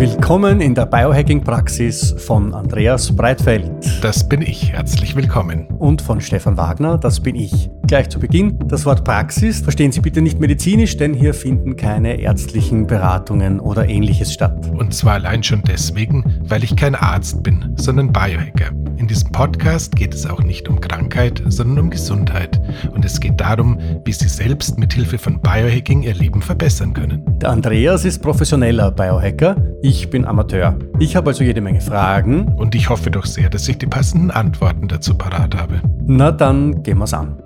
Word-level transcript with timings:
Willkommen 0.00 0.62
in 0.62 0.74
der 0.74 0.86
Biohacking-Praxis 0.86 2.14
von 2.16 2.54
Andreas 2.54 3.14
Breitfeld. 3.14 3.70
Das 4.00 4.26
bin 4.26 4.40
ich. 4.40 4.72
Herzlich 4.72 5.14
willkommen. 5.14 5.66
Und 5.78 6.00
von 6.00 6.22
Stefan 6.22 6.56
Wagner. 6.56 6.96
Das 6.96 7.20
bin 7.20 7.36
ich. 7.36 7.68
Gleich 7.86 8.08
zu 8.08 8.18
Beginn 8.18 8.58
das 8.64 8.86
Wort 8.86 9.04
Praxis. 9.04 9.60
Verstehen 9.60 9.92
Sie 9.92 10.00
bitte 10.00 10.22
nicht 10.22 10.40
medizinisch, 10.40 10.96
denn 10.96 11.12
hier 11.12 11.34
finden 11.34 11.76
keine 11.76 12.18
ärztlichen 12.18 12.86
Beratungen 12.86 13.60
oder 13.60 13.90
ähnliches 13.90 14.32
statt. 14.32 14.70
Und 14.74 14.94
zwar 14.94 15.12
allein 15.12 15.42
schon 15.42 15.62
deswegen, 15.68 16.24
weil 16.44 16.64
ich 16.64 16.76
kein 16.76 16.94
Arzt 16.94 17.42
bin, 17.42 17.74
sondern 17.76 18.10
Biohacker. 18.10 18.70
In 19.00 19.06
diesem 19.06 19.32
Podcast 19.32 19.96
geht 19.96 20.12
es 20.12 20.26
auch 20.26 20.42
nicht 20.42 20.68
um 20.68 20.78
Krankheit, 20.78 21.42
sondern 21.46 21.86
um 21.86 21.90
Gesundheit. 21.90 22.60
Und 22.92 23.02
es 23.02 23.18
geht 23.18 23.40
darum, 23.40 23.78
wie 24.04 24.12
Sie 24.12 24.28
selbst 24.28 24.78
mit 24.78 24.92
Hilfe 24.92 25.16
von 25.16 25.40
Biohacking 25.40 26.02
Ihr 26.02 26.12
Leben 26.12 26.42
verbessern 26.42 26.92
können. 26.92 27.24
Der 27.38 27.48
Andreas 27.48 28.04
ist 28.04 28.20
professioneller 28.20 28.90
Biohacker. 28.90 29.56
Ich 29.80 30.10
bin 30.10 30.26
Amateur. 30.26 30.78
Ich 30.98 31.16
habe 31.16 31.30
also 31.30 31.42
jede 31.42 31.62
Menge 31.62 31.80
Fragen. 31.80 32.48
Und 32.58 32.74
ich 32.74 32.90
hoffe 32.90 33.10
doch 33.10 33.24
sehr, 33.24 33.48
dass 33.48 33.66
ich 33.68 33.78
die 33.78 33.86
passenden 33.86 34.30
Antworten 34.30 34.86
dazu 34.86 35.16
parat 35.16 35.56
habe. 35.56 35.80
Na 36.06 36.30
dann 36.30 36.82
gehen 36.82 36.98
wir's 36.98 37.14
an. 37.14 37.42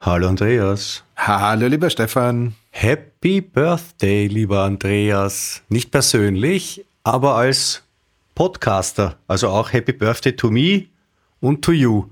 Hallo 0.00 0.26
Andreas. 0.26 1.04
Hallo 1.16 1.68
lieber 1.68 1.90
Stefan. 1.90 2.54
Happy 2.70 3.40
Birthday, 3.40 4.26
lieber 4.26 4.64
Andreas. 4.64 5.62
Nicht 5.68 5.92
persönlich, 5.92 6.84
aber 7.08 7.36
als 7.36 7.82
Podcaster. 8.34 9.16
Also 9.26 9.48
auch 9.48 9.72
Happy 9.72 9.92
Birthday 9.92 10.36
to 10.36 10.50
me 10.50 10.84
und 11.40 11.62
to 11.62 11.72
you. 11.72 12.10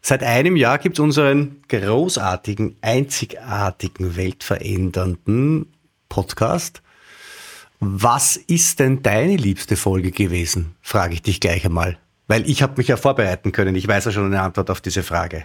Seit 0.00 0.22
einem 0.22 0.54
Jahr 0.54 0.78
gibt 0.78 0.96
es 0.96 1.00
unseren 1.00 1.62
großartigen, 1.68 2.76
einzigartigen, 2.80 4.16
weltverändernden 4.16 5.72
Podcast. 6.08 6.80
Was 7.80 8.36
ist 8.36 8.78
denn 8.78 9.02
deine 9.02 9.36
liebste 9.36 9.76
Folge 9.76 10.12
gewesen? 10.12 10.76
Frage 10.80 11.14
ich 11.14 11.22
dich 11.22 11.40
gleich 11.40 11.64
einmal. 11.64 11.98
Weil 12.28 12.48
ich 12.48 12.62
habe 12.62 12.74
mich 12.76 12.86
ja 12.86 12.96
vorbereiten 12.96 13.50
können. 13.50 13.74
Ich 13.74 13.88
weiß 13.88 14.04
ja 14.04 14.12
schon 14.12 14.26
eine 14.26 14.42
Antwort 14.42 14.70
auf 14.70 14.80
diese 14.80 15.02
Frage. 15.02 15.44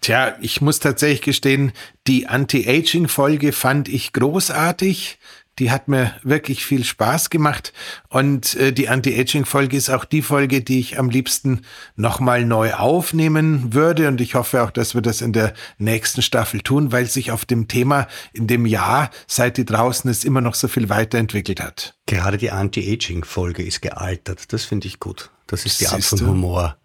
Tja, 0.00 0.34
ich 0.40 0.60
muss 0.60 0.80
tatsächlich 0.80 1.22
gestehen, 1.22 1.70
die 2.08 2.26
Anti-Aging-Folge 2.26 3.52
fand 3.52 3.88
ich 3.88 4.12
großartig. 4.12 5.20
Die 5.62 5.70
hat 5.70 5.86
mir 5.86 6.12
wirklich 6.24 6.66
viel 6.66 6.82
Spaß 6.82 7.30
gemacht. 7.30 7.72
Und 8.08 8.56
äh, 8.56 8.72
die 8.72 8.88
Anti-Aging-Folge 8.88 9.76
ist 9.76 9.90
auch 9.90 10.04
die 10.04 10.20
Folge, 10.20 10.60
die 10.60 10.80
ich 10.80 10.98
am 10.98 11.08
liebsten 11.08 11.60
nochmal 11.94 12.44
neu 12.44 12.74
aufnehmen 12.74 13.72
würde. 13.72 14.08
Und 14.08 14.20
ich 14.20 14.34
hoffe 14.34 14.64
auch, 14.64 14.72
dass 14.72 14.96
wir 14.96 15.02
das 15.02 15.20
in 15.20 15.32
der 15.32 15.54
nächsten 15.78 16.20
Staffel 16.20 16.62
tun, 16.62 16.90
weil 16.90 17.06
sich 17.06 17.30
auf 17.30 17.44
dem 17.44 17.68
Thema 17.68 18.08
in 18.32 18.48
dem 18.48 18.66
Jahr, 18.66 19.12
seit 19.28 19.56
die 19.56 19.64
draußen 19.64 20.10
ist, 20.10 20.24
immer 20.24 20.40
noch 20.40 20.56
so 20.56 20.66
viel 20.66 20.88
weiterentwickelt 20.88 21.60
hat. 21.60 21.94
Gerade 22.06 22.38
die 22.38 22.50
Anti-Aging-Folge 22.50 23.62
ist 23.62 23.82
gealtert. 23.82 24.52
Das 24.52 24.64
finde 24.64 24.88
ich 24.88 24.98
gut. 24.98 25.30
Das 25.46 25.64
ist 25.64 25.80
die 25.80 25.86
Art 25.86 26.02
von 26.02 26.26
Humor. 26.26 26.76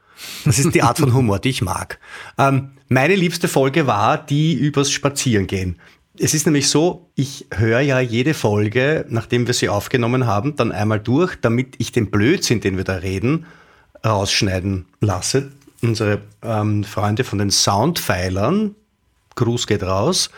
Das 0.45 0.59
ist 0.59 0.75
die 0.75 0.83
Art 0.83 0.99
von 0.99 1.15
Humor, 1.15 1.39
die 1.39 1.49
ich 1.49 1.63
mag. 1.63 1.99
Ähm, 2.37 2.73
meine 2.89 3.15
liebste 3.15 3.47
Folge 3.47 3.87
war 3.87 4.23
die 4.23 4.53
übers 4.53 4.91
Spazierengehen. 4.91 5.79
Es 6.19 6.33
ist 6.33 6.45
nämlich 6.45 6.69
so, 6.69 7.09
ich 7.15 7.45
höre 7.53 7.81
ja 7.81 7.99
jede 7.99 8.33
Folge, 8.33 9.05
nachdem 9.09 9.47
wir 9.47 9.53
sie 9.53 9.69
aufgenommen 9.69 10.25
haben, 10.25 10.55
dann 10.55 10.71
einmal 10.71 10.99
durch, 10.99 11.35
damit 11.39 11.75
ich 11.77 11.91
den 11.91 12.09
Blödsinn, 12.09 12.61
den 12.61 12.77
wir 12.77 12.83
da 12.83 12.95
reden, 12.95 13.45
rausschneiden 14.05 14.85
lasse. 14.99 15.51
Unsere 15.81 16.21
ähm, 16.41 16.83
Freunde 16.83 17.23
von 17.23 17.39
den 17.39 17.51
Soundpfeilern, 17.51 18.75
Gruß 19.35 19.67
geht 19.67 19.83
raus, 19.83 20.31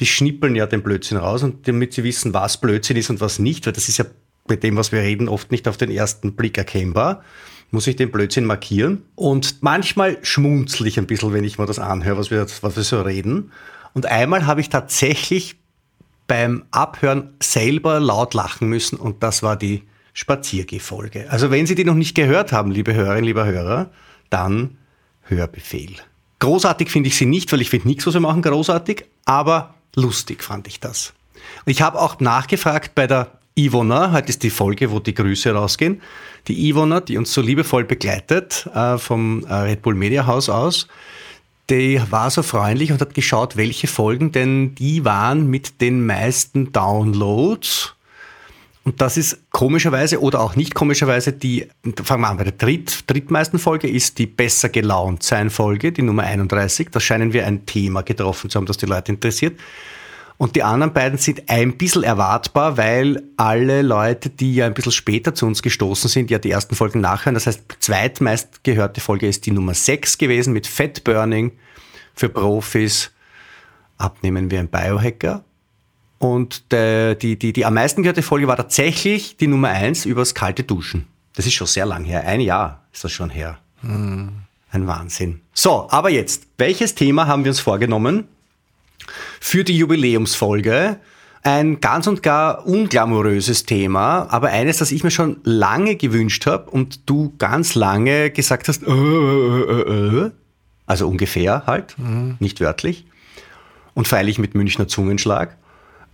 die 0.00 0.06
schnippeln 0.06 0.56
ja 0.56 0.66
den 0.66 0.82
Blödsinn 0.82 1.18
raus 1.18 1.42
und 1.42 1.68
damit 1.68 1.92
sie 1.92 2.04
wissen, 2.04 2.32
was 2.32 2.58
Blödsinn 2.58 2.96
ist 2.96 3.10
und 3.10 3.20
was 3.20 3.38
nicht, 3.38 3.66
weil 3.66 3.72
das 3.72 3.88
ist 3.88 3.98
ja 3.98 4.06
bei 4.46 4.56
dem, 4.56 4.76
was 4.76 4.92
wir 4.92 5.00
reden, 5.00 5.28
oft 5.28 5.50
nicht 5.50 5.68
auf 5.68 5.76
den 5.76 5.90
ersten 5.90 6.34
Blick 6.34 6.56
erkennbar, 6.56 7.22
muss 7.70 7.86
ich 7.86 7.96
den 7.96 8.10
Blödsinn 8.10 8.46
markieren. 8.46 9.02
Und 9.14 9.62
manchmal 9.62 10.18
schmunzel 10.22 10.86
ich 10.86 10.98
ein 10.98 11.06
bisschen, 11.06 11.34
wenn 11.34 11.44
ich 11.44 11.58
mir 11.58 11.66
das 11.66 11.78
anhöre, 11.78 12.16
was 12.16 12.30
wir, 12.30 12.46
was 12.62 12.76
wir 12.76 12.82
so 12.82 13.02
reden. 13.02 13.52
Und 13.94 14.06
einmal 14.06 14.46
habe 14.46 14.60
ich 14.60 14.68
tatsächlich 14.68 15.56
beim 16.26 16.64
Abhören 16.70 17.34
selber 17.42 18.00
laut 18.00 18.34
lachen 18.34 18.68
müssen 18.68 18.96
und 18.96 19.22
das 19.22 19.42
war 19.42 19.56
die 19.56 19.82
Spaziergefolge. 20.12 21.30
Also 21.30 21.50
wenn 21.50 21.66
Sie 21.66 21.74
die 21.74 21.84
noch 21.84 21.94
nicht 21.94 22.14
gehört 22.14 22.52
haben, 22.52 22.70
liebe 22.70 22.94
Hörerinnen, 22.94 23.24
lieber 23.24 23.46
Hörer, 23.46 23.90
dann 24.30 24.76
Hörbefehl. 25.22 25.94
Großartig 26.40 26.90
finde 26.90 27.08
ich 27.08 27.16
sie 27.16 27.26
nicht, 27.26 27.50
weil 27.52 27.60
ich 27.60 27.70
finde 27.70 27.88
nichts, 27.88 28.06
was 28.06 28.14
wir 28.14 28.20
machen, 28.20 28.42
großartig, 28.42 29.04
aber 29.24 29.74
lustig 29.94 30.44
fand 30.44 30.68
ich 30.68 30.80
das. 30.80 31.12
Ich 31.66 31.82
habe 31.82 32.00
auch 32.00 32.20
nachgefragt 32.20 32.94
bei 32.94 33.06
der 33.06 33.38
Ivona, 33.56 34.12
heute 34.12 34.28
ist 34.28 34.44
die 34.44 34.50
Folge, 34.50 34.92
wo 34.92 35.00
die 35.00 35.14
Grüße 35.14 35.52
rausgehen. 35.52 36.00
Die 36.46 36.68
Ivona, 36.68 37.00
die 37.00 37.18
uns 37.18 37.32
so 37.32 37.40
liebevoll 37.40 37.84
begleitet 37.84 38.68
äh, 38.72 38.98
vom 38.98 39.44
äh, 39.46 39.54
Red 39.54 39.82
Bull 39.82 39.94
Media 39.94 40.26
House 40.26 40.48
aus, 40.48 40.86
die 41.70 42.00
war 42.10 42.30
so 42.30 42.42
freundlich 42.42 42.92
und 42.92 43.00
hat 43.00 43.14
geschaut, 43.14 43.56
welche 43.56 43.86
Folgen 43.86 44.32
denn 44.32 44.74
die 44.74 45.04
waren 45.04 45.48
mit 45.48 45.80
den 45.80 46.06
meisten 46.06 46.72
Downloads. 46.72 47.94
Und 48.84 49.02
das 49.02 49.18
ist 49.18 49.50
komischerweise 49.50 50.20
oder 50.22 50.40
auch 50.40 50.56
nicht 50.56 50.74
komischerweise 50.74 51.32
die, 51.32 51.68
fangen 52.02 52.22
wir 52.22 52.28
an, 52.28 52.38
bei 52.38 52.44
der 52.44 52.54
dritt, 52.54 53.04
drittmeisten 53.06 53.58
Folge 53.58 53.86
ist 53.86 54.18
die 54.18 54.26
Besser 54.26 54.70
gelaunt 54.70 55.22
sein 55.22 55.50
Folge, 55.50 55.92
die 55.92 56.00
Nummer 56.00 56.22
31. 56.22 56.88
Da 56.90 56.98
scheinen 56.98 57.34
wir 57.34 57.46
ein 57.46 57.66
Thema 57.66 58.02
getroffen 58.02 58.48
zu 58.48 58.56
haben, 58.56 58.64
das 58.64 58.78
die 58.78 58.86
Leute 58.86 59.12
interessiert. 59.12 59.60
Und 60.38 60.54
die 60.54 60.62
anderen 60.62 60.92
beiden 60.92 61.18
sind 61.18 61.50
ein 61.50 61.76
bisschen 61.76 62.04
erwartbar, 62.04 62.76
weil 62.76 63.24
alle 63.36 63.82
Leute, 63.82 64.30
die 64.30 64.54
ja 64.54 64.66
ein 64.66 64.74
bisschen 64.74 64.92
später 64.92 65.34
zu 65.34 65.46
uns 65.46 65.62
gestoßen 65.62 66.08
sind, 66.08 66.30
ja 66.30 66.38
die 66.38 66.52
ersten 66.52 66.76
Folgen 66.76 67.00
nachhören. 67.00 67.34
Das 67.34 67.48
heißt, 67.48 67.64
zweitmeist 67.80 68.62
gehörte 68.62 69.00
Folge 69.00 69.26
ist 69.26 69.46
die 69.46 69.50
Nummer 69.50 69.74
6 69.74 70.16
gewesen 70.16 70.52
mit 70.52 70.68
Fat 70.68 71.02
Burning 71.02 71.52
für 72.14 72.28
Profis. 72.28 73.10
Abnehmen 73.96 74.52
wir 74.52 74.60
ein 74.60 74.68
Biohacker. 74.68 75.42
Und 76.18 76.70
der, 76.70 77.16
die, 77.16 77.36
die, 77.36 77.52
die 77.52 77.64
am 77.64 77.74
meisten 77.74 78.02
gehörte 78.02 78.22
Folge 78.22 78.46
war 78.46 78.56
tatsächlich 78.56 79.36
die 79.36 79.48
Nummer 79.48 79.70
1 79.70 80.04
übers 80.04 80.36
kalte 80.36 80.62
Duschen. 80.62 81.08
Das 81.34 81.46
ist 81.46 81.54
schon 81.54 81.66
sehr 81.66 81.86
lang 81.86 82.04
her. 82.04 82.24
Ein 82.24 82.40
Jahr 82.40 82.84
ist 82.92 83.02
das 83.02 83.10
schon 83.10 83.30
her. 83.30 83.58
Hm. 83.80 84.42
Ein 84.70 84.86
Wahnsinn. 84.86 85.40
So, 85.52 85.88
aber 85.90 86.10
jetzt, 86.10 86.46
welches 86.58 86.94
Thema 86.94 87.26
haben 87.26 87.44
wir 87.44 87.50
uns 87.50 87.60
vorgenommen? 87.60 88.28
Für 89.40 89.64
die 89.64 89.76
Jubiläumsfolge. 89.76 90.98
Ein 91.42 91.80
ganz 91.80 92.06
und 92.06 92.22
gar 92.22 92.66
unglamouröses 92.66 93.64
Thema, 93.64 94.26
aber 94.30 94.48
eines, 94.48 94.78
das 94.78 94.90
ich 94.90 95.04
mir 95.04 95.10
schon 95.10 95.38
lange 95.44 95.96
gewünscht 95.96 96.46
habe 96.46 96.70
und 96.70 97.08
du 97.08 97.32
ganz 97.38 97.74
lange 97.74 98.30
gesagt 98.30 98.68
hast, 98.68 98.82
äh, 98.82 98.90
äh, 98.90 99.80
äh, 99.80 100.26
äh. 100.26 100.30
also 100.86 101.08
ungefähr 101.08 101.62
halt, 101.66 101.96
mhm. 101.98 102.36
nicht 102.40 102.60
wörtlich, 102.60 103.06
und 103.94 104.08
freilich 104.08 104.38
mit 104.38 104.54
Münchner 104.54 104.88
Zungenschlag. 104.88 105.56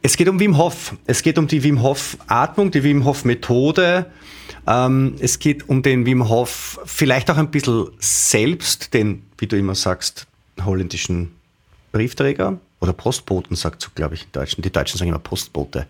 Es 0.02 0.18
geht 0.18 0.28
um 0.28 0.38
Wim 0.38 0.58
Hof. 0.58 0.94
Es 1.06 1.22
geht 1.22 1.38
um 1.38 1.46
die 1.46 1.62
Wim 1.62 1.80
Hof 1.80 2.18
Atmung, 2.26 2.70
die 2.70 2.84
Wim 2.84 3.06
Hof 3.06 3.24
Methode. 3.24 4.06
Ähm, 4.66 5.14
es 5.18 5.38
geht 5.38 5.68
um 5.68 5.82
den 5.82 6.04
Wim 6.04 6.28
Hof 6.28 6.78
vielleicht 6.84 7.30
auch 7.30 7.38
ein 7.38 7.50
bisschen 7.50 7.88
selbst, 7.98 8.92
den, 8.92 9.22
wie 9.38 9.46
du 9.46 9.56
immer 9.56 9.74
sagst, 9.74 10.26
holländischen 10.62 11.32
Briefträger 11.92 12.58
oder 12.84 12.92
Postboten, 12.92 13.56
sagt 13.56 13.82
so, 13.82 13.88
glaube 13.94 14.14
ich, 14.14 14.22
in 14.22 14.32
Deutschen. 14.32 14.62
Die 14.62 14.70
Deutschen 14.70 14.98
sagen 14.98 15.08
immer 15.08 15.18
Postbote. 15.18 15.86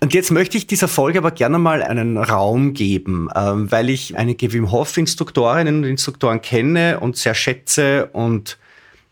Und 0.00 0.14
jetzt 0.14 0.30
möchte 0.30 0.56
ich 0.56 0.66
dieser 0.66 0.88
Folge 0.88 1.18
aber 1.18 1.32
gerne 1.32 1.58
mal 1.58 1.82
einen 1.82 2.16
Raum 2.16 2.72
geben, 2.72 3.28
ähm, 3.34 3.70
weil 3.72 3.90
ich 3.90 4.16
einige 4.16 4.52
Wim 4.52 4.70
Hof-Instruktorinnen 4.70 5.78
und 5.78 5.84
Instruktoren 5.84 6.40
kenne 6.40 7.00
und 7.00 7.16
sehr 7.16 7.34
schätze 7.34 8.06
und 8.12 8.58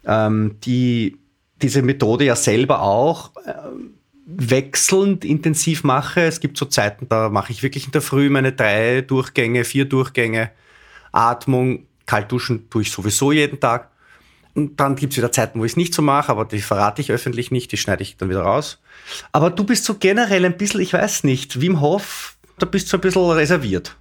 ähm, 0.07 0.57
die 0.65 1.19
diese 1.63 1.83
Methode 1.83 2.25
ja 2.25 2.37
selber 2.37 2.83
auch 2.83 3.31
äh, 3.47 3.53
wechselnd 4.27 5.25
intensiv 5.25 5.85
mache. 5.85 6.23
Es 6.23 6.41
gibt 6.41 6.57
so 6.59 6.67
Zeiten, 6.67 7.09
da 7.09 7.29
mache 7.29 7.53
ich 7.53 7.63
wirklich 7.63 7.87
in 7.87 7.93
der 7.93 8.03
Früh 8.03 8.29
meine 8.29 8.53
drei 8.53 9.01
Durchgänge, 9.01 9.65
vier 9.65 9.85
Durchgänge, 9.85 10.51
Atmung, 11.13 11.87
kalt 12.07 12.31
duschen 12.31 12.69
tue 12.71 12.83
ich 12.83 12.91
sowieso 12.91 13.33
jeden 13.33 13.61
Tag. 13.61 13.91
Und 14.55 14.79
dann 14.79 14.97
gibt 14.97 15.13
es 15.13 15.17
wieder 15.17 15.33
Zeiten, 15.33 15.59
wo 15.59 15.65
ich 15.65 15.73
es 15.73 15.77
nicht 15.77 15.95
so 15.95 16.03
mache, 16.03 16.31
aber 16.31 16.45
die 16.45 16.61
verrate 16.61 17.03
ich 17.03 17.11
öffentlich 17.11 17.51
nicht, 17.51 17.73
die 17.73 17.77
schneide 17.77 18.03
ich 18.03 18.17
dann 18.17 18.29
wieder 18.29 18.43
raus. 18.43 18.79
Aber 19.33 19.51
du 19.51 19.65
bist 19.65 19.85
so 19.85 19.95
generell 19.95 20.45
ein 20.45 20.57
bisschen, 20.57 20.81
ich 20.81 20.93
weiß 20.93 21.25
nicht, 21.25 21.61
Wim 21.61 21.81
Hof, 21.81 22.37
da 22.59 22.67
bist 22.67 22.93
du 22.93 22.97
ein 22.97 23.01
bisschen 23.01 23.31
reserviert. 23.31 23.97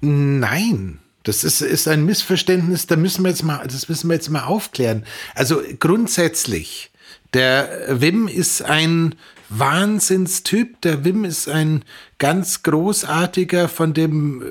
Nein, 0.00 0.98
das 1.22 1.44
ist, 1.44 1.62
ist 1.62 1.88
ein 1.88 2.04
Missverständnis, 2.04 2.86
da 2.86 2.96
müssen 2.96 3.24
wir 3.24 3.30
jetzt 3.30 3.42
mal, 3.42 3.66
das 3.66 3.88
müssen 3.88 4.08
wir 4.08 4.14
jetzt 4.14 4.28
mal 4.28 4.44
aufklären. 4.44 5.04
Also 5.34 5.62
grundsätzlich 5.78 6.90
Der 7.34 8.00
Wim 8.00 8.28
ist 8.28 8.62
ein 8.62 9.14
Wahnsinnstyp. 9.48 10.80
Der 10.80 11.04
Wim 11.04 11.24
ist 11.24 11.48
ein 11.48 11.84
ganz 12.18 12.62
großartiger 12.62 13.68
von 13.68 13.94
dem 13.94 14.42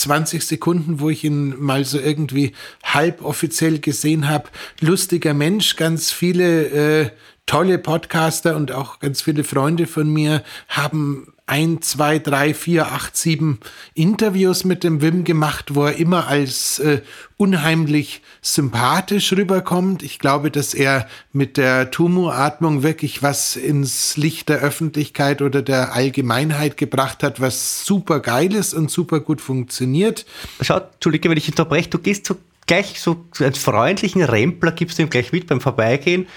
20 0.00 0.40
äh, 0.40 0.44
Sekunden, 0.44 1.00
wo 1.00 1.10
ich 1.10 1.24
ihn 1.24 1.54
mal 1.58 1.84
so 1.84 1.98
irgendwie 1.98 2.52
halboffiziell 2.82 3.78
gesehen 3.78 4.28
habe, 4.28 4.48
lustiger 4.80 5.34
Mensch, 5.34 5.76
ganz 5.76 6.10
viele 6.10 7.02
äh, 7.02 7.10
tolle 7.46 7.78
Podcaster 7.78 8.56
und 8.56 8.72
auch 8.72 9.00
ganz 9.00 9.22
viele 9.22 9.42
Freunde 9.42 9.86
von 9.86 10.12
mir 10.12 10.42
haben 10.68 11.29
ein, 11.50 11.82
zwei, 11.82 12.20
drei, 12.20 12.54
vier, 12.54 12.86
acht, 12.92 13.16
sieben 13.16 13.58
Interviews 13.94 14.64
mit 14.64 14.84
dem 14.84 15.02
Wim 15.02 15.24
gemacht, 15.24 15.74
wo 15.74 15.84
er 15.84 15.96
immer 15.96 16.28
als 16.28 16.78
äh, 16.78 17.02
unheimlich 17.36 18.22
sympathisch 18.40 19.32
rüberkommt. 19.32 20.04
Ich 20.04 20.20
glaube, 20.20 20.52
dass 20.52 20.74
er 20.74 21.08
mit 21.32 21.56
der 21.56 21.90
Tumu-Atmung 21.90 22.84
wirklich 22.84 23.24
was 23.24 23.56
ins 23.56 24.16
Licht 24.16 24.48
der 24.48 24.60
Öffentlichkeit 24.60 25.42
oder 25.42 25.60
der 25.60 25.92
Allgemeinheit 25.92 26.76
gebracht 26.76 27.24
hat, 27.24 27.40
was 27.40 27.84
super 27.84 28.20
geil 28.20 28.54
ist 28.54 28.72
und 28.72 28.88
super 28.88 29.18
gut 29.18 29.40
funktioniert. 29.40 30.26
Schau, 30.60 30.78
Entschuldige, 30.78 31.30
wenn 31.30 31.38
ich 31.38 31.48
unterbreche, 31.48 31.90
du 31.90 31.98
gehst 31.98 32.26
so 32.26 32.36
gleich 32.68 33.00
so 33.00 33.26
einen 33.40 33.54
freundlichen 33.54 34.22
Rempler, 34.22 34.70
gibst 34.70 34.98
du 34.98 35.02
ihm 35.02 35.10
gleich 35.10 35.32
mit 35.32 35.48
beim 35.48 35.60
Vorbeigehen 35.60 36.28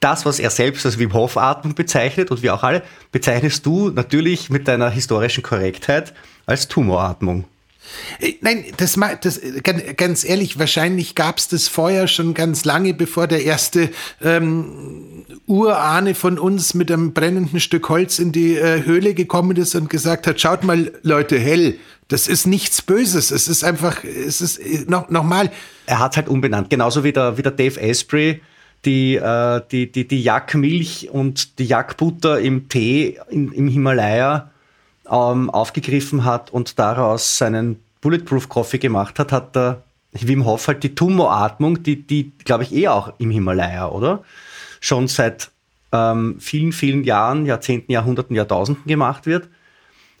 das, 0.00 0.24
was 0.24 0.38
er 0.38 0.50
selbst 0.50 0.86
als 0.86 0.98
Wim 0.98 1.12
Hof 1.12 1.36
Atmung 1.36 1.74
bezeichnet 1.74 2.30
und 2.30 2.42
wir 2.42 2.54
auch 2.54 2.62
alle, 2.62 2.82
bezeichnest 3.12 3.66
du 3.66 3.90
natürlich 3.90 4.50
mit 4.50 4.68
deiner 4.68 4.90
historischen 4.90 5.42
Korrektheit 5.42 6.14
als 6.46 6.68
Tumoratmung. 6.68 7.44
Äh, 8.20 8.34
nein, 8.40 8.64
das, 8.76 8.98
das 9.22 9.40
ganz 9.96 10.24
ehrlich, 10.24 10.58
wahrscheinlich 10.58 11.14
gab 11.14 11.38
es 11.38 11.48
das 11.48 11.68
vorher 11.68 12.06
schon 12.06 12.34
ganz 12.34 12.64
lange, 12.64 12.94
bevor 12.94 13.26
der 13.26 13.44
erste 13.44 13.90
ähm, 14.22 15.24
Urahne 15.46 16.14
von 16.14 16.38
uns 16.38 16.74
mit 16.74 16.90
einem 16.90 17.12
brennenden 17.12 17.60
Stück 17.60 17.88
Holz 17.88 18.18
in 18.18 18.32
die 18.32 18.56
äh, 18.56 18.84
Höhle 18.84 19.14
gekommen 19.14 19.56
ist 19.56 19.74
und 19.74 19.90
gesagt 19.90 20.26
hat, 20.26 20.40
schaut 20.40 20.64
mal, 20.64 20.92
Leute, 21.02 21.38
hell, 21.38 21.78
das 22.08 22.28
ist 22.28 22.46
nichts 22.46 22.82
Böses. 22.82 23.30
Es 23.30 23.48
ist 23.48 23.64
einfach, 23.64 24.04
es 24.04 24.40
ist 24.40 24.58
äh, 24.58 24.84
noch, 24.86 25.10
nochmal. 25.10 25.50
Er 25.86 25.98
hat 25.98 26.16
halt 26.16 26.28
umbenannt, 26.28 26.70
genauso 26.70 27.04
wie 27.04 27.12
der, 27.12 27.36
wie 27.38 27.42
der 27.42 27.52
Dave 27.52 27.80
Asprey 27.80 28.40
die, 28.84 29.16
äh, 29.16 29.62
die, 29.70 29.90
die, 29.90 30.06
die 30.06 30.22
Jackmilch 30.22 31.10
und 31.10 31.58
die 31.58 31.64
Jackbutter 31.64 32.40
im 32.40 32.68
Tee 32.68 33.18
in, 33.28 33.52
im 33.52 33.68
Himalaya 33.68 34.50
ähm, 35.10 35.50
aufgegriffen 35.50 36.24
hat 36.24 36.50
und 36.50 36.78
daraus 36.78 37.38
seinen 37.38 37.80
Bulletproof 38.00 38.48
Coffee 38.48 38.78
gemacht 38.78 39.18
hat, 39.18 39.32
hat 39.32 39.56
der 39.56 39.82
Wim 40.12 40.44
Hof 40.44 40.68
halt 40.68 40.82
die 40.82 40.94
Tumoratmung, 40.94 41.82
die, 41.82 42.06
die 42.06 42.32
glaube 42.44 42.64
ich, 42.64 42.74
eh 42.74 42.88
auch 42.88 43.12
im 43.18 43.30
Himalaya, 43.30 43.88
oder? 43.88 44.24
Schon 44.80 45.08
seit 45.08 45.50
ähm, 45.92 46.36
vielen, 46.38 46.72
vielen 46.72 47.04
Jahren, 47.04 47.46
Jahrzehnten, 47.46 47.92
Jahrhunderten, 47.92 48.34
Jahrtausenden 48.34 48.84
gemacht 48.86 49.26
wird, 49.26 49.48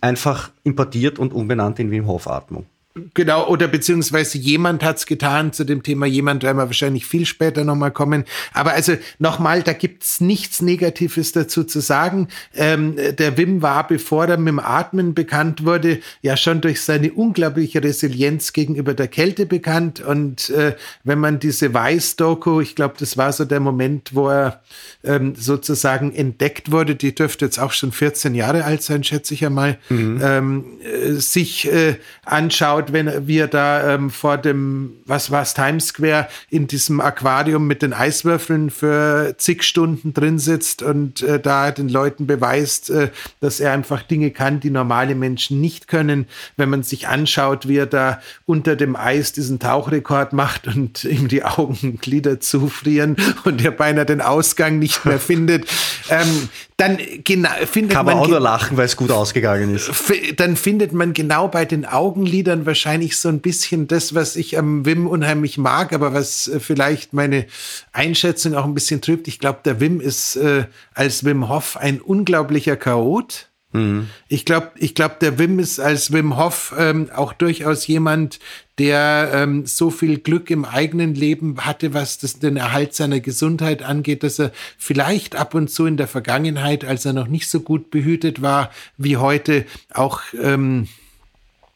einfach 0.00 0.50
importiert 0.64 1.18
und 1.18 1.32
umbenannt 1.32 1.78
in 1.78 1.90
Wim 1.90 2.06
Hof 2.06 2.28
Atmung. 2.28 2.66
Genau, 3.14 3.48
oder 3.48 3.68
beziehungsweise 3.68 4.38
jemand 4.38 4.82
hat 4.82 4.98
es 4.98 5.06
getan. 5.06 5.52
Zu 5.52 5.64
dem 5.64 5.82
Thema 5.82 6.06
jemand 6.06 6.42
werden 6.42 6.58
wir 6.58 6.66
wahrscheinlich 6.66 7.06
viel 7.06 7.26
später 7.26 7.64
nochmal 7.64 7.90
kommen. 7.90 8.24
Aber 8.52 8.72
also 8.72 8.94
nochmal, 9.18 9.62
da 9.62 9.72
gibt's 9.72 10.20
nichts 10.20 10.62
Negatives 10.62 11.32
dazu 11.32 11.64
zu 11.64 11.80
sagen. 11.80 12.28
Ähm, 12.54 12.96
der 13.18 13.36
Wim 13.36 13.62
war, 13.62 13.86
bevor 13.86 14.26
er 14.26 14.36
mit 14.36 14.48
dem 14.48 14.58
Atmen 14.58 15.14
bekannt 15.14 15.64
wurde, 15.64 16.00
ja 16.22 16.36
schon 16.36 16.60
durch 16.60 16.82
seine 16.82 17.12
unglaubliche 17.12 17.82
Resilienz 17.82 18.52
gegenüber 18.52 18.94
der 18.94 19.08
Kälte 19.08 19.46
bekannt. 19.46 20.00
Und 20.00 20.50
äh, 20.50 20.74
wenn 21.04 21.18
man 21.18 21.38
diese 21.38 21.74
Weiß-Doku, 21.74 22.60
ich 22.60 22.74
glaube, 22.74 22.94
das 22.98 23.16
war 23.16 23.32
so 23.32 23.44
der 23.44 23.60
Moment, 23.60 24.14
wo 24.14 24.28
er 24.28 24.62
ähm, 25.04 25.34
sozusagen 25.36 26.14
entdeckt 26.14 26.70
wurde, 26.72 26.94
die 26.94 27.14
dürfte 27.14 27.44
jetzt 27.44 27.58
auch 27.58 27.72
schon 27.72 27.92
14 27.92 28.34
Jahre 28.34 28.64
alt 28.64 28.82
sein, 28.82 29.04
schätze 29.04 29.34
ich 29.34 29.44
einmal, 29.44 29.78
mhm. 29.88 30.20
ähm, 30.22 30.64
äh, 30.82 31.12
sich 31.12 31.70
äh, 31.70 31.96
anschaut, 32.24 32.87
wenn 32.92 33.26
wir 33.26 33.46
da 33.46 33.94
ähm, 33.94 34.10
vor 34.10 34.38
dem, 34.38 34.92
was 35.06 35.30
war's, 35.30 35.54
Times 35.54 35.88
Square 35.88 36.28
in 36.50 36.66
diesem 36.66 37.00
Aquarium 37.00 37.66
mit 37.66 37.82
den 37.82 37.92
Eiswürfeln 37.92 38.70
für 38.70 39.34
zig 39.38 39.62
Stunden 39.62 40.14
drin 40.14 40.38
sitzt 40.38 40.82
und 40.82 41.22
äh, 41.22 41.40
da 41.40 41.70
den 41.70 41.88
Leuten 41.88 42.26
beweist, 42.26 42.90
äh, 42.90 43.10
dass 43.40 43.60
er 43.60 43.72
einfach 43.72 44.02
Dinge 44.02 44.30
kann, 44.30 44.60
die 44.60 44.70
normale 44.70 45.14
Menschen 45.14 45.60
nicht 45.60 45.88
können. 45.88 46.26
Wenn 46.56 46.70
man 46.70 46.82
sich 46.82 47.08
anschaut, 47.08 47.68
wie 47.68 47.76
er 47.76 47.86
da 47.86 48.20
unter 48.46 48.76
dem 48.76 48.96
Eis 48.96 49.32
diesen 49.32 49.58
Tauchrekord 49.58 50.32
macht 50.32 50.66
und 50.66 51.04
ihm 51.04 51.28
die 51.28 51.44
Augenglieder 51.44 52.40
zufrieren 52.40 53.16
und 53.44 53.64
er 53.64 53.72
beinahe 53.72 54.06
den 54.06 54.20
Ausgang 54.20 54.78
nicht 54.78 55.04
mehr 55.04 55.18
findet, 55.18 55.68
ähm, 56.10 56.48
dann 56.78 56.96
genau, 57.24 57.50
findet 57.66 57.96
Kann 57.96 58.06
man, 58.06 58.14
man 58.14 58.24
auch 58.24 58.28
nur 58.28 58.38
lachen, 58.38 58.76
weil 58.76 58.86
es 58.86 58.96
gut 58.96 59.10
ausgegangen 59.10 59.74
ist. 59.74 59.90
Dann 60.36 60.56
findet 60.56 60.92
man 60.92 61.12
genau 61.12 61.48
bei 61.48 61.64
den 61.64 61.84
Augenlidern 61.84 62.66
wahrscheinlich 62.66 63.16
so 63.16 63.28
ein 63.28 63.40
bisschen 63.40 63.88
das, 63.88 64.14
was 64.14 64.36
ich 64.36 64.56
am 64.56 64.86
Wim 64.86 65.08
unheimlich 65.08 65.58
mag, 65.58 65.92
aber 65.92 66.14
was 66.14 66.46
äh, 66.46 66.60
vielleicht 66.60 67.12
meine 67.12 67.46
Einschätzung 67.92 68.54
auch 68.54 68.64
ein 68.64 68.74
bisschen 68.74 69.00
trübt. 69.00 69.26
Ich 69.26 69.40
glaube, 69.40 69.58
der 69.64 69.80
Wim 69.80 70.00
ist 70.00 70.36
äh, 70.36 70.66
als 70.94 71.24
Wim 71.24 71.48
Hof 71.48 71.76
ein 71.76 72.00
unglaublicher 72.00 72.76
Chaot. 72.76 73.47
Mhm. 73.72 74.08
Ich 74.28 74.44
glaube, 74.44 74.70
ich 74.76 74.94
glaub, 74.94 75.20
der 75.20 75.38
Wim 75.38 75.58
ist 75.58 75.78
als 75.78 76.12
Wim 76.12 76.36
Hof 76.36 76.74
ähm, 76.78 77.10
auch 77.14 77.32
durchaus 77.34 77.86
jemand, 77.86 78.38
der 78.78 79.30
ähm, 79.34 79.66
so 79.66 79.90
viel 79.90 80.18
Glück 80.18 80.50
im 80.50 80.64
eigenen 80.64 81.14
Leben 81.14 81.58
hatte, 81.58 81.92
was 81.92 82.18
das, 82.18 82.38
den 82.38 82.56
Erhalt 82.56 82.94
seiner 82.94 83.20
Gesundheit 83.20 83.82
angeht, 83.82 84.22
dass 84.22 84.38
er 84.38 84.52
vielleicht 84.78 85.36
ab 85.36 85.54
und 85.54 85.68
zu 85.68 85.84
in 85.84 85.96
der 85.96 86.08
Vergangenheit, 86.08 86.84
als 86.84 87.04
er 87.04 87.12
noch 87.12 87.28
nicht 87.28 87.48
so 87.48 87.60
gut 87.60 87.90
behütet 87.90 88.40
war 88.40 88.70
wie 88.96 89.18
heute, 89.18 89.66
auch 89.92 90.22
ähm, 90.40 90.88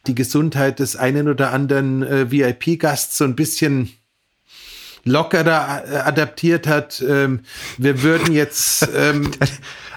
die 0.07 0.15
Gesundheit 0.15 0.79
des 0.79 0.97
einen 0.97 1.29
oder 1.29 1.53
anderen 1.53 2.03
äh, 2.03 2.31
VIP-Gasts 2.31 3.19
so 3.19 3.25
ein 3.25 3.37
bisschen 3.37 3.91
lockerer 5.05 5.85
äh, 5.87 5.97
adaptiert 5.99 6.67
hat. 6.67 7.03
Ähm, 7.07 7.41
wir 7.79 8.03
würden 8.03 8.33
jetzt. 8.33 8.89
Ähm, 9.03 9.31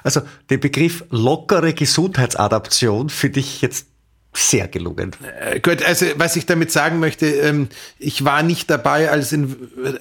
also 0.04 0.22
den 0.50 0.60
Begriff 0.60 1.04
lockere 1.10 1.74
Gesundheitsadaption 1.74 3.10
finde 3.10 3.40
ich 3.40 3.62
jetzt 3.62 3.88
sehr 4.38 4.68
gelungen. 4.68 5.12
Äh, 5.40 5.60
gut, 5.60 5.84
also 5.84 6.06
was 6.18 6.36
ich 6.36 6.46
damit 6.46 6.72
sagen 6.72 7.00
möchte, 7.00 7.26
ähm, 7.26 7.70
ich 8.00 8.26
war 8.26 8.44
nicht 8.44 8.70
dabei, 8.70 9.10
als 9.10 9.34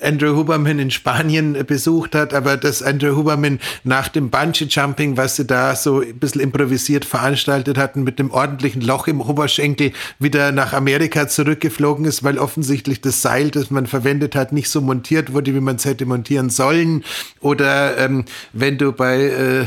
Andrew 0.02 0.36
Huberman 0.36 0.78
in 0.78 0.90
Spanien 0.90 1.64
besucht 1.66 2.14
hat, 2.14 2.34
aber 2.34 2.56
dass 2.56 2.82
Andrew 2.82 3.16
Huberman 3.16 3.60
nach 3.84 4.08
dem 4.08 4.30
Bungee-Jumping, 4.30 5.16
was 5.16 5.36
sie 5.36 5.44
da 5.44 5.76
so 5.76 6.00
ein 6.00 6.18
bisschen 6.18 6.40
improvisiert 6.40 7.04
veranstaltet 7.04 7.78
hatten, 7.78 8.02
mit 8.02 8.18
dem 8.18 8.30
ordentlichen 8.30 8.82
Loch 8.82 9.06
im 9.06 9.20
Oberschenkel 9.20 9.92
wieder 10.18 10.52
nach 10.52 10.72
Amerika 10.72 11.28
zurückgeflogen 11.28 12.04
ist, 12.04 12.24
weil 12.24 12.38
offensichtlich 12.38 13.00
das 13.00 13.22
Seil, 13.22 13.50
das 13.50 13.70
man 13.70 13.86
verwendet 13.86 14.34
hat, 14.34 14.52
nicht 14.52 14.68
so 14.68 14.80
montiert 14.80 15.32
wurde, 15.32 15.54
wie 15.54 15.60
man 15.60 15.76
es 15.76 15.84
hätte 15.84 16.06
montieren 16.06 16.50
sollen. 16.50 17.04
Oder 17.40 17.98
ähm, 17.98 18.24
wenn 18.52 18.78
du 18.78 18.92
bei 18.92 19.22
äh, 19.22 19.66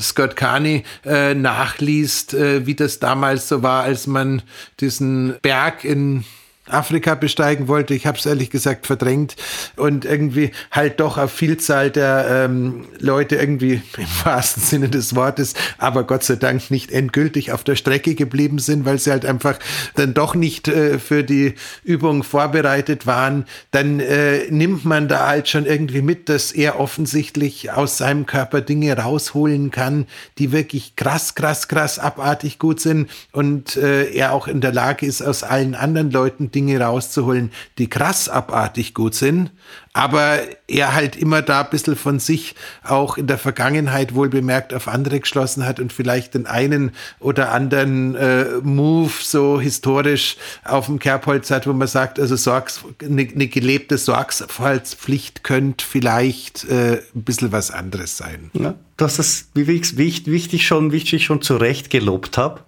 Scott 0.00 0.36
Carney 0.36 0.84
äh, 1.04 1.34
nachliest, 1.34 2.34
äh, 2.34 2.66
wie 2.66 2.74
das 2.74 2.98
damals 2.98 3.48
so 3.48 3.62
war, 3.62 3.82
als 3.84 4.06
man 4.06 4.42
diesen 4.80 5.36
Berg 5.42 5.84
in 5.84 6.24
Afrika 6.72 7.14
besteigen 7.14 7.68
wollte. 7.68 7.94
Ich 7.94 8.06
habe 8.06 8.18
es 8.18 8.26
ehrlich 8.26 8.50
gesagt 8.50 8.86
verdrängt 8.86 9.36
und 9.76 10.04
irgendwie 10.04 10.52
halt 10.70 11.00
doch 11.00 11.18
auf 11.18 11.32
Vielzahl 11.32 11.90
der 11.90 12.26
ähm, 12.28 12.86
Leute 12.98 13.36
irgendwie 13.36 13.82
im 13.96 14.06
wahrsten 14.24 14.62
Sinne 14.62 14.88
des 14.88 15.14
Wortes, 15.14 15.54
aber 15.78 16.04
Gott 16.04 16.24
sei 16.24 16.36
Dank 16.36 16.70
nicht 16.70 16.92
endgültig 16.92 17.52
auf 17.52 17.64
der 17.64 17.76
Strecke 17.76 18.14
geblieben 18.14 18.58
sind, 18.58 18.84
weil 18.84 18.98
sie 18.98 19.10
halt 19.10 19.26
einfach 19.26 19.58
dann 19.94 20.14
doch 20.14 20.34
nicht 20.34 20.68
äh, 20.68 20.98
für 20.98 21.24
die 21.24 21.54
Übung 21.84 22.22
vorbereitet 22.22 23.06
waren. 23.06 23.44
Dann 23.70 24.00
äh, 24.00 24.50
nimmt 24.50 24.84
man 24.84 25.08
da 25.08 25.28
halt 25.28 25.48
schon 25.48 25.66
irgendwie 25.66 26.02
mit, 26.02 26.28
dass 26.28 26.52
er 26.52 26.78
offensichtlich 26.78 27.72
aus 27.72 27.98
seinem 27.98 28.26
Körper 28.26 28.60
Dinge 28.60 28.96
rausholen 28.96 29.70
kann, 29.70 30.06
die 30.38 30.52
wirklich 30.52 30.96
krass, 30.96 31.34
krass, 31.34 31.68
krass 31.68 31.98
abartig 31.98 32.58
gut 32.58 32.80
sind 32.80 33.10
und 33.32 33.76
äh, 33.76 34.10
er 34.12 34.32
auch 34.32 34.48
in 34.48 34.60
der 34.60 34.72
Lage 34.72 35.06
ist, 35.06 35.22
aus 35.22 35.42
allen 35.42 35.74
anderen 35.74 36.10
Leuten 36.10 36.50
Dinge 36.50 36.61
rauszuholen, 36.70 37.50
die 37.78 37.88
krass 37.88 38.28
abartig 38.28 38.94
gut 38.94 39.14
sind, 39.14 39.50
aber 39.92 40.40
er 40.68 40.94
halt 40.94 41.16
immer 41.16 41.42
da 41.42 41.62
ein 41.62 41.70
bisschen 41.70 41.96
von 41.96 42.18
sich 42.18 42.54
auch 42.82 43.18
in 43.18 43.26
der 43.26 43.38
Vergangenheit 43.38 44.14
wohl 44.14 44.28
bemerkt 44.28 44.72
auf 44.72 44.88
andere 44.88 45.20
geschlossen 45.20 45.66
hat 45.66 45.80
und 45.80 45.92
vielleicht 45.92 46.34
den 46.34 46.46
einen 46.46 46.92
oder 47.20 47.52
anderen 47.52 48.14
äh, 48.14 48.44
Move 48.62 49.12
so 49.20 49.60
historisch 49.60 50.36
auf 50.64 50.86
dem 50.86 50.98
Kerbholz 50.98 51.50
hat, 51.50 51.66
wo 51.66 51.72
man 51.72 51.88
sagt, 51.88 52.18
also 52.18 52.36
Sorgs, 52.36 52.82
eine, 53.02 53.22
eine 53.22 53.48
gelebte 53.48 53.98
Sorgfaltspflicht 53.98 55.44
könnte 55.44 55.84
vielleicht 55.84 56.64
äh, 56.64 57.02
ein 57.14 57.22
bisschen 57.22 57.52
was 57.52 57.70
anderes 57.70 58.16
sein. 58.16 58.50
Ja, 58.54 58.74
du 58.96 59.04
hast 59.04 59.18
das, 59.18 59.46
wie 59.54 59.70
ich 59.70 59.96
wichtig 59.96 60.66
schon, 60.66 60.92
wichtig 60.92 61.24
schon 61.24 61.42
zurecht 61.42 61.90
gelobt 61.90 62.38
habe 62.38 62.60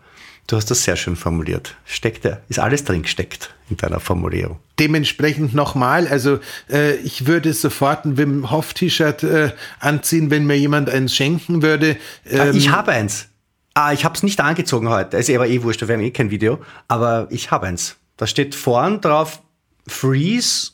Du 0.47 0.57
hast 0.57 0.71
das 0.71 0.85
sehr 0.85 0.97
schön 0.97 1.17
formuliert. 1.17 1.75
Steckt 1.87 2.25
der, 2.25 2.43
ist 2.49 2.59
alles 2.59 2.85
drin 2.85 3.03
gesteckt 3.03 3.55
in 3.71 3.79
deiner 3.79 3.99
Formulierung. 3.99 4.59
Dementsprechend 4.79 5.55
nochmal, 5.55 6.07
also 6.07 6.39
äh, 6.71 6.97
ich 6.97 7.27
würde 7.27 7.53
sofort 7.55 8.05
ein 8.05 8.19
Wim 8.19 8.51
Hof 8.51 8.75
T-Shirt 8.75 9.23
äh, 9.23 9.53
anziehen, 9.81 10.31
wenn 10.31 10.45
mir 10.47 10.59
jemand 10.59 10.91
eins 10.91 11.15
schenken 11.15 11.63
würde. 11.63 11.97
Ah, 12.27 12.47
ähm, 12.47 12.57
ich 12.57 12.71
habe 12.71 12.93
eins. 12.93 13.29
Ah, 13.73 13.93
ich 13.93 14.05
habe 14.05 14.15
es 14.15 14.23
nicht 14.23 14.41
angezogen 14.41 14.89
heute. 14.89 15.17
Es 15.17 15.29
ist 15.29 15.35
aber 15.35 15.49
eh 15.49 15.63
wurscht, 15.63 15.81
wir 15.81 15.95
haben 15.95 16.03
eh 16.03 16.11
kein 16.11 16.31
Video. 16.31 16.61
Aber 16.89 17.27
ich 17.31 17.51
habe 17.51 17.67
eins. 17.67 17.97
Da 18.17 18.27
steht 18.27 18.55
vorn 18.55 19.01
drauf 19.01 19.41
Freeze 19.87 20.73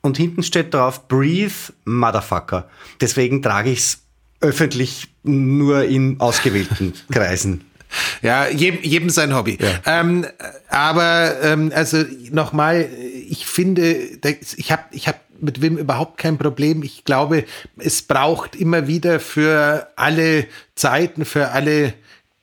und 0.00 0.16
hinten 0.16 0.42
steht 0.42 0.72
drauf 0.72 1.06
Breathe 1.06 1.52
Motherfucker. 1.84 2.68
Deswegen 3.00 3.42
trage 3.42 3.70
ich 3.70 3.78
es 3.80 3.98
öffentlich 4.40 5.08
nur 5.22 5.84
in 5.84 6.18
ausgewählten 6.18 6.94
Kreisen. 7.12 7.64
Ja, 8.22 8.48
jedem, 8.48 8.82
jedem 8.82 9.10
sein 9.10 9.34
Hobby. 9.34 9.58
Ja. 9.60 10.00
Ähm, 10.00 10.26
aber 10.68 11.36
ähm, 11.42 11.72
also 11.74 12.04
nochmal, 12.30 12.88
ich 13.28 13.46
finde, 13.46 13.96
ich 14.56 14.72
habe 14.72 14.82
ich 14.90 15.08
hab 15.08 15.20
mit 15.40 15.60
Wim 15.60 15.76
überhaupt 15.76 16.18
kein 16.18 16.38
Problem. 16.38 16.82
Ich 16.82 17.04
glaube, 17.04 17.44
es 17.78 18.02
braucht 18.02 18.56
immer 18.56 18.86
wieder 18.86 19.20
für 19.20 19.88
alle 19.96 20.46
Zeiten, 20.74 21.24
für 21.24 21.50
alle 21.50 21.94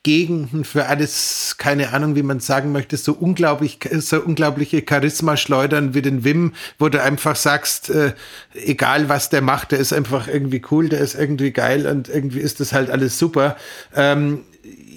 Gegenden, 0.03 0.65
für 0.65 0.87
alles, 0.87 1.55
keine 1.57 1.93
Ahnung, 1.93 2.17
wie 2.17 2.23
man 2.23 2.41
sagen 2.41 2.73
möchte, 2.73 2.97
so 2.97 3.13
unglaublich, 3.13 3.79
so 3.99 4.19
unglaubliche 4.19 4.83
Charisma 4.87 5.37
schleudern 5.37 5.93
wie 5.93 6.01
den 6.01 6.25
Wim, 6.25 6.53
wo 6.77 6.89
du 6.89 7.01
einfach 7.01 7.37
sagst, 7.37 7.89
äh, 7.89 8.11
egal 8.53 9.07
was 9.07 9.29
der 9.29 9.41
macht, 9.41 9.71
der 9.71 9.79
ist 9.79 9.93
einfach 9.93 10.27
irgendwie 10.27 10.61
cool, 10.71 10.89
der 10.89 10.99
ist 10.99 11.15
irgendwie 11.15 11.51
geil 11.51 11.87
und 11.87 12.09
irgendwie 12.09 12.41
ist 12.41 12.59
das 12.59 12.73
halt 12.73 12.89
alles 12.89 13.17
super. 13.17 13.55
Ähm, 13.95 14.41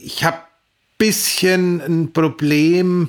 ich 0.02 0.24
habe 0.24 0.38
bisschen 0.98 1.80
ein 1.80 2.12
Problem 2.12 3.08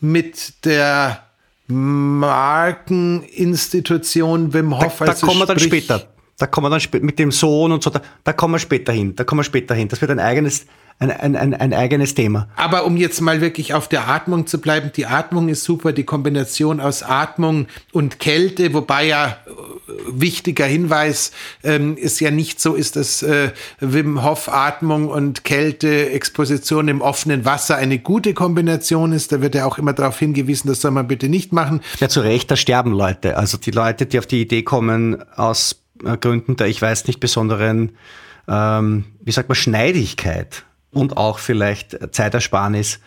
mit 0.00 0.64
der 0.64 1.24
Markeninstitution 1.68 4.52
Wim 4.52 4.78
Hof. 4.78 4.98
Da, 4.98 5.06
da 5.06 5.12
also 5.12 5.26
kommen 5.26 5.40
wir 5.40 5.46
dann 5.46 5.58
später. 5.58 6.06
Da 6.38 6.46
kommen 6.46 6.70
wir 6.70 6.78
dann 6.78 7.02
mit 7.02 7.18
dem 7.18 7.32
Sohn 7.32 7.72
und 7.72 7.82
so, 7.82 7.90
da, 7.90 8.00
da 8.22 8.32
kommen 8.32 8.54
wir 8.54 8.58
später 8.58 8.92
hin. 8.92 9.16
Da 9.16 9.24
kommen 9.24 9.40
wir 9.40 9.44
später 9.44 9.74
hin. 9.74 9.88
Das 9.88 10.00
wird 10.00 10.12
ein 10.12 10.20
eigenes, 10.20 10.66
ein, 11.00 11.10
ein, 11.12 11.36
ein, 11.36 11.54
ein 11.54 11.72
eigenes 11.72 12.14
Thema. 12.14 12.48
Aber 12.56 12.84
um 12.84 12.96
jetzt 12.96 13.20
mal 13.20 13.40
wirklich 13.40 13.72
auf 13.72 13.88
der 13.88 14.08
Atmung 14.08 14.46
zu 14.48 14.60
bleiben, 14.60 14.90
die 14.94 15.06
Atmung 15.06 15.48
ist 15.48 15.62
super, 15.62 15.92
die 15.92 16.02
Kombination 16.02 16.80
aus 16.80 17.04
Atmung 17.04 17.66
und 17.92 18.18
Kälte, 18.18 18.74
wobei 18.74 19.06
ja 19.06 19.26
äh, 19.46 19.50
wichtiger 20.10 20.66
Hinweis 20.66 21.30
ähm, 21.62 21.96
ist 21.96 22.20
ja 22.20 22.32
nicht 22.32 22.60
so 22.60 22.74
ist, 22.74 22.96
dass 22.96 23.22
äh, 23.22 23.52
Wim 23.78 24.24
Hof 24.24 24.48
Atmung 24.48 25.08
und 25.08 25.44
Kälte 25.44 26.10
Exposition 26.10 26.88
im 26.88 27.00
offenen 27.00 27.44
Wasser 27.44 27.76
eine 27.76 28.00
gute 28.00 28.34
Kombination 28.34 29.12
ist. 29.12 29.30
Da 29.30 29.40
wird 29.40 29.54
ja 29.54 29.66
auch 29.66 29.78
immer 29.78 29.92
darauf 29.92 30.18
hingewiesen, 30.18 30.66
das 30.66 30.80
soll 30.80 30.90
man 30.90 31.06
bitte 31.06 31.28
nicht 31.28 31.52
machen. 31.52 31.80
Ja, 32.00 32.08
zu 32.08 32.20
Recht, 32.20 32.50
da 32.50 32.56
sterben 32.56 32.92
Leute. 32.92 33.36
Also 33.36 33.56
die 33.56 33.70
Leute, 33.70 34.06
die 34.06 34.18
auf 34.18 34.26
die 34.26 34.40
Idee 34.40 34.64
kommen 34.64 35.22
aus 35.36 35.76
äh, 36.04 36.16
Gründen 36.16 36.56
der, 36.56 36.66
ich 36.66 36.82
weiß 36.82 37.06
nicht, 37.06 37.20
besonderen, 37.20 37.92
ähm, 38.48 39.04
wie 39.20 39.30
sagt 39.30 39.48
man, 39.48 39.54
Schneidigkeit 39.54 40.64
und 40.92 41.16
auch 41.16 41.38
vielleicht 41.38 42.14
Zeitersparnis 42.14 43.00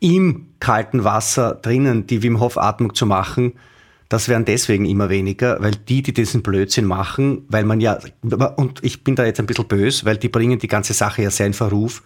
im 0.00 0.46
kalten 0.60 1.04
Wasser 1.04 1.54
drinnen 1.54 2.06
die 2.06 2.22
Wim 2.22 2.40
Hof 2.40 2.56
Atmung 2.56 2.94
zu 2.94 3.06
machen, 3.06 3.52
das 4.10 4.28
werden 4.28 4.44
deswegen 4.44 4.86
immer 4.86 5.08
weniger, 5.08 5.58
weil 5.60 5.70
die, 5.70 6.02
die 6.02 6.12
diesen 6.12 6.42
Blödsinn 6.42 6.84
machen, 6.84 7.44
weil 7.48 7.64
man 7.64 7.80
ja, 7.80 8.00
und 8.56 8.82
ich 8.82 9.04
bin 9.04 9.14
da 9.14 9.24
jetzt 9.24 9.38
ein 9.38 9.46
bisschen 9.46 9.68
böse, 9.68 10.04
weil 10.04 10.16
die 10.16 10.28
bringen 10.28 10.58
die 10.58 10.66
ganze 10.66 10.94
Sache 10.94 11.22
ja 11.22 11.30
sehr 11.30 11.46
in 11.46 11.54
Verruf. 11.54 12.02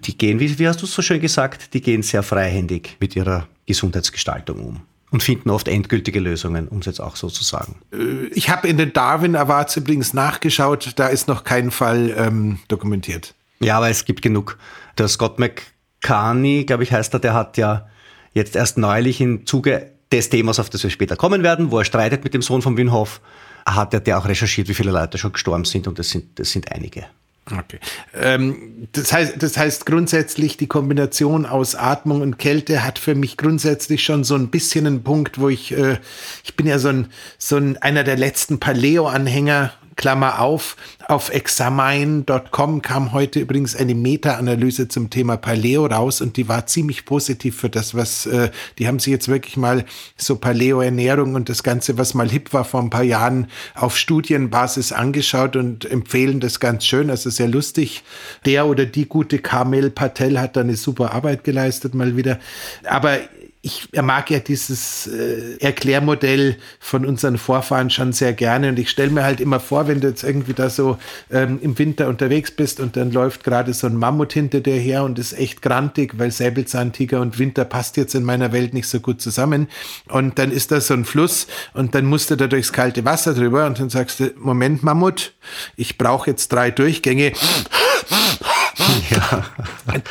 Die 0.00 0.18
gehen, 0.18 0.40
wie, 0.40 0.58
wie 0.58 0.66
hast 0.66 0.82
du 0.82 0.86
es 0.86 0.92
so 0.92 1.00
schön 1.00 1.20
gesagt, 1.20 1.74
die 1.74 1.80
gehen 1.80 2.02
sehr 2.02 2.24
freihändig 2.24 2.96
mit 2.98 3.14
ihrer 3.14 3.46
Gesundheitsgestaltung 3.66 4.58
um 4.58 4.80
und 5.10 5.22
finden 5.22 5.50
oft 5.50 5.68
endgültige 5.68 6.18
Lösungen, 6.18 6.66
um 6.68 6.78
es 6.80 6.86
jetzt 6.86 7.00
auch 7.00 7.14
so 7.14 7.28
zu 7.28 7.44
sagen. 7.44 7.76
Äh, 7.92 8.26
ich 8.32 8.50
habe 8.50 8.66
in 8.66 8.76
den 8.76 8.92
Darwin 8.92 9.36
Awards 9.36 9.76
übrigens 9.76 10.14
nachgeschaut, 10.14 10.92
da 10.96 11.06
ist 11.06 11.28
noch 11.28 11.44
kein 11.44 11.70
Fall 11.70 12.14
ähm, 12.16 12.58
dokumentiert. 12.66 13.34
Ja, 13.60 13.76
aber 13.76 13.88
es 13.88 14.04
gibt 14.04 14.22
genug. 14.22 14.58
Der 14.96 15.08
Scott 15.08 15.38
McCarney, 15.38 16.64
glaube 16.64 16.82
ich, 16.82 16.92
heißt 16.92 17.14
er, 17.14 17.20
der 17.20 17.34
hat 17.34 17.56
ja 17.56 17.88
jetzt 18.32 18.56
erst 18.56 18.78
neulich 18.78 19.20
im 19.20 19.46
Zuge 19.46 19.92
des 20.12 20.30
Themas, 20.30 20.58
auf 20.58 20.70
das 20.70 20.82
wir 20.82 20.90
später 20.90 21.16
kommen 21.16 21.42
werden, 21.42 21.70
wo 21.70 21.78
er 21.78 21.84
streitet 21.84 22.24
mit 22.24 22.34
dem 22.34 22.42
Sohn 22.42 22.62
von 22.62 22.76
Winhoff, 22.76 23.20
hat 23.66 23.92
er 23.92 24.00
der 24.00 24.18
auch 24.18 24.26
recherchiert, 24.26 24.68
wie 24.68 24.74
viele 24.74 24.90
Leute 24.90 25.18
schon 25.18 25.32
gestorben 25.32 25.64
sind 25.64 25.86
und 25.86 25.98
das 25.98 26.10
sind, 26.10 26.38
das 26.38 26.50
sind 26.50 26.72
einige. 26.72 27.06
Okay. 27.50 27.78
Ähm, 28.14 28.88
das, 28.92 29.12
heißt, 29.12 29.34
das 29.38 29.56
heißt 29.56 29.86
grundsätzlich, 29.86 30.56
die 30.56 30.66
Kombination 30.66 31.46
aus 31.46 31.74
Atmung 31.74 32.20
und 32.20 32.38
Kälte 32.38 32.84
hat 32.84 32.98
für 32.98 33.14
mich 33.14 33.36
grundsätzlich 33.36 34.04
schon 34.04 34.24
so 34.24 34.34
ein 34.34 34.48
bisschen 34.48 34.86
einen 34.86 35.02
Punkt, 35.02 35.40
wo 35.40 35.48
ich, 35.48 35.72
äh, 35.72 35.98
ich 36.44 36.56
bin 36.56 36.66
ja 36.66 36.78
so 36.78 36.88
ein, 36.88 37.08
so 37.38 37.56
ein 37.56 37.76
einer 37.78 38.04
der 38.04 38.16
letzten 38.16 38.60
Paleo-Anhänger, 38.60 39.72
Klammer 39.98 40.40
auf, 40.40 40.76
auf 41.08 41.28
examine.com 41.28 42.82
kam 42.82 43.12
heute 43.12 43.40
übrigens 43.40 43.74
eine 43.74 43.96
Meta-Analyse 43.96 44.86
zum 44.86 45.10
Thema 45.10 45.36
Paleo 45.36 45.86
raus 45.86 46.20
und 46.20 46.36
die 46.36 46.48
war 46.48 46.66
ziemlich 46.66 47.04
positiv 47.04 47.58
für 47.58 47.68
das, 47.68 47.96
was, 47.96 48.24
äh, 48.26 48.50
die 48.78 48.86
haben 48.86 49.00
sich 49.00 49.10
jetzt 49.10 49.26
wirklich 49.26 49.56
mal 49.56 49.84
so 50.16 50.36
Paleo-Ernährung 50.36 51.34
und 51.34 51.48
das 51.48 51.64
Ganze, 51.64 51.98
was 51.98 52.14
mal 52.14 52.30
hip 52.30 52.52
war 52.52 52.64
vor 52.64 52.80
ein 52.80 52.90
paar 52.90 53.02
Jahren, 53.02 53.48
auf 53.74 53.96
Studienbasis 53.96 54.92
angeschaut 54.92 55.56
und 55.56 55.84
empfehlen 55.84 56.38
das 56.38 56.60
ganz 56.60 56.86
schön, 56.86 57.10
also 57.10 57.28
sehr 57.28 57.48
lustig. 57.48 58.04
Der 58.46 58.66
oder 58.66 58.86
die 58.86 59.06
gute 59.06 59.40
Kamel 59.40 59.90
Patel 59.90 60.38
hat 60.40 60.56
da 60.56 60.60
eine 60.60 60.76
super 60.76 61.12
Arbeit 61.12 61.42
geleistet 61.42 61.94
mal 61.94 62.16
wieder. 62.16 62.38
Aber 62.84 63.18
ich 63.68 64.02
mag 64.02 64.30
ja 64.30 64.38
dieses 64.38 65.06
äh, 65.06 65.58
Erklärmodell 65.60 66.56
von 66.80 67.04
unseren 67.04 67.36
Vorfahren 67.36 67.90
schon 67.90 68.12
sehr 68.12 68.32
gerne 68.32 68.70
und 68.70 68.78
ich 68.78 68.88
stelle 68.88 69.10
mir 69.10 69.24
halt 69.24 69.40
immer 69.40 69.60
vor, 69.60 69.88
wenn 69.88 70.00
du 70.00 70.08
jetzt 70.08 70.24
irgendwie 70.24 70.54
da 70.54 70.70
so 70.70 70.96
ähm, 71.30 71.58
im 71.60 71.78
Winter 71.78 72.08
unterwegs 72.08 72.50
bist 72.50 72.80
und 72.80 72.96
dann 72.96 73.12
läuft 73.12 73.44
gerade 73.44 73.74
so 73.74 73.86
ein 73.86 73.94
Mammut 73.94 74.32
hinter 74.32 74.60
dir 74.60 74.76
her 74.76 75.04
und 75.04 75.18
ist 75.18 75.38
echt 75.38 75.60
grantig, 75.60 76.18
weil 76.18 76.30
Säbelzahntiger 76.30 77.20
und 77.20 77.38
Winter 77.38 77.66
passt 77.66 77.98
jetzt 77.98 78.14
in 78.14 78.24
meiner 78.24 78.52
Welt 78.52 78.72
nicht 78.72 78.88
so 78.88 79.00
gut 79.00 79.20
zusammen 79.20 79.68
und 80.08 80.38
dann 80.38 80.50
ist 80.50 80.72
da 80.72 80.80
so 80.80 80.94
ein 80.94 81.04
Fluss 81.04 81.46
und 81.74 81.94
dann 81.94 82.06
musst 82.06 82.30
du 82.30 82.36
da 82.36 82.46
durchs 82.46 82.72
kalte 82.72 83.04
Wasser 83.04 83.34
drüber 83.34 83.66
und 83.66 83.78
dann 83.78 83.90
sagst 83.90 84.20
du, 84.20 84.32
Moment 84.38 84.82
Mammut, 84.82 85.34
ich 85.76 85.98
brauche 85.98 86.30
jetzt 86.30 86.50
drei 86.50 86.70
Durchgänge. 86.70 87.32
Ja. 89.10 89.44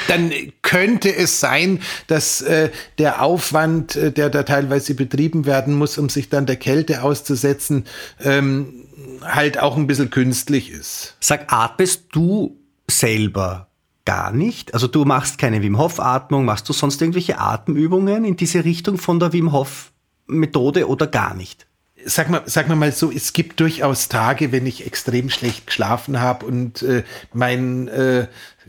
Dann 0.07 0.31
könnte 0.61 1.15
es 1.15 1.39
sein, 1.39 1.79
dass 2.07 2.41
äh, 2.41 2.71
der 2.97 3.21
Aufwand, 3.21 3.95
äh, 3.95 4.11
der 4.11 4.29
da 4.29 4.43
teilweise 4.43 4.95
betrieben 4.95 5.45
werden 5.45 5.75
muss, 5.75 5.97
um 5.97 6.09
sich 6.09 6.29
dann 6.29 6.45
der 6.45 6.55
Kälte 6.55 7.03
auszusetzen, 7.03 7.85
ähm, 8.23 8.85
halt 9.21 9.59
auch 9.59 9.77
ein 9.77 9.87
bisschen 9.87 10.09
künstlich 10.09 10.71
ist. 10.71 11.15
Sag, 11.19 11.51
atmest 11.51 12.05
du 12.11 12.57
selber 12.89 13.67
gar 14.05 14.31
nicht? 14.31 14.73
Also 14.73 14.87
du 14.87 15.05
machst 15.05 15.37
keine 15.37 15.61
Wim 15.61 15.77
Hof 15.77 15.99
Atmung, 15.99 16.45
machst 16.45 16.67
du 16.69 16.73
sonst 16.73 17.01
irgendwelche 17.01 17.39
Atemübungen 17.39 18.25
in 18.25 18.37
diese 18.37 18.63
Richtung 18.63 18.97
von 18.97 19.19
der 19.19 19.33
Wim 19.33 19.51
Hof 19.51 19.91
Methode 20.27 20.87
oder 20.87 21.07
gar 21.07 21.33
nicht? 21.33 21.67
sag 22.07 22.29
mal, 22.29 22.41
sag 22.45 22.69
mal 22.69 22.75
mal 22.75 22.91
so, 22.91 23.11
es 23.11 23.33
gibt 23.33 23.59
durchaus 23.59 24.07
Tage, 24.07 24.51
wenn 24.51 24.65
ich 24.65 24.85
extrem 24.85 25.29
schlecht 25.29 25.67
geschlafen 25.67 26.19
habe 26.19 26.45
und 26.45 26.81
äh, 26.81 27.03
mein, 27.33 27.87
äh, 27.89 28.27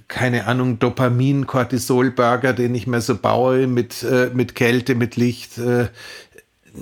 keine 0.08 0.46
Ahnung, 0.46 0.78
Dopamin, 0.78 1.46
Cortisol-Burger, 1.46 2.54
den 2.54 2.74
ich 2.74 2.86
mir 2.86 3.02
so 3.02 3.16
baue 3.16 3.66
mit, 3.66 4.02
äh, 4.02 4.30
mit 4.32 4.54
Kälte, 4.54 4.94
mit 4.94 5.16
Licht, 5.16 5.58
äh, 5.58 5.88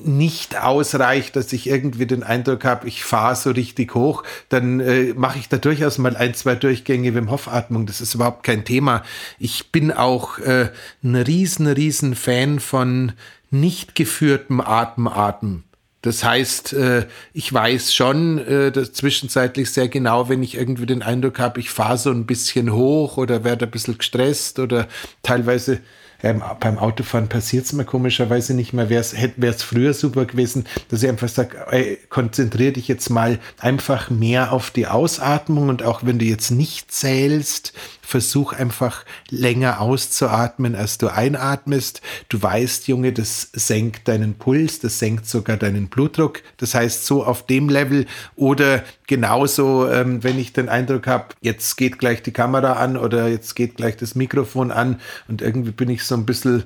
nicht 0.04 0.60
ausreicht, 0.60 1.36
dass 1.36 1.52
ich 1.52 1.68
irgendwie 1.68 2.06
den 2.06 2.22
Eindruck 2.22 2.64
habe, 2.64 2.86
ich 2.86 3.04
fahre 3.04 3.36
so 3.36 3.50
richtig 3.50 3.94
hoch, 3.94 4.22
dann 4.48 4.80
äh, 4.80 5.14
mache 5.14 5.38
ich 5.38 5.48
da 5.48 5.56
durchaus 5.56 5.98
mal 5.98 6.16
ein, 6.16 6.34
zwei 6.34 6.54
Durchgänge 6.54 7.14
Wim 7.14 7.30
Hof 7.30 7.48
Atmung. 7.48 7.86
Das 7.86 8.00
ist 8.00 8.14
überhaupt 8.14 8.42
kein 8.42 8.64
Thema. 8.64 9.02
Ich 9.38 9.72
bin 9.72 9.92
auch 9.92 10.38
äh, 10.38 10.70
ein 11.02 11.16
riesen, 11.16 11.66
riesen 11.66 12.14
Fan 12.14 12.60
von 12.60 13.12
nicht 13.50 13.94
geführtem 13.94 14.60
Atematmen. 14.60 15.64
Das 16.06 16.22
heißt, 16.22 16.72
äh, 16.74 17.06
ich 17.32 17.52
weiß 17.52 17.92
schon 17.92 18.38
äh, 18.38 18.72
zwischenzeitlich 18.72 19.72
sehr 19.72 19.88
genau, 19.88 20.28
wenn 20.28 20.40
ich 20.40 20.54
irgendwie 20.54 20.86
den 20.86 21.02
Eindruck 21.02 21.40
habe, 21.40 21.58
ich 21.58 21.70
fahre 21.70 21.98
so 21.98 22.12
ein 22.12 22.26
bisschen 22.26 22.72
hoch 22.72 23.16
oder 23.16 23.42
werde 23.42 23.64
ein 23.64 23.72
bisschen 23.72 23.98
gestresst 23.98 24.60
oder 24.60 24.86
teilweise 25.24 25.80
ähm, 26.22 26.44
beim 26.60 26.78
Autofahren 26.78 27.28
passiert 27.28 27.64
es 27.64 27.72
mir 27.72 27.84
komischerweise 27.84 28.54
nicht 28.54 28.72
mehr. 28.72 28.88
Wäre 28.88 29.02
es 29.02 29.62
früher 29.64 29.94
super 29.94 30.26
gewesen, 30.26 30.64
dass 30.90 31.02
ich 31.02 31.08
einfach 31.08 31.28
sage, 31.28 31.98
konzentriere 32.08 32.72
dich 32.72 32.86
jetzt 32.86 33.10
mal 33.10 33.40
einfach 33.58 34.08
mehr 34.08 34.52
auf 34.52 34.70
die 34.70 34.86
Ausatmung 34.86 35.68
und 35.68 35.82
auch 35.82 36.04
wenn 36.04 36.20
du 36.20 36.24
jetzt 36.24 36.52
nicht 36.52 36.92
zählst, 36.92 37.72
versuch 38.06 38.52
einfach 38.52 39.04
länger 39.30 39.80
auszuatmen, 39.80 40.76
als 40.76 40.96
du 40.96 41.08
einatmest. 41.08 42.02
Du 42.28 42.40
weißt, 42.40 42.86
Junge, 42.86 43.12
das 43.12 43.50
senkt 43.52 44.06
deinen 44.06 44.34
Puls, 44.34 44.78
das 44.78 45.00
senkt 45.00 45.26
sogar 45.26 45.56
deinen 45.56 45.88
Blutdruck. 45.88 46.42
Das 46.56 46.74
heißt, 46.74 47.04
so 47.04 47.24
auf 47.24 47.46
dem 47.46 47.68
Level 47.68 48.06
oder 48.36 48.84
genauso, 49.08 49.90
ähm, 49.90 50.22
wenn 50.22 50.38
ich 50.38 50.52
den 50.52 50.68
Eindruck 50.68 51.08
habe, 51.08 51.34
jetzt 51.40 51.76
geht 51.76 51.98
gleich 51.98 52.22
die 52.22 52.32
Kamera 52.32 52.74
an 52.74 52.96
oder 52.96 53.26
jetzt 53.26 53.56
geht 53.56 53.76
gleich 53.76 53.96
das 53.96 54.14
Mikrofon 54.14 54.70
an 54.70 55.00
und 55.26 55.42
irgendwie 55.42 55.72
bin 55.72 55.90
ich 55.90 56.04
so 56.04 56.14
ein 56.14 56.26
bisschen 56.26 56.62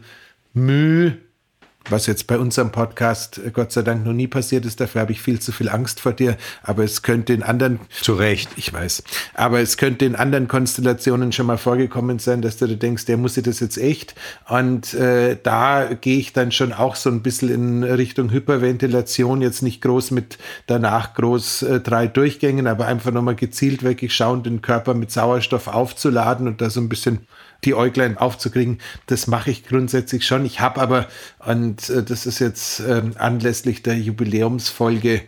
müh 0.53 1.13
was 1.89 2.07
jetzt 2.07 2.27
bei 2.27 2.39
unserem 2.39 2.71
Podcast 2.71 3.39
äh, 3.39 3.51
Gott 3.51 3.73
sei 3.73 3.83
Dank 3.83 4.05
noch 4.05 4.13
nie 4.13 4.27
passiert 4.27 4.67
ist. 4.67 4.81
Dafür 4.81 5.01
habe 5.03 5.13
ich 5.13 5.23
viel 5.23 5.41
zu 5.41 5.53
viel 5.53 5.69
Angst 5.69 6.01
vor 6.01 6.13
dir. 6.13 6.37
Aber 6.63 6.85
es 6.85 7.03
könnte 7.03 7.33
in 7.33 7.43
anderen. 7.43 7.81
Zu 8.01 8.15
Recht. 8.15 8.51
Ich 8.57 8.73
weiß. 8.73 9.03
Aber 9.35 9.61
es 9.61 9.77
könnte 9.77 10.05
in 10.05 10.15
anderen 10.15 10.49
Konstellationen 10.49 11.33
schon 11.33 11.47
mal 11.47 11.59
vorgekommen 11.59 12.19
sein, 12.19 12.43
dass 12.43 12.59
du 12.59 12.67
dir 12.67 12.77
denkst, 12.77 13.07
der 13.07 13.17
muss 13.17 13.35
sich 13.35 13.45
das 13.45 13.61
jetzt 13.61 13.79
echt. 13.79 14.15
Und 14.49 14.95
äh, 14.95 15.37
da 15.43 15.91
gehe 16.01 16.19
ich 16.19 16.33
dann 16.33 16.53
schon 16.53 16.73
auch 16.73 16.97
so 16.97 17.11
ein 17.11 17.23
bisschen 17.23 17.49
in 17.51 17.85
Richtung 17.85 18.31
Hyperventilation. 18.31 19.43
Jetzt 19.43 19.63
nicht 19.63 19.81
groß 19.81 20.11
mit 20.11 20.39
danach 20.67 21.15
groß 21.15 21.63
äh, 21.63 21.81
drei 21.81 22.07
Durchgängen, 22.07 22.67
aber 22.67 22.87
einfach 22.87 23.13
nochmal 23.13 23.37
gezielt 23.37 23.83
wirklich 23.83 24.15
schauen, 24.15 24.43
den 24.43 24.63
Körper 24.63 24.95
mit 24.95 25.11
Sauerstoff 25.11 25.69
aufzuladen 25.69 26.47
und 26.47 26.61
da 26.61 26.71
so 26.71 26.81
ein 26.81 26.89
bisschen 26.89 27.27
die 27.65 27.75
Äuglein 27.75 28.17
aufzukriegen. 28.17 28.79
Das 29.07 29.27
mache 29.27 29.51
ich 29.51 29.67
grundsätzlich 29.67 30.27
schon. 30.27 30.45
Ich 30.45 30.61
habe 30.61 30.81
aber, 30.81 31.07
und 31.39 31.89
äh, 31.91 32.03
das 32.03 32.27
ist 32.27 32.39
jetzt 32.39 32.81
ähm, 32.81 33.13
anlässlich 33.19 33.83
der 33.83 33.99
Jubiläumsfolge, 33.99 35.23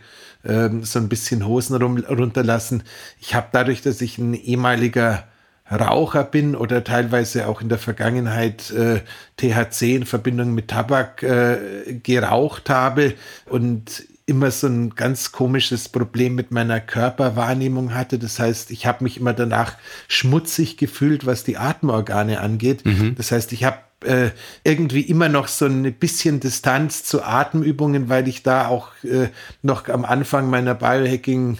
ähm, 0.45 0.83
so 0.83 0.99
ein 0.99 1.09
bisschen 1.09 1.45
Hosen 1.45 1.81
rum, 1.81 1.97
runterlassen. 1.97 2.83
Ich 3.19 3.35
habe 3.35 3.47
dadurch, 3.51 3.81
dass 3.81 4.01
ich 4.01 4.17
ein 4.17 4.33
ehemaliger 4.33 5.25
Raucher 5.71 6.23
bin 6.23 6.55
oder 6.55 6.83
teilweise 6.83 7.47
auch 7.47 7.61
in 7.61 7.69
der 7.69 7.77
Vergangenheit 7.77 8.69
äh, 8.71 8.99
THC 9.37 9.95
in 9.95 10.05
Verbindung 10.05 10.53
mit 10.53 10.67
Tabak 10.67 11.23
äh, 11.23 11.99
geraucht 12.03 12.69
habe 12.69 13.13
und 13.45 14.03
immer 14.25 14.51
so 14.51 14.67
ein 14.67 14.95
ganz 14.95 15.31
komisches 15.31 15.89
Problem 15.89 16.35
mit 16.35 16.51
meiner 16.51 16.79
Körperwahrnehmung 16.79 17.93
hatte. 17.93 18.19
Das 18.19 18.39
heißt, 18.39 18.71
ich 18.71 18.85
habe 18.85 19.03
mich 19.03 19.17
immer 19.17 19.33
danach 19.33 19.75
schmutzig 20.07 20.77
gefühlt, 20.77 21.25
was 21.25 21.43
die 21.43 21.57
Atemorgane 21.57 22.39
angeht. 22.39 22.85
Mhm. 22.85 23.15
Das 23.15 23.31
heißt, 23.31 23.51
ich 23.51 23.63
habe 23.65 23.79
äh, 24.05 24.31
irgendwie 24.63 25.01
immer 25.01 25.29
noch 25.29 25.47
so 25.47 25.65
ein 25.65 25.93
bisschen 25.93 26.39
Distanz 26.39 27.03
zu 27.03 27.23
Atemübungen, 27.23 28.09
weil 28.09 28.27
ich 28.27 28.43
da 28.43 28.67
auch 28.67 28.91
äh, 29.03 29.29
noch 29.61 29.89
am 29.89 30.05
Anfang 30.05 30.49
meiner 30.49 30.75
Biohacking 30.75 31.59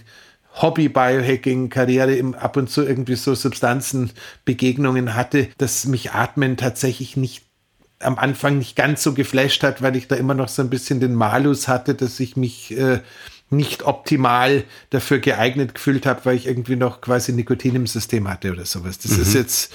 Hobby-Biohacking-Karriere 0.62 2.38
ab 2.38 2.58
und 2.58 2.70
zu 2.70 2.84
irgendwie 2.84 3.16
so 3.16 3.34
Substanzenbegegnungen 3.34 5.16
hatte, 5.16 5.48
dass 5.58 5.86
mich 5.86 6.12
Atmen 6.12 6.58
tatsächlich 6.58 7.18
nicht 7.18 7.44
am 8.04 8.18
Anfang 8.18 8.58
nicht 8.58 8.76
ganz 8.76 9.04
so 9.04 9.14
geflasht 9.14 9.64
hat, 9.64 9.82
weil 9.82 9.96
ich 9.96 10.08
da 10.08 10.16
immer 10.16 10.34
noch 10.34 10.48
so 10.48 10.62
ein 10.62 10.70
bisschen 10.70 11.00
den 11.00 11.16
Malus 11.16 11.68
hatte, 11.68 11.96
dass 11.96 12.20
ich 12.20 12.38
mich 12.38 12.78
äh, 12.78 13.00
nicht 13.56 13.84
optimal 13.84 14.64
dafür 14.90 15.20
geeignet 15.20 15.76
gefühlt 15.76 16.06
habe, 16.06 16.22
weil 16.26 16.36
ich 16.36 16.48
irgendwie 16.48 16.76
noch 16.76 17.02
quasi 17.02 17.34
Nikotin 17.34 17.76
im 17.76 17.88
System 17.88 18.30
hatte 18.30 18.52
oder 18.52 18.66
sowas. 18.66 19.00
Das 19.00 19.12
mhm. 19.16 19.22
ist 19.22 19.34
jetzt 19.34 19.74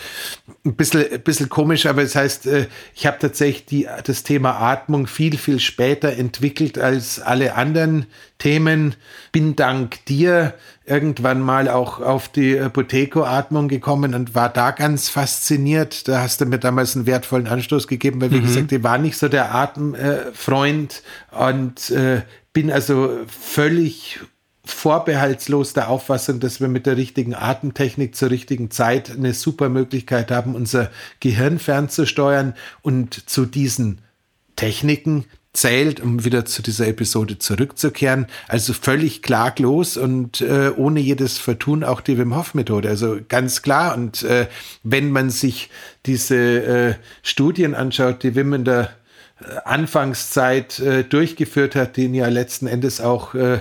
ein 0.65 0.75
bisschen, 0.75 1.05
ein 1.13 1.23
bisschen 1.23 1.49
komisch, 1.49 1.87
aber 1.87 2.03
das 2.03 2.15
heißt, 2.15 2.47
äh, 2.47 2.67
ich 2.95 3.07
habe 3.07 3.19
tatsächlich 3.19 3.67
die, 3.67 3.89
das 4.05 4.23
Thema 4.23 4.61
Atmung 4.61 5.07
viel, 5.07 5.37
viel 5.39 5.61
später 5.61 6.13
entwickelt 6.13 6.79
als 6.79 7.21
alle 7.21 7.55
anderen 7.55 8.07
Themen. 8.39 8.95
Bin 9.33 9.57
dank 9.57 10.05
dir 10.07 10.55
irgendwann 10.89 11.41
mal 11.41 11.69
auch 11.69 12.01
auf 12.01 12.29
die 12.29 12.59
Apotheko-Atmung 12.59 13.69
gekommen 13.69 14.15
und 14.15 14.35
war 14.35 14.49
da 14.49 14.71
ganz 14.71 15.09
fasziniert. 15.09 16.09
Da 16.09 16.23
hast 16.23 16.41
du 16.41 16.47
mir 16.47 16.59
damals 16.59 16.97
einen 16.97 17.07
wertvollen 17.07 17.47
Anstoß 17.47 17.87
gegeben, 17.89 18.21
weil, 18.21 18.31
wie 18.31 18.37
mhm. 18.37 18.47
gesagt, 18.47 18.73
ich 18.73 18.83
war 18.83 18.99
nicht 18.99 19.19
so 19.19 19.29
der 19.29 19.55
Atemfreund 19.55 21.03
und 21.31 21.91
äh, 21.91 22.23
bin 22.59 22.73
also 22.73 23.21
völlig 23.29 24.19
vorbehaltslos 24.65 25.75
der 25.75 25.89
Auffassung, 25.89 26.41
dass 26.41 26.61
wir 26.61 26.67
mit 26.67 26.87
der 26.87 26.97
richtigen 26.97 27.37
Atemtechnik 27.37 28.17
zur 28.17 28.31
richtigen 28.31 28.73
Zeit 28.73 29.13
eine 29.13 29.33
super 29.33 29.69
Möglichkeit 29.69 30.33
haben, 30.33 30.57
unser 30.57 30.91
Gehirn 31.21 31.61
fernzusteuern 31.61 32.55
und 32.83 33.31
zu 33.31 33.47
diesen 33.47 34.01
Techniken 34.57 35.27
zählt, 35.53 36.01
um 36.01 36.25
wieder 36.25 36.47
zu 36.47 36.61
dieser 36.63 36.89
Episode 36.89 37.39
zurückzukehren. 37.39 38.27
Also 38.49 38.73
völlig 38.73 39.23
klaglos 39.23 39.97
und 39.97 40.41
äh, 40.41 40.73
ohne 40.77 40.99
jedes 40.99 41.39
Vertun 41.39 41.85
auch 41.85 42.01
die 42.01 42.19
Wim 42.19 42.35
Hof 42.35 42.55
Methode. 42.55 42.89
Also 42.89 43.21
ganz 43.29 43.63
klar. 43.63 43.95
Und 43.95 44.25
äh, 44.25 44.49
wenn 44.83 45.13
man 45.13 45.31
sich 45.31 45.71
diese 46.07 46.37
äh, 46.37 46.95
Studien 47.23 47.77
anschaut, 47.77 48.25
die 48.25 48.35
Wim 48.35 48.53
in 48.53 48.65
der 48.65 48.91
Anfangszeit 49.65 50.79
äh, 50.81 51.05
durchgeführt 51.05 51.75
hat, 51.75 51.97
die 51.97 52.05
ihn 52.05 52.15
ja 52.15 52.29
letzten 52.29 52.67
Endes 52.67 53.01
auch 53.01 53.35
äh, 53.35 53.59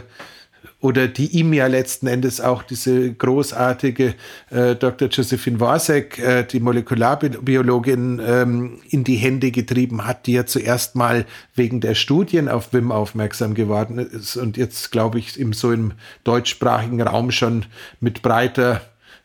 oder 0.79 1.07
die 1.07 1.27
ihm 1.27 1.53
ja 1.53 1.67
letzten 1.67 2.07
Endes 2.07 2.39
auch 2.39 2.61
diese 2.61 3.11
großartige 3.11 4.13
äh, 4.51 4.75
Dr. 4.75 5.07
Josephine 5.07 5.59
Worsek, 5.59 6.19
äh, 6.19 6.43
die 6.43 6.59
Molekularbiologin, 6.59 8.21
ähm, 8.25 8.79
in 8.89 9.03
die 9.03 9.15
Hände 9.15 9.51
getrieben 9.51 10.05
hat, 10.05 10.27
die 10.27 10.33
ja 10.33 10.45
zuerst 10.45 10.95
mal 10.95 11.25
wegen 11.55 11.81
der 11.81 11.95
Studien 11.95 12.47
auf 12.47 12.73
WIM 12.73 12.91
aufmerksam 12.91 13.53
geworden 13.55 13.97
ist 13.97 14.37
und 14.37 14.55
jetzt, 14.55 14.91
glaube 14.91 15.17
ich, 15.17 15.39
im, 15.39 15.53
so 15.53 15.71
im 15.71 15.93
deutschsprachigen 16.23 17.01
Raum 17.01 17.31
schon 17.31 17.65
mit 17.99 18.21
breiter 18.21 18.81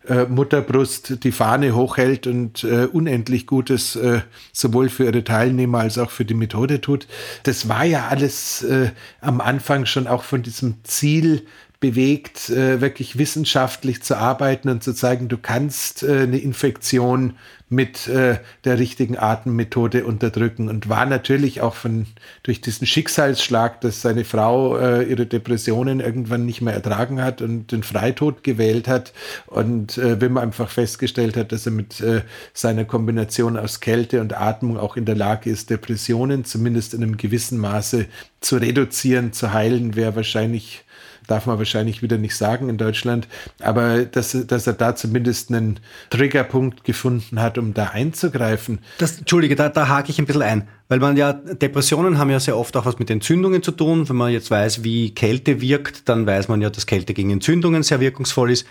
äh, 0.08 0.24
Mutterbrust 0.24 1.24
die 1.24 1.32
Fahne 1.32 1.74
hochhält 1.74 2.26
und 2.26 2.64
äh, 2.64 2.86
unendlich 2.86 3.46
Gutes 3.46 3.96
äh, 3.96 4.22
sowohl 4.52 4.88
für 4.88 5.04
ihre 5.04 5.24
Teilnehmer 5.24 5.80
als 5.80 5.98
auch 5.98 6.10
für 6.10 6.24
die 6.24 6.34
Methode 6.34 6.80
tut. 6.80 7.06
Das 7.44 7.68
war 7.68 7.84
ja 7.84 8.08
alles 8.08 8.62
äh, 8.62 8.90
am 9.20 9.40
Anfang 9.40 9.86
schon 9.86 10.06
auch 10.06 10.24
von 10.24 10.42
diesem 10.42 10.76
Ziel 10.84 11.46
bewegt, 11.82 12.48
äh, 12.48 12.80
wirklich 12.80 13.18
wissenschaftlich 13.18 14.02
zu 14.04 14.16
arbeiten 14.16 14.68
und 14.68 14.84
zu 14.84 14.94
zeigen, 14.94 15.28
du 15.28 15.36
kannst 15.36 16.04
äh, 16.04 16.20
eine 16.20 16.38
Infektion 16.38 17.34
mit 17.72 18.06
äh, 18.06 18.38
der 18.64 18.78
richtigen 18.78 19.18
Atemmethode 19.18 20.04
unterdrücken. 20.04 20.68
Und 20.68 20.88
war 20.88 21.06
natürlich 21.06 21.60
auch 21.60 21.74
von 21.74 22.06
durch 22.44 22.60
diesen 22.60 22.86
Schicksalsschlag, 22.86 23.80
dass 23.80 24.00
seine 24.00 24.24
Frau 24.24 24.76
äh, 24.76 25.02
ihre 25.02 25.26
Depressionen 25.26 25.98
irgendwann 25.98 26.46
nicht 26.46 26.60
mehr 26.60 26.74
ertragen 26.74 27.20
hat 27.20 27.42
und 27.42 27.72
den 27.72 27.82
Freitod 27.82 28.44
gewählt 28.44 28.86
hat. 28.86 29.12
Und 29.46 29.98
äh, 29.98 30.20
wenn 30.20 30.34
man 30.34 30.44
einfach 30.44 30.68
festgestellt 30.68 31.36
hat, 31.36 31.50
dass 31.50 31.66
er 31.66 31.72
mit 31.72 32.00
äh, 32.00 32.20
seiner 32.54 32.84
Kombination 32.84 33.56
aus 33.56 33.80
Kälte 33.80 34.20
und 34.20 34.38
Atmung 34.38 34.78
auch 34.78 34.96
in 34.96 35.04
der 35.04 35.16
Lage 35.16 35.50
ist, 35.50 35.70
Depressionen 35.70 36.44
zumindest 36.44 36.94
in 36.94 37.02
einem 37.02 37.16
gewissen 37.16 37.58
Maße 37.58 38.06
zu 38.40 38.56
reduzieren, 38.56 39.32
zu 39.32 39.52
heilen, 39.52 39.96
wäre 39.96 40.14
wahrscheinlich 40.14 40.84
darf 41.26 41.46
man 41.46 41.58
wahrscheinlich 41.58 42.02
wieder 42.02 42.18
nicht 42.18 42.36
sagen 42.36 42.68
in 42.68 42.78
Deutschland, 42.78 43.28
aber 43.60 44.04
dass, 44.04 44.36
dass 44.46 44.66
er 44.66 44.72
da 44.72 44.94
zumindest 44.94 45.50
einen 45.50 45.80
Triggerpunkt 46.10 46.84
gefunden 46.84 47.40
hat, 47.40 47.58
um 47.58 47.74
da 47.74 47.86
einzugreifen. 47.86 48.80
Das, 48.98 49.18
Entschuldige, 49.18 49.56
da, 49.56 49.68
da 49.68 49.88
hake 49.88 50.10
ich 50.10 50.18
ein 50.18 50.26
bisschen 50.26 50.42
ein, 50.42 50.68
weil 50.88 50.98
man 50.98 51.16
ja, 51.16 51.32
Depressionen 51.32 52.18
haben 52.18 52.30
ja 52.30 52.40
sehr 52.40 52.56
oft 52.56 52.76
auch 52.76 52.86
was 52.86 52.98
mit 52.98 53.10
Entzündungen 53.10 53.62
zu 53.62 53.72
tun. 53.72 54.08
Wenn 54.08 54.16
man 54.16 54.32
jetzt 54.32 54.50
weiß, 54.50 54.84
wie 54.84 55.14
Kälte 55.14 55.60
wirkt, 55.60 56.08
dann 56.08 56.26
weiß 56.26 56.48
man 56.48 56.60
ja, 56.60 56.70
dass 56.70 56.86
Kälte 56.86 57.14
gegen 57.14 57.30
Entzündungen 57.30 57.82
sehr 57.82 58.00
wirkungsvoll 58.00 58.50
ist. 58.50 58.66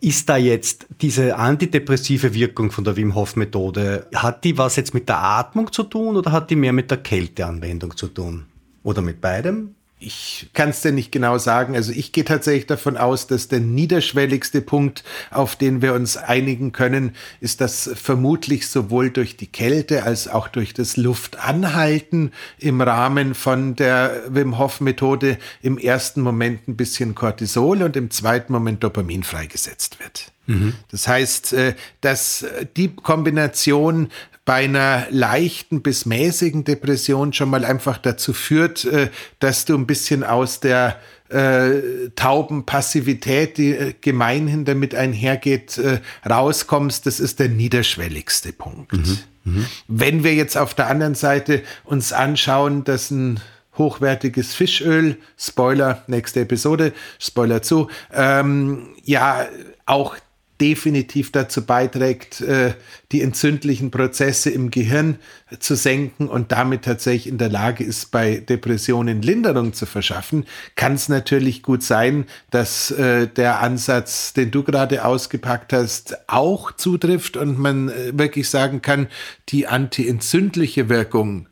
Ist 0.00 0.28
da 0.28 0.36
jetzt 0.36 0.86
diese 1.00 1.36
antidepressive 1.36 2.32
Wirkung 2.32 2.70
von 2.70 2.84
der 2.84 2.96
Wim 2.96 3.16
Hof 3.16 3.34
Methode, 3.34 4.06
hat 4.14 4.44
die 4.44 4.56
was 4.56 4.76
jetzt 4.76 4.94
mit 4.94 5.08
der 5.08 5.18
Atmung 5.18 5.72
zu 5.72 5.82
tun 5.82 6.16
oder 6.16 6.30
hat 6.30 6.50
die 6.50 6.56
mehr 6.56 6.72
mit 6.72 6.90
der 6.90 6.98
Kälteanwendung 6.98 7.96
zu 7.96 8.06
tun? 8.06 8.46
Oder 8.84 9.02
mit 9.02 9.20
beidem? 9.20 9.74
Ich 10.00 10.48
kann 10.52 10.70
es 10.70 10.80
dir 10.80 10.92
nicht 10.92 11.10
genau 11.10 11.38
sagen. 11.38 11.74
Also 11.74 11.92
ich 11.92 12.12
gehe 12.12 12.24
tatsächlich 12.24 12.66
davon 12.66 12.96
aus, 12.96 13.26
dass 13.26 13.48
der 13.48 13.60
niederschwelligste 13.60 14.60
Punkt, 14.60 15.02
auf 15.30 15.56
den 15.56 15.82
wir 15.82 15.94
uns 15.94 16.16
einigen 16.16 16.72
können, 16.72 17.16
ist, 17.40 17.60
dass 17.60 17.90
vermutlich 17.94 18.68
sowohl 18.68 19.10
durch 19.10 19.36
die 19.36 19.48
Kälte 19.48 20.04
als 20.04 20.28
auch 20.28 20.48
durch 20.48 20.72
das 20.72 20.96
Luftanhalten 20.96 22.32
im 22.58 22.80
Rahmen 22.80 23.34
von 23.34 23.74
der 23.74 24.22
Wim 24.28 24.58
Hof 24.58 24.80
Methode 24.80 25.38
im 25.62 25.78
ersten 25.78 26.20
Moment 26.20 26.68
ein 26.68 26.76
bisschen 26.76 27.14
Cortisol 27.14 27.82
und 27.82 27.96
im 27.96 28.10
zweiten 28.10 28.52
Moment 28.52 28.84
Dopamin 28.84 29.24
freigesetzt 29.24 29.98
wird. 29.98 30.30
Mhm. 30.46 30.74
Das 30.90 31.08
heißt, 31.08 31.52
äh, 31.52 31.74
dass 32.00 32.46
die 32.76 32.94
Kombination 32.94 34.10
bei 34.48 34.64
einer 34.64 35.06
leichten 35.10 35.82
bis 35.82 36.06
mäßigen 36.06 36.64
Depression 36.64 37.34
schon 37.34 37.50
mal 37.50 37.66
einfach 37.66 37.98
dazu 37.98 38.32
führt, 38.32 38.86
äh, 38.86 39.10
dass 39.40 39.66
du 39.66 39.74
ein 39.74 39.86
bisschen 39.86 40.24
aus 40.24 40.60
der 40.60 40.98
äh, 41.28 42.08
tauben 42.16 42.64
Passivität, 42.64 43.58
die 43.58 43.72
äh, 43.72 43.92
gemeinhin 44.00 44.64
damit 44.64 44.94
einhergeht, 44.94 45.76
äh, 45.76 46.00
rauskommst, 46.26 47.04
das 47.04 47.20
ist 47.20 47.40
der 47.40 47.50
niederschwelligste 47.50 48.54
Punkt. 48.54 48.92
Mhm. 48.92 49.18
Mhm. 49.44 49.66
Wenn 49.86 50.24
wir 50.24 50.34
jetzt 50.34 50.56
auf 50.56 50.72
der 50.72 50.86
anderen 50.86 51.14
Seite 51.14 51.62
uns 51.84 52.14
anschauen, 52.14 52.84
dass 52.84 53.10
ein 53.10 53.40
hochwertiges 53.76 54.54
Fischöl, 54.54 55.18
Spoiler, 55.36 56.04
nächste 56.06 56.40
Episode, 56.40 56.94
Spoiler 57.18 57.60
zu, 57.60 57.88
ähm, 58.14 58.94
ja, 59.04 59.46
auch 59.84 60.16
definitiv 60.60 61.32
dazu 61.32 61.64
beiträgt, 61.64 62.40
äh, 62.40 62.74
die 63.12 63.22
entzündlichen 63.22 63.90
Prozesse 63.90 64.50
im 64.50 64.70
Gehirn 64.70 65.18
zu 65.58 65.76
senken 65.76 66.28
und 66.28 66.52
damit 66.52 66.82
tatsächlich 66.82 67.26
in 67.26 67.38
der 67.38 67.48
Lage 67.48 67.84
ist, 67.84 68.10
bei 68.10 68.36
Depressionen 68.36 69.22
Linderung 69.22 69.72
zu 69.72 69.86
verschaffen, 69.86 70.46
kann 70.76 70.94
es 70.94 71.08
natürlich 71.08 71.62
gut 71.62 71.82
sein, 71.82 72.26
dass 72.50 72.90
äh, 72.90 73.28
der 73.28 73.60
Ansatz, 73.60 74.32
den 74.32 74.50
du 74.50 74.62
gerade 74.62 75.04
ausgepackt 75.04 75.72
hast, 75.72 76.16
auch 76.28 76.72
zutrifft 76.72 77.36
und 77.36 77.58
man 77.58 77.88
äh, 77.88 78.18
wirklich 78.18 78.48
sagen 78.48 78.82
kann, 78.82 79.08
die 79.48 79.66
antientzündliche 79.66 80.88
Wirkung 80.88 81.48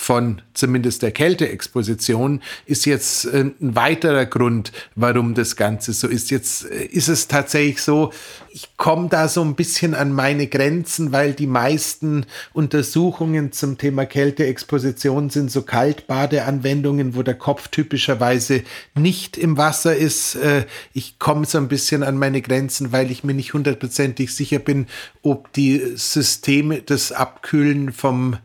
von 0.00 0.42
zumindest 0.54 1.02
der 1.02 1.10
Kälteexposition 1.10 2.40
ist 2.66 2.86
jetzt 2.86 3.24
äh, 3.26 3.50
ein 3.60 3.74
weiterer 3.74 4.26
Grund, 4.26 4.70
warum 4.94 5.34
das 5.34 5.56
Ganze 5.56 5.92
so 5.92 6.06
ist. 6.06 6.30
Jetzt 6.30 6.70
äh, 6.70 6.84
ist 6.84 7.08
es 7.08 7.26
tatsächlich 7.26 7.82
so, 7.82 8.12
ich 8.52 8.76
komme 8.76 9.08
da 9.08 9.26
so 9.26 9.42
ein 9.42 9.56
bisschen 9.56 9.96
an 9.96 10.12
meine 10.12 10.46
Grenzen, 10.46 11.10
weil 11.10 11.32
die 11.32 11.48
meisten 11.48 12.26
Untersuchungen 12.52 13.50
zum 13.50 13.76
Thema 13.76 14.06
Kälteexposition 14.06 15.30
sind 15.30 15.50
so 15.50 15.62
Kaltbadeanwendungen, 15.62 17.16
wo 17.16 17.24
der 17.24 17.34
Kopf 17.34 17.66
typischerweise 17.66 18.62
nicht 18.94 19.36
im 19.36 19.56
Wasser 19.56 19.96
ist. 19.96 20.36
Äh, 20.36 20.66
ich 20.94 21.18
komme 21.18 21.44
so 21.44 21.58
ein 21.58 21.66
bisschen 21.66 22.04
an 22.04 22.16
meine 22.16 22.40
Grenzen, 22.40 22.92
weil 22.92 23.10
ich 23.10 23.24
mir 23.24 23.34
nicht 23.34 23.52
hundertprozentig 23.52 24.32
sicher 24.32 24.60
bin, 24.60 24.86
ob 25.22 25.52
die 25.54 25.82
Systeme 25.96 26.82
das 26.82 27.10
Abkühlen 27.10 27.92
vom 27.92 28.36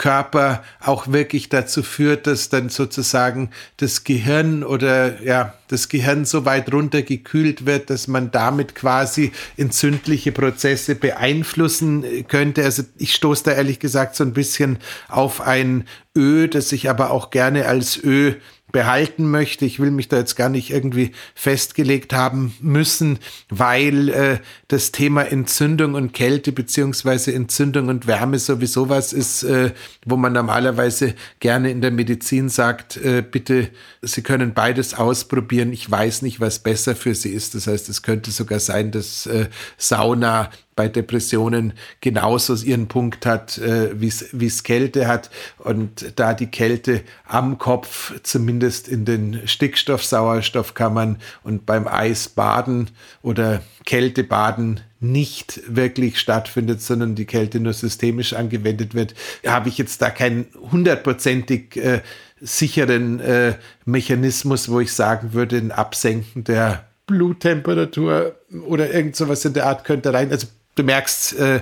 Körper 0.00 0.64
auch 0.80 1.08
wirklich 1.08 1.50
dazu 1.50 1.82
führt, 1.82 2.26
dass 2.26 2.48
dann 2.48 2.70
sozusagen 2.70 3.50
das 3.76 4.02
Gehirn 4.02 4.64
oder 4.64 5.22
ja, 5.22 5.52
das 5.68 5.90
Gehirn 5.90 6.24
so 6.24 6.46
weit 6.46 6.72
runtergekühlt 6.72 7.66
wird, 7.66 7.90
dass 7.90 8.08
man 8.08 8.30
damit 8.30 8.74
quasi 8.74 9.30
entzündliche 9.58 10.32
Prozesse 10.32 10.94
beeinflussen 10.94 12.26
könnte. 12.28 12.64
Also 12.64 12.82
ich 12.96 13.14
stoße 13.14 13.44
da 13.44 13.52
ehrlich 13.52 13.78
gesagt 13.78 14.16
so 14.16 14.24
ein 14.24 14.32
bisschen 14.32 14.78
auf 15.08 15.42
ein 15.42 15.84
Ö, 16.16 16.48
das 16.48 16.72
ich 16.72 16.88
aber 16.88 17.10
auch 17.10 17.30
gerne 17.30 17.66
als 17.66 18.02
Ö 18.02 18.36
behalten 18.72 19.30
möchte. 19.30 19.64
Ich 19.64 19.80
will 19.80 19.90
mich 19.90 20.08
da 20.08 20.18
jetzt 20.18 20.36
gar 20.36 20.48
nicht 20.48 20.70
irgendwie 20.70 21.12
festgelegt 21.34 22.12
haben 22.12 22.54
müssen, 22.60 23.18
weil 23.48 24.08
äh, 24.08 24.38
das 24.68 24.92
Thema 24.92 25.22
Entzündung 25.22 25.94
und 25.94 26.12
Kälte 26.12 26.52
beziehungsweise 26.52 27.34
Entzündung 27.34 27.88
und 27.88 28.06
Wärme 28.06 28.38
sowieso 28.38 28.88
was 28.88 29.12
ist, 29.12 29.42
äh, 29.42 29.72
wo 30.06 30.16
man 30.16 30.32
normalerweise 30.32 31.14
gerne 31.40 31.70
in 31.70 31.80
der 31.80 31.90
Medizin 31.90 32.48
sagt, 32.48 32.96
äh, 32.96 33.22
bitte, 33.22 33.68
Sie 34.02 34.22
können 34.22 34.54
beides 34.54 34.94
ausprobieren. 34.94 35.72
Ich 35.72 35.90
weiß 35.90 36.22
nicht, 36.22 36.40
was 36.40 36.60
besser 36.60 36.96
für 36.96 37.14
Sie 37.14 37.30
ist. 37.30 37.54
Das 37.54 37.66
heißt, 37.66 37.88
es 37.88 38.02
könnte 38.02 38.30
sogar 38.30 38.60
sein, 38.60 38.90
dass 38.90 39.26
äh, 39.26 39.48
Sauna 39.76 40.50
bei 40.80 40.88
Depressionen 40.88 41.74
genauso 42.00 42.54
ihren 42.54 42.88
Punkt 42.88 43.26
hat, 43.26 43.58
äh, 43.58 43.90
wie 44.00 44.46
es 44.46 44.62
Kälte 44.62 45.08
hat. 45.08 45.28
Und 45.58 46.14
da 46.16 46.32
die 46.32 46.46
Kälte 46.46 47.02
am 47.26 47.58
Kopf, 47.58 48.14
zumindest 48.22 48.88
in 48.88 49.04
den 49.04 49.46
Stickstoff-Sauerstoffkammern 49.46 51.18
und 51.42 51.66
beim 51.66 51.86
Eisbaden 51.86 52.88
oder 53.20 53.60
Kältebaden 53.84 54.80
nicht 55.00 55.60
wirklich 55.66 56.18
stattfindet, 56.18 56.80
sondern 56.80 57.14
die 57.14 57.26
Kälte 57.26 57.60
nur 57.60 57.74
systemisch 57.74 58.32
angewendet 58.32 58.94
wird, 58.94 59.14
habe 59.46 59.68
ich 59.68 59.76
jetzt 59.76 60.00
da 60.00 60.08
keinen 60.08 60.46
hundertprozentig 60.72 61.76
äh, 61.76 62.00
sicheren 62.40 63.20
äh, 63.20 63.52
Mechanismus, 63.84 64.70
wo 64.70 64.80
ich 64.80 64.94
sagen 64.94 65.34
würde, 65.34 65.58
ein 65.58 65.72
Absenken 65.72 66.44
der 66.44 66.86
Bluttemperatur 67.10 68.36
oder 68.68 68.94
irgend 68.94 69.16
sowas 69.16 69.44
in 69.44 69.52
der 69.52 69.66
Art 69.66 69.84
könnte 69.84 70.12
rein. 70.12 70.30
Also 70.30 70.46
du 70.80 70.84
merkst, 70.86 71.38
äh, 71.38 71.60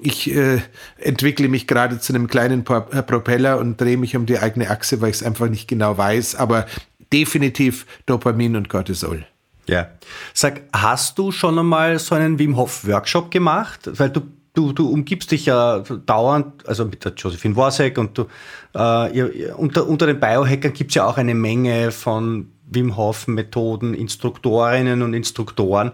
ich 0.00 0.30
äh, 0.30 0.60
entwickle 0.98 1.48
mich 1.48 1.66
gerade 1.66 1.98
zu 1.98 2.12
einem 2.12 2.28
kleinen 2.28 2.64
äh, 2.66 3.02
Propeller 3.02 3.58
und 3.58 3.80
drehe 3.80 3.96
mich 3.96 4.16
um 4.16 4.26
die 4.26 4.38
eigene 4.38 4.70
Achse, 4.70 5.00
weil 5.00 5.10
ich 5.10 5.16
es 5.16 5.22
einfach 5.22 5.48
nicht 5.48 5.68
genau 5.68 5.98
weiß. 5.98 6.36
Aber 6.36 6.66
definitiv 7.12 7.86
Dopamin 8.06 8.56
und 8.56 8.68
Cortisol. 8.68 9.26
Ja. 9.66 9.88
Sag, 10.32 10.62
hast 10.72 11.18
du 11.18 11.32
schon 11.32 11.58
einmal 11.58 11.98
so 11.98 12.14
einen 12.14 12.38
Wim 12.38 12.56
Hof 12.56 12.86
Workshop 12.86 13.30
gemacht? 13.30 13.90
Weil 13.98 14.10
du, 14.10 14.22
du, 14.54 14.72
du 14.72 14.88
umgibst 14.88 15.30
dich 15.30 15.46
ja 15.46 15.80
dauernd, 15.80 16.66
also 16.66 16.84
mit 16.84 17.04
der 17.04 17.12
Josephine 17.14 17.56
Worsek 17.56 17.98
und 17.98 18.16
du, 18.16 18.26
äh, 18.74 19.50
unter, 19.52 19.86
unter 19.86 20.06
den 20.06 20.20
Biohackern 20.20 20.72
gibt 20.72 20.90
es 20.90 20.94
ja 20.94 21.06
auch 21.06 21.18
eine 21.18 21.34
Menge 21.34 21.90
von 21.90 22.50
Wim 22.66 22.96
Hof 22.96 23.26
Methoden, 23.26 23.94
Instruktorinnen 23.94 25.02
und 25.02 25.14
Instruktoren. 25.14 25.92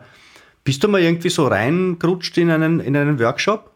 Bist 0.64 0.82
du 0.82 0.88
mal 0.88 1.00
irgendwie 1.00 1.28
so 1.28 1.46
reingerutscht 1.46 2.36
in 2.38 2.50
einen, 2.50 2.80
in 2.80 2.96
einen 2.96 3.20
Workshop? 3.20 3.70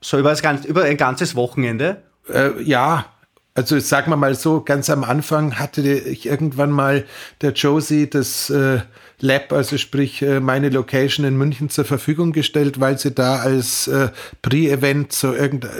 So 0.00 0.18
über, 0.18 0.34
das, 0.34 0.64
über 0.64 0.82
ein 0.82 0.96
ganzes 0.96 1.36
Wochenende? 1.36 2.02
Äh, 2.28 2.60
ja, 2.62 3.06
also 3.54 3.78
sagen 3.78 4.10
wir 4.10 4.16
mal 4.16 4.34
so, 4.34 4.62
ganz 4.62 4.88
am 4.88 5.04
Anfang 5.04 5.58
hatte 5.58 5.82
ich 5.82 6.26
irgendwann 6.26 6.70
mal 6.70 7.04
der 7.42 7.52
Josie 7.52 8.08
das 8.08 8.48
äh, 8.48 8.80
Lab, 9.20 9.52
also 9.52 9.76
sprich 9.76 10.22
äh, 10.22 10.40
meine 10.40 10.70
Location 10.70 11.26
in 11.26 11.36
München 11.36 11.68
zur 11.68 11.84
Verfügung 11.84 12.32
gestellt, 12.32 12.80
weil 12.80 12.98
sie 12.98 13.12
da 13.12 13.36
als 13.36 13.88
äh, 13.88 14.08
Pre-Event 14.40 15.12
zu, 15.12 15.34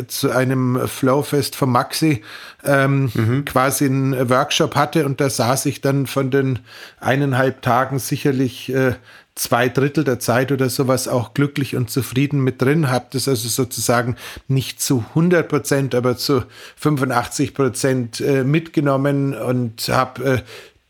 zu 0.07 0.31
einem 0.31 0.87
Flowfest 0.87 1.57
von 1.57 1.71
Maxi 1.71 2.23
ähm, 2.63 3.11
mhm. 3.15 3.45
quasi 3.47 3.87
einen 3.87 4.29
Workshop 4.29 4.77
hatte 4.77 5.07
und 5.07 5.21
da 5.21 5.31
saß 5.31 5.65
ich 5.67 5.81
dann 5.81 6.07
von 6.07 6.31
den 6.31 6.59
eineinhalb 7.01 7.63
Tagen 7.63 7.99
sicherlich 7.99 8.73
äh, 8.73 8.97
zwei 9.35 9.69
Drittel 9.69 10.05
der 10.05 10.19
Zeit 10.19 10.53
oder 10.53 10.69
sowas 10.69 11.09
auch 11.09 11.35
glücklich 11.35 11.75
und 11.77 11.91
zufrieden 11.91 12.41
mit 12.41 12.61
drin, 12.61 12.91
habe 12.91 13.07
das 13.13 13.29
also 13.29 13.49
sozusagen 13.49 14.17
nicht 14.49 14.81
zu 14.81 15.05
100 15.11 15.49
Prozent, 15.49 15.95
aber 15.95 16.17
zu 16.17 16.45
85 16.77 17.55
Prozent 17.55 18.21
äh, 18.21 18.45
mitgenommen 18.45 19.35
und 19.35 19.89
habe 19.89 20.25
äh, 20.25 20.39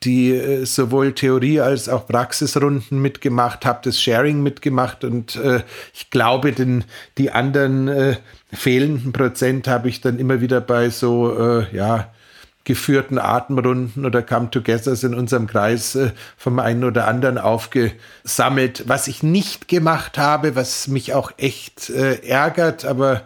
die 0.04 0.32
äh, 0.32 0.64
sowohl 0.64 1.12
Theorie 1.12 1.60
als 1.60 1.88
auch 1.88 2.06
Praxisrunden 2.06 3.00
mitgemacht, 3.00 3.64
habe 3.64 3.80
das 3.84 4.00
Sharing 4.00 4.42
mitgemacht 4.42 5.04
und 5.04 5.36
äh, 5.36 5.62
ich 5.94 6.10
glaube, 6.10 6.52
den, 6.52 6.84
die 7.18 7.30
anderen 7.30 7.88
äh, 7.88 8.16
fehlenden 8.52 9.12
Prozent 9.12 9.68
habe 9.68 9.88
ich 9.88 10.00
dann 10.00 10.18
immer 10.18 10.40
wieder 10.40 10.60
bei 10.60 10.90
so, 10.90 11.38
äh, 11.38 11.76
ja, 11.76 12.12
geführten 12.64 13.18
Atemrunden 13.18 14.06
oder 14.06 14.22
Come-Togethers 14.22 15.02
in 15.02 15.14
unserem 15.14 15.46
Kreis 15.46 15.94
äh, 15.94 16.12
vom 16.36 16.58
einen 16.58 16.84
oder 16.84 17.08
anderen 17.08 17.38
aufgesammelt. 17.38 18.84
Was 18.86 19.08
ich 19.08 19.22
nicht 19.22 19.68
gemacht 19.68 20.18
habe, 20.18 20.54
was 20.54 20.88
mich 20.88 21.12
auch 21.14 21.32
echt 21.38 21.90
äh, 21.90 22.26
ärgert, 22.26 22.84
aber 22.84 23.22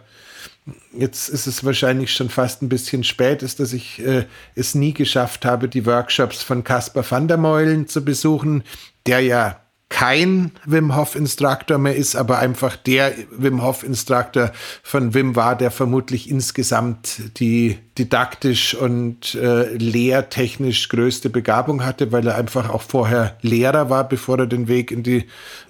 jetzt 0.93 1.29
ist 1.29 1.47
es 1.47 1.65
wahrscheinlich 1.65 2.13
schon 2.13 2.31
fast 2.31 2.63
ein 2.63 2.69
bisschen 2.69 3.05
spät, 3.05 3.43
ist, 3.43 3.61
dass 3.61 3.73
ich 3.73 4.05
äh, 4.05 4.25
es 4.55 4.75
nie 4.75 4.95
geschafft 4.95 5.45
habe, 5.45 5.69
die 5.69 5.87
Workshops 5.87 6.43
von 6.43 6.65
Caspar 6.65 7.05
van 7.09 7.29
der 7.29 7.37
Meulen 7.37 7.89
zu 7.89 8.05
besuchen, 8.05 8.65
der 9.07 9.21
ja 9.21 9.61
kein 9.89 10.51
Wim 10.65 10.97
Hof 10.97 11.15
Instructor 11.15 11.79
mehr 11.79 11.95
ist, 11.95 12.17
aber 12.17 12.39
einfach 12.39 12.77
der 12.77 13.15
Wim 13.31 13.63
Hof 13.63 13.85
Instructor 13.85 14.51
von 14.83 15.15
Wim 15.15 15.37
war, 15.37 15.57
der 15.57 15.71
vermutlich 15.71 16.29
insgesamt 16.29 17.39
die 17.39 17.79
didaktisch 17.97 18.75
und 18.75 19.35
äh, 19.37 19.75
lehrtechnisch 19.75 20.89
größte 20.89 21.31
Begabung 21.31 21.85
hatte, 21.85 22.13
weil 22.13 22.27
er 22.27 22.35
einfach 22.37 22.69
auch 22.69 22.83
vorher 22.83 23.39
Lehrer 23.43 23.89
war, 23.89 24.09
bevor 24.09 24.41
er 24.41 24.47
den 24.47 24.69
Weg 24.69 24.91
in 24.91 25.03
die 25.03 25.25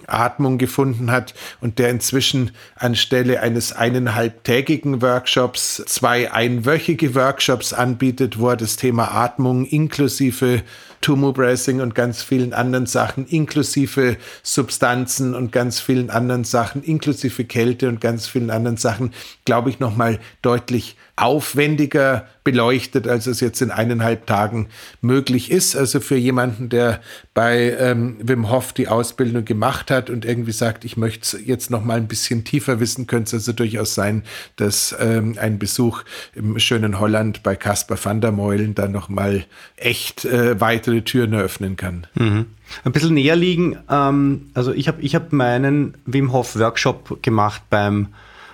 Atmung 0.07 0.57
gefunden 0.57 1.11
hat 1.11 1.33
und 1.61 1.79
der 1.79 1.89
inzwischen 1.89 2.51
anstelle 2.75 3.41
eines 3.41 3.71
eineinhalbtägigen 3.71 5.01
Workshops 5.01 5.83
zwei 5.85 6.31
einwöchige 6.31 7.13
Workshops 7.13 7.71
anbietet, 7.71 8.39
wo 8.39 8.49
er 8.49 8.57
das 8.57 8.77
Thema 8.77 9.11
Atmung 9.11 9.65
inklusive 9.65 10.63
Tumu 11.01 11.33
Bracing 11.33 11.81
und 11.81 11.95
ganz 11.95 12.21
vielen 12.21 12.53
anderen 12.53 12.85
Sachen, 12.85 13.25
inklusive 13.27 14.17
Substanzen 14.43 15.35
und 15.35 15.51
ganz 15.51 15.79
vielen 15.79 16.09
anderen 16.09 16.43
Sachen, 16.43 16.83
inklusive 16.83 17.45
Kälte 17.45 17.87
und 17.87 18.01
ganz 18.01 18.27
vielen 18.27 18.49
anderen 18.49 18.77
Sachen, 18.77 19.13
glaube 19.45 19.69
ich, 19.69 19.79
nochmal 19.79 20.19
deutlich 20.41 20.95
aufwendiger 21.17 22.27
beleuchtet, 22.43 23.07
als 23.07 23.25
es 23.25 23.41
jetzt 23.41 23.61
in 23.61 23.71
eineinhalb 23.71 24.27
Tagen 24.27 24.67
möglich 25.01 25.51
ist. 25.51 25.75
Also 25.75 25.99
für 25.99 26.15
jemanden, 26.15 26.69
der 26.69 27.01
bei 27.33 27.75
ähm, 27.77 28.17
Wim 28.21 28.49
Hof 28.49 28.71
die 28.71 28.87
Ausbildung 28.87 29.43
gemacht 29.43 29.91
hat 29.91 30.09
und 30.09 30.23
irgendwie 30.23 30.51
sagt, 30.51 30.85
ich 30.85 30.95
möchte 30.95 31.37
es 31.37 31.45
jetzt 31.45 31.71
noch 31.71 31.83
mal 31.83 31.97
ein 31.97 32.07
bisschen 32.07 32.45
tiefer 32.45 32.79
wissen, 32.79 33.07
könnte 33.07 33.35
es 33.35 33.41
also 33.41 33.51
durchaus 33.51 33.95
sein, 33.95 34.23
dass 34.57 34.95
ähm, 34.99 35.35
ein 35.41 35.57
Besuch 35.59 36.03
im 36.35 36.59
schönen 36.59 36.99
Holland 36.99 37.41
bei 37.41 37.55
Caspar 37.55 37.97
van 38.01 38.21
der 38.21 38.31
Meulen 38.31 38.75
dann 38.75 38.91
noch 38.91 39.09
mal 39.09 39.43
echt 39.75 40.23
äh, 40.23 40.61
weitere 40.61 41.01
Türen 41.01 41.33
eröffnen 41.33 41.77
kann. 41.77 42.05
Mhm. 42.13 42.45
Ein 42.83 42.91
bisschen 42.91 43.15
näher 43.15 43.35
liegen. 43.35 43.77
Ähm, 43.89 44.51
also 44.53 44.71
ich 44.71 44.87
habe 44.87 45.01
ich 45.01 45.15
hab 45.15 45.33
meinen 45.33 45.95
Wim 46.05 46.31
Hof 46.31 46.57
Workshop 46.57 47.23
gemacht 47.23 47.63
beim 47.71 48.09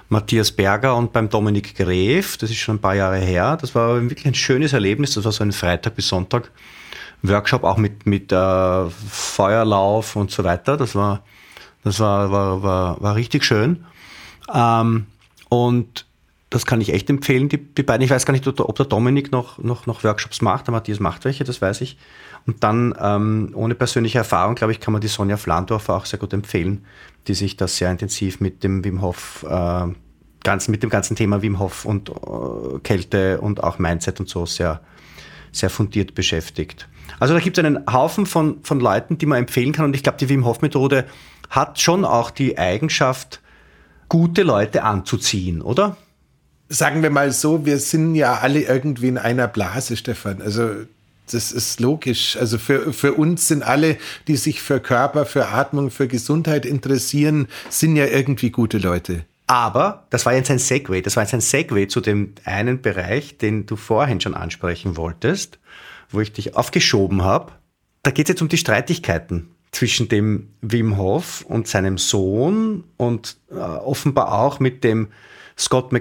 Matthias 0.09 0.51
Berger 0.51 0.95
und 0.95 1.13
beim 1.13 1.29
Dominik 1.29 1.75
Gref. 1.75 2.37
Das 2.37 2.49
ist 2.49 2.57
schon 2.57 2.75
ein 2.75 2.81
paar 2.81 2.95
Jahre 2.95 3.17
her. 3.17 3.57
Das 3.59 3.73
war 3.75 4.01
wirklich 4.01 4.25
ein 4.25 4.35
schönes 4.35 4.73
Erlebnis. 4.73 5.13
Das 5.15 5.25
war 5.25 5.31
so 5.31 5.43
ein 5.43 5.51
Freitag 5.51 5.95
bis 5.95 6.07
Sonntag 6.07 6.51
Workshop, 7.23 7.63
auch 7.63 7.77
mit, 7.77 8.05
mit 8.05 8.31
äh, 8.31 8.89
Feuerlauf 8.89 10.15
und 10.15 10.29
so 10.29 10.43
weiter. 10.43 10.77
Das 10.77 10.93
war, 10.93 11.23
Das 11.83 11.99
war, 11.99 12.31
war, 12.31 12.63
war, 12.63 13.01
war 13.01 13.15
richtig 13.15 13.43
schön. 13.43 13.85
Ähm, 14.53 15.05
und 15.49 16.05
das 16.53 16.67
kann 16.67 16.81
ich 16.81 16.93
echt 16.93 17.09
empfehlen, 17.09 17.49
die, 17.49 17.57
die 17.57 17.81
beiden. 17.81 18.03
Ich 18.05 18.11
weiß 18.11 18.27
gar 18.27 18.31
nicht, 18.31 18.47
ob 18.47 18.75
der 18.75 18.85
Dominik 18.85 19.31
noch, 19.31 19.57
noch, 19.57 19.87
noch 19.87 20.03
Workshops 20.03 20.41
macht, 20.41 20.67
der 20.67 20.71
Matthias 20.71 20.99
macht 20.99 21.25
welche, 21.25 21.43
das 21.43 21.61
weiß 21.63 21.81
ich. 21.81 21.97
Und 22.45 22.63
dann, 22.63 22.93
ähm, 22.99 23.51
ohne 23.55 23.73
persönliche 23.73 24.19
Erfahrung, 24.19 24.53
glaube 24.53 24.71
ich, 24.71 24.79
kann 24.79 24.91
man 24.91 25.01
die 25.01 25.07
Sonja 25.07 25.37
Flandorfer 25.37 25.95
auch 25.95 26.05
sehr 26.05 26.19
gut 26.19 26.31
empfehlen, 26.31 26.85
die 27.27 27.33
sich 27.33 27.57
da 27.57 27.67
sehr 27.67 27.89
intensiv 27.89 28.39
mit 28.39 28.63
dem 28.63 28.83
Wim 28.83 29.01
Hof, 29.01 29.43
äh, 29.49 29.87
ganz, 30.43 30.67
mit 30.67 30.83
dem 30.83 30.91
ganzen 30.91 31.15
Thema 31.15 31.41
Wim 31.41 31.57
Hof 31.57 31.85
und 31.85 32.09
äh, 32.09 32.79
Kälte 32.83 33.41
und 33.41 33.63
auch 33.63 33.79
Mindset 33.79 34.19
und 34.19 34.29
so 34.29 34.45
sehr, 34.45 34.81
sehr 35.51 35.71
fundiert 35.71 36.13
beschäftigt. 36.13 36.87
Also 37.19 37.33
da 37.33 37.39
gibt 37.39 37.57
es 37.57 37.63
einen 37.63 37.83
Haufen 37.91 38.27
von, 38.27 38.63
von 38.63 38.79
Leuten, 38.79 39.17
die 39.17 39.25
man 39.25 39.39
empfehlen 39.39 39.71
kann. 39.71 39.85
Und 39.85 39.95
ich 39.95 40.03
glaube, 40.03 40.19
die 40.19 40.29
Wim 40.29 40.45
Hof 40.45 40.61
Methode 40.61 41.05
hat 41.49 41.81
schon 41.81 42.05
auch 42.05 42.29
die 42.29 42.59
Eigenschaft, 42.59 43.39
gute 44.07 44.43
Leute 44.43 44.83
anzuziehen, 44.83 45.63
oder? 45.63 45.97
Sagen 46.73 47.03
wir 47.03 47.11
mal 47.11 47.31
so, 47.31 47.67
wir 47.67 47.77
sind 47.77 48.15
ja 48.15 48.39
alle 48.39 48.61
irgendwie 48.61 49.07
in 49.09 49.19
einer 49.19 49.47
Blase, 49.47 49.95
Stefan. 49.95 50.41
Also 50.41 50.71
das 51.31 51.51
ist 51.51 51.79
logisch. 51.79 52.35
Also 52.35 52.57
für, 52.57 52.91
für 52.93 53.13
uns 53.13 53.47
sind 53.47 53.61
alle, 53.61 53.97
die 54.27 54.37
sich 54.37 54.59
für 54.59 54.79
Körper, 54.79 55.27
für 55.27 55.49
Atmung, 55.49 55.91
für 55.91 56.07
Gesundheit 56.07 56.65
interessieren, 56.65 57.47
sind 57.69 57.95
ja 57.95 58.07
irgendwie 58.07 58.49
gute 58.49 58.79
Leute. 58.79 59.23
Aber 59.45 60.07
das 60.09 60.25
war 60.25 60.33
jetzt 60.33 60.49
ein 60.49 60.57
Segway. 60.57 61.03
Das 61.03 61.15
war 61.15 61.21
jetzt 61.21 61.35
ein 61.35 61.41
Segway 61.41 61.87
zu 61.87 62.01
dem 62.01 62.33
einen 62.43 62.81
Bereich, 62.81 63.37
den 63.37 63.67
du 63.67 63.75
vorhin 63.75 64.19
schon 64.19 64.33
ansprechen 64.33 64.97
wolltest, 64.97 65.59
wo 66.09 66.21
ich 66.21 66.33
dich 66.33 66.55
aufgeschoben 66.55 67.21
habe. 67.21 67.51
Da 68.01 68.09
geht 68.09 68.25
es 68.25 68.29
jetzt 68.29 68.41
um 68.41 68.49
die 68.49 68.57
Streitigkeiten 68.57 69.51
zwischen 69.71 70.09
dem 70.09 70.49
Wim 70.61 70.97
Hof 70.97 71.45
und 71.47 71.67
seinem 71.67 71.99
Sohn 71.99 72.83
und 72.97 73.37
äh, 73.51 73.57
offenbar 73.57 74.33
auch 74.33 74.59
mit 74.59 74.83
dem 74.83 75.09
Scott 75.55 75.91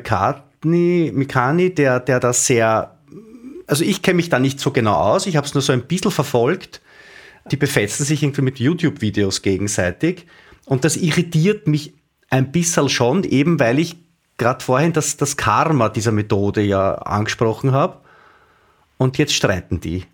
McCartney, 0.64 1.12
McCartney 1.14 1.75
der, 1.75 2.01
der 2.01 2.20
das 2.20 2.46
sehr, 2.46 2.96
also 3.66 3.85
ich 3.85 4.03
kenne 4.03 4.16
mich 4.16 4.29
da 4.29 4.38
nicht 4.38 4.61
so 4.61 4.70
genau 4.70 4.94
aus, 4.94 5.27
ich 5.27 5.37
habe 5.37 5.46
es 5.46 5.55
nur 5.55 5.62
so 5.62 5.72
ein 5.72 5.83
bisschen 5.83 6.11
verfolgt. 6.11 6.81
Die 7.51 7.57
befetzen 7.57 8.07
sich 8.07 8.22
irgendwie 8.22 8.42
mit 8.42 8.61
YouTube-Videos 8.61 9.42
gegenseitig 9.42 10.27
und 10.64 10.85
das 10.85 10.96
irritiert 10.96 11.66
mich 11.66 11.92
ein 12.31 12.53
bisschen 12.53 12.88
schon, 12.88 13.25
eben 13.25 13.59
weil 13.59 13.81
ich 13.81 13.96
gerade 14.38 14.64
vorhin 14.64 14.92
das, 14.92 15.16
das 15.16 15.37
Karma 15.37 15.88
dieser 15.88 16.12
Methode 16.12 16.62
ja 16.62 16.94
angesprochen 16.94 17.72
habe. 17.72 17.98
Und 18.96 19.18
jetzt 19.18 19.35
streiten 19.35 19.81
die. 19.81 20.05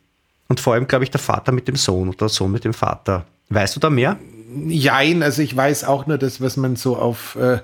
Und 0.49 0.61
vor 0.61 0.73
allem, 0.73 0.89
glaube 0.89 1.05
ich, 1.05 1.11
der 1.11 1.21
Vater 1.21 1.53
mit 1.53 1.69
dem 1.69 1.77
Sohn 1.77 2.09
oder 2.09 2.17
der 2.17 2.29
Sohn 2.31 2.51
mit 2.51 2.65
dem 2.65 2.73
Vater. 2.73 3.27
Weißt 3.51 3.77
du 3.77 3.81
da 3.81 3.91
mehr? 3.91 4.19
Jein, 4.51 5.23
also 5.23 5.43
ich 5.43 5.55
weiß 5.55 5.85
auch 5.85 6.07
nur 6.07 6.17
das, 6.17 6.41
was 6.41 6.57
man 6.57 6.77
so 6.77 6.97
auf 6.97 7.37
äh, 7.37 7.59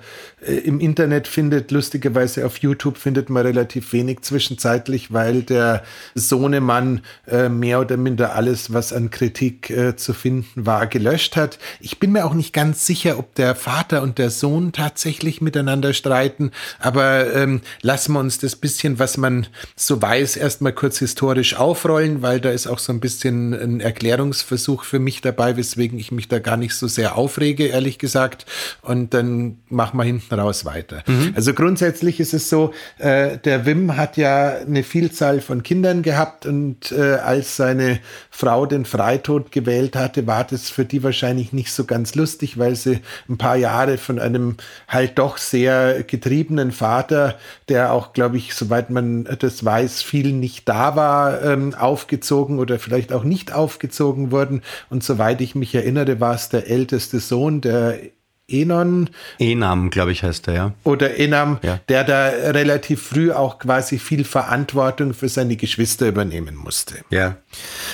im 0.45 0.79
Internet 0.79 1.27
findet. 1.27 1.71
Lustigerweise 1.71 2.45
auf 2.45 2.57
YouTube 2.57 2.97
findet 2.97 3.31
man 3.31 3.43
relativ 3.43 3.91
wenig 3.91 4.21
zwischenzeitlich, 4.21 5.11
weil 5.11 5.41
der 5.41 5.83
Sohnemann 6.13 7.01
äh, 7.27 7.49
mehr 7.49 7.79
oder 7.79 7.97
minder 7.97 8.35
alles, 8.35 8.71
was 8.71 8.93
an 8.93 9.09
Kritik 9.09 9.71
äh, 9.71 9.95
zu 9.95 10.13
finden 10.13 10.65
war, 10.65 10.85
gelöscht 10.85 11.35
hat. 11.35 11.57
Ich 11.79 11.99
bin 11.99 12.11
mir 12.11 12.25
auch 12.25 12.35
nicht 12.35 12.53
ganz 12.53 12.85
sicher, 12.85 13.17
ob 13.17 13.33
der 13.33 13.55
Vater 13.55 14.03
und 14.03 14.19
der 14.19 14.29
Sohn 14.29 14.71
tatsächlich 14.71 15.41
miteinander 15.41 15.93
streiten, 15.93 16.51
aber 16.77 17.33
ähm, 17.33 17.61
lassen 17.81 18.13
wir 18.13 18.19
uns 18.19 18.37
das 18.37 18.55
bisschen, 18.55 18.99
was 18.99 19.17
man 19.17 19.47
so 19.75 20.01
weiß, 20.01 20.37
erstmal 20.37 20.73
kurz 20.73 20.99
historisch 20.99 21.55
aufrollen, 21.55 22.21
weil 22.21 22.39
da 22.39 22.51
ist 22.51 22.67
auch 22.67 22.79
so 22.79 22.93
ein 22.93 22.99
bisschen 22.99 23.53
ein 23.53 23.79
Erklärungsversuch 23.79 24.83
für 24.83 24.99
mich 24.99 25.21
dabei, 25.21 25.57
weswegen 25.57 25.97
ich 25.97 26.11
mich 26.11 26.27
da 26.27 26.37
gar 26.37 26.57
nicht 26.57 26.74
so 26.79 26.87
sehr 26.87 27.17
aufrege, 27.17 27.67
ehrlich 27.67 27.99
gesagt. 27.99 28.45
Und 28.81 29.13
dann 29.13 29.57
machen 29.69 29.97
wir 29.97 30.03
hinten 30.03 30.33
raus 30.33 30.65
weiter. 30.65 31.03
Mhm. 31.07 31.33
Also 31.35 31.53
grundsätzlich 31.53 32.19
ist 32.19 32.33
es 32.33 32.49
so, 32.49 32.73
äh, 32.97 33.37
der 33.37 33.65
Wim 33.65 33.97
hat 33.97 34.17
ja 34.17 34.57
eine 34.57 34.83
Vielzahl 34.83 35.41
von 35.41 35.63
Kindern 35.63 36.01
gehabt 36.01 36.45
und 36.45 36.91
äh, 36.91 37.15
als 37.15 37.55
seine 37.55 37.99
Frau 38.29 38.65
den 38.65 38.85
Freitod 38.85 39.51
gewählt 39.51 39.95
hatte, 39.95 40.27
war 40.27 40.43
das 40.43 40.69
für 40.69 40.85
die 40.85 41.03
wahrscheinlich 41.03 41.53
nicht 41.53 41.71
so 41.71 41.85
ganz 41.85 42.15
lustig, 42.15 42.57
weil 42.57 42.75
sie 42.75 43.01
ein 43.29 43.37
paar 43.37 43.55
Jahre 43.55 43.97
von 43.97 44.19
einem 44.19 44.57
halt 44.87 45.17
doch 45.17 45.37
sehr 45.37 46.03
getriebenen 46.03 46.71
Vater, 46.71 47.35
der 47.69 47.91
auch, 47.91 48.13
glaube 48.13 48.37
ich, 48.37 48.53
soweit 48.53 48.89
man 48.89 49.27
das 49.39 49.63
weiß, 49.63 50.01
viel 50.01 50.33
nicht 50.33 50.67
da 50.67 50.95
war, 50.95 51.41
ähm, 51.43 51.73
aufgezogen 51.73 52.59
oder 52.59 52.79
vielleicht 52.79 53.13
auch 53.13 53.23
nicht 53.23 53.53
aufgezogen 53.53 54.31
wurden. 54.31 54.61
Und 54.89 55.03
soweit 55.03 55.41
ich 55.41 55.55
mich 55.55 55.73
erinnere, 55.75 56.19
war 56.19 56.35
es 56.35 56.49
der 56.49 56.64
älteste 56.65 57.19
Sohn, 57.19 57.61
der 57.61 57.99
Enon. 58.47 59.09
Enam, 59.39 59.89
glaube 59.89 60.11
ich, 60.11 60.21
heißt 60.21 60.47
er, 60.49 60.53
ja. 60.53 60.73
Oder 60.83 61.17
Enam, 61.17 61.57
ja. 61.63 61.79
der 61.89 62.03
da 62.03 62.27
relativ 62.27 63.01
früh 63.01 63.31
auch 63.31 63.57
quasi 63.57 63.97
viel 63.97 64.23
Verantwortung 64.23 65.15
für 65.15 65.29
seine 65.29 65.55
Geschwister 65.55 66.07
übernehmen 66.07 66.55
musste. 66.55 66.97
Ja. 67.09 67.37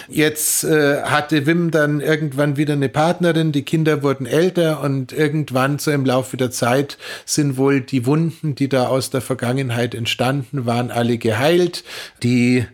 Jetzt 0.09 0.65
äh, 0.65 1.03
hatte 1.03 1.45
Wim 1.45 1.71
dann 1.71 2.01
irgendwann 2.01 2.57
wieder 2.57 2.73
eine 2.73 2.89
Partnerin, 2.89 3.53
die 3.53 3.63
Kinder 3.63 4.03
wurden 4.03 4.25
älter 4.25 4.81
und 4.81 5.13
irgendwann 5.13 5.79
so 5.79 5.89
im 5.91 6.03
Laufe 6.03 6.35
der 6.35 6.51
Zeit 6.51 6.97
sind 7.25 7.55
wohl 7.55 7.79
die 7.79 8.05
Wunden, 8.05 8.53
die 8.53 8.67
da 8.67 8.87
aus 8.87 9.09
der 9.09 9.21
Vergangenheit 9.21 9.95
entstanden 9.95 10.65
waren, 10.65 10.91
alle 10.91 11.17
geheilt. 11.17 11.85
Die 12.23 12.65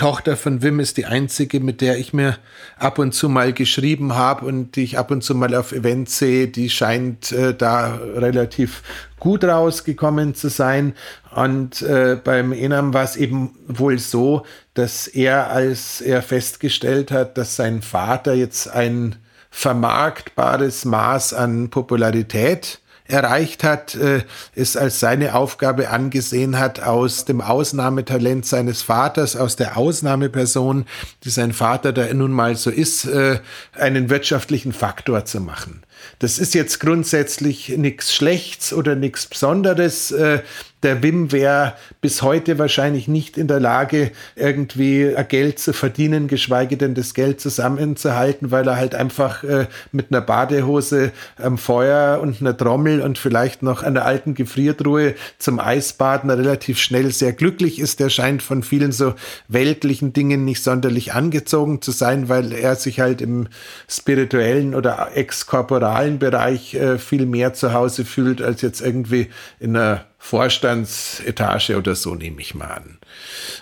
Tochter 0.00 0.38
von 0.38 0.62
Wim 0.62 0.80
ist 0.80 0.96
die 0.96 1.04
einzige, 1.04 1.60
mit 1.60 1.82
der 1.82 1.98
ich 1.98 2.14
mir 2.14 2.38
ab 2.78 2.98
und 2.98 3.12
zu 3.12 3.28
mal 3.28 3.52
geschrieben 3.52 4.14
habe 4.14 4.46
und 4.46 4.74
die 4.76 4.82
ich 4.82 4.98
ab 4.98 5.10
und 5.10 5.22
zu 5.22 5.34
mal 5.34 5.54
auf 5.54 5.72
Events 5.72 6.16
sehe. 6.16 6.48
Die 6.48 6.70
scheint 6.70 7.32
äh, 7.32 7.54
da 7.54 7.96
relativ 8.16 8.82
gut 9.18 9.44
rausgekommen 9.44 10.34
zu 10.34 10.48
sein. 10.48 10.94
Und 11.36 11.82
äh, 11.82 12.16
beim 12.16 12.54
Enam 12.54 12.94
war 12.94 13.04
es 13.04 13.16
eben 13.16 13.50
wohl 13.66 13.98
so, 13.98 14.46
dass 14.72 15.06
er, 15.06 15.50
als 15.50 16.00
er 16.00 16.22
festgestellt 16.22 17.10
hat, 17.10 17.36
dass 17.36 17.56
sein 17.56 17.82
Vater 17.82 18.32
jetzt 18.32 18.68
ein 18.68 19.16
vermarktbares 19.50 20.86
Maß 20.86 21.34
an 21.34 21.68
Popularität 21.68 22.80
erreicht 23.10 23.64
hat, 23.64 23.94
äh, 23.94 24.22
es 24.54 24.76
als 24.76 25.00
seine 25.00 25.34
Aufgabe 25.34 25.90
angesehen 25.90 26.58
hat, 26.58 26.80
aus 26.80 27.24
dem 27.24 27.40
Ausnahmetalent 27.40 28.46
seines 28.46 28.82
Vaters, 28.82 29.36
aus 29.36 29.56
der 29.56 29.76
Ausnahmeperson, 29.76 30.86
die 31.24 31.30
sein 31.30 31.52
Vater 31.52 31.92
da 31.92 32.12
nun 32.14 32.32
mal 32.32 32.56
so 32.56 32.70
ist, 32.70 33.04
äh, 33.04 33.40
einen 33.74 34.10
wirtschaftlichen 34.10 34.72
Faktor 34.72 35.24
zu 35.24 35.40
machen. 35.40 35.82
Das 36.18 36.38
ist 36.38 36.54
jetzt 36.54 36.80
grundsätzlich 36.80 37.68
nichts 37.76 38.14
Schlechts 38.14 38.72
oder 38.72 38.94
nichts 38.94 39.26
Besonderes. 39.26 40.10
Äh, 40.10 40.40
der 40.82 41.02
Wim 41.02 41.30
wäre 41.30 41.74
bis 42.00 42.22
heute 42.22 42.58
wahrscheinlich 42.58 43.06
nicht 43.06 43.36
in 43.36 43.48
der 43.48 43.60
Lage, 43.60 44.12
irgendwie 44.34 45.14
Geld 45.28 45.58
zu 45.58 45.72
verdienen, 45.72 46.26
geschweige 46.26 46.76
denn 46.76 46.94
das 46.94 47.12
Geld 47.14 47.40
zusammenzuhalten, 47.40 48.50
weil 48.50 48.66
er 48.66 48.76
halt 48.76 48.94
einfach 48.94 49.44
äh, 49.44 49.66
mit 49.92 50.06
einer 50.10 50.22
Badehose 50.22 51.12
am 51.36 51.58
Feuer 51.58 52.20
und 52.20 52.40
einer 52.40 52.56
Trommel 52.56 53.02
und 53.02 53.18
vielleicht 53.18 53.62
noch 53.62 53.82
einer 53.82 54.04
alten 54.04 54.34
Gefriertruhe 54.34 55.14
zum 55.38 55.60
Eisbaden 55.60 56.30
relativ 56.30 56.78
schnell 56.78 57.12
sehr 57.12 57.32
glücklich 57.32 57.78
ist. 57.78 58.00
Der 58.00 58.08
scheint 58.08 58.42
von 58.42 58.62
vielen 58.62 58.92
so 58.92 59.14
weltlichen 59.48 60.12
Dingen 60.12 60.44
nicht 60.44 60.62
sonderlich 60.62 61.12
angezogen 61.12 61.82
zu 61.82 61.90
sein, 61.90 62.28
weil 62.28 62.52
er 62.52 62.76
sich 62.76 63.00
halt 63.00 63.20
im 63.20 63.48
spirituellen 63.88 64.74
oder 64.74 65.10
exkorporalen 65.14 66.18
Bereich 66.18 66.74
äh, 66.74 66.98
viel 66.98 67.26
mehr 67.26 67.52
zu 67.52 67.74
Hause 67.74 68.04
fühlt 68.04 68.40
als 68.40 68.62
jetzt 68.62 68.80
irgendwie 68.80 69.28
in 69.58 69.76
einer 69.76 70.06
Vorstandsetage 70.22 71.78
oder 71.78 71.94
so, 71.94 72.14
nehme 72.14 72.42
ich 72.42 72.54
mal 72.54 72.66
an. 72.66 72.98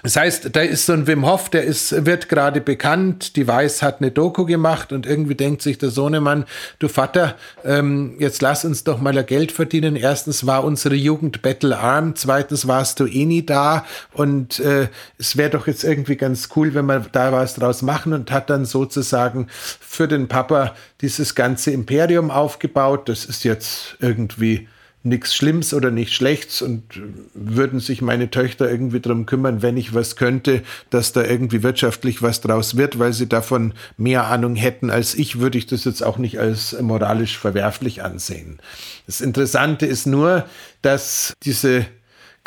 Das 0.03 0.17
heißt, 0.17 0.57
da 0.57 0.61
ist 0.61 0.87
so 0.87 0.93
ein 0.93 1.07
Wim 1.07 1.25
Hof, 1.25 1.49
der 1.49 1.63
ist, 1.63 2.05
wird 2.05 2.29
gerade 2.29 2.61
bekannt, 2.61 3.37
die 3.37 3.47
Weiß 3.47 3.81
hat 3.81 4.01
eine 4.01 4.11
Doku 4.11 4.45
gemacht 4.45 4.93
und 4.93 5.07
irgendwie 5.07 5.37
denkt 5.37 5.63
sich 5.63 5.79
der 5.79 5.91
Sohnemann, 5.91 6.45
du 6.81 6.89
Vater, 6.89 7.37
ähm, 7.65 8.17
jetzt 8.19 8.43
lass 8.43 8.65
uns 8.65 8.83
doch 8.83 9.01
mal 9.01 9.23
Geld 9.25 9.53
verdienen. 9.53 9.95
Erstens 9.95 10.47
war 10.47 10.65
unsere 10.65 10.97
Jugend 10.97 11.43
bettelarm, 11.43 12.17
zweitens 12.17 12.67
warst 12.67 12.99
du 12.99 13.07
eh 13.07 13.25
nie 13.25 13.47
da 13.47 13.87
und 14.13 14.59
äh, 14.59 14.89
es 15.17 15.37
wäre 15.37 15.51
doch 15.51 15.69
jetzt 15.69 15.85
irgendwie 15.85 16.17
ganz 16.17 16.49
cool, 16.57 16.75
wenn 16.75 16.87
wir 16.87 17.07
da 17.13 17.33
was 17.33 17.55
draus 17.55 17.83
machen 17.83 18.13
und 18.13 18.33
hat 18.33 18.51
dann 18.51 18.65
sozusagen 18.65 19.47
für 19.49 20.09
den 20.09 20.27
Papa 20.27 20.75
dieses 21.01 21.37
ganze 21.37 21.71
Imperium 21.71 22.33
aufgebaut. 22.33 23.09
Das 23.09 23.25
ist 23.25 23.45
jetzt 23.45 23.97
irgendwie 24.01 24.69
nichts 25.03 25.35
Schlimmes 25.35 25.73
oder 25.75 25.91
nichts 25.91 26.15
Schlechtes 26.15 26.63
und 26.63 26.83
würden 27.35 27.81
sich 27.81 28.03
meine 28.03 28.31
Töchter 28.31 28.71
irgendwie 28.71 29.01
darum 29.01 29.27
kümmern, 29.27 29.63
wenn 29.63 29.77
ich 29.77 29.95
was 29.95 30.17
könnte, 30.17 30.63
dass 30.91 31.13
da 31.13 31.25
irgendwie 31.25 31.63
wirtschaftlich 31.63 32.23
was 32.23 32.41
draus 32.41 32.77
wird, 32.77 32.99
weil 32.99 33.13
sie 33.13 33.29
davon 33.29 33.75
mehr 33.97 34.27
Ahnung 34.27 34.57
hätten 34.57 34.91
als 34.91 35.15
ich, 35.15 35.39
würde 35.39 35.59
ich 35.59 35.67
das 35.67 35.85
jetzt 35.85 36.03
auch 36.03 36.19
nicht 36.19 36.39
als 36.39 36.79
moralisch 36.81 37.39
verwerflich 37.39 38.03
ansehen. 38.03 38.59
Das 39.07 39.21
Interessante 39.21 39.87
ist 39.87 40.07
nur, 40.07 40.47
dass 40.83 41.35
diese 41.45 41.87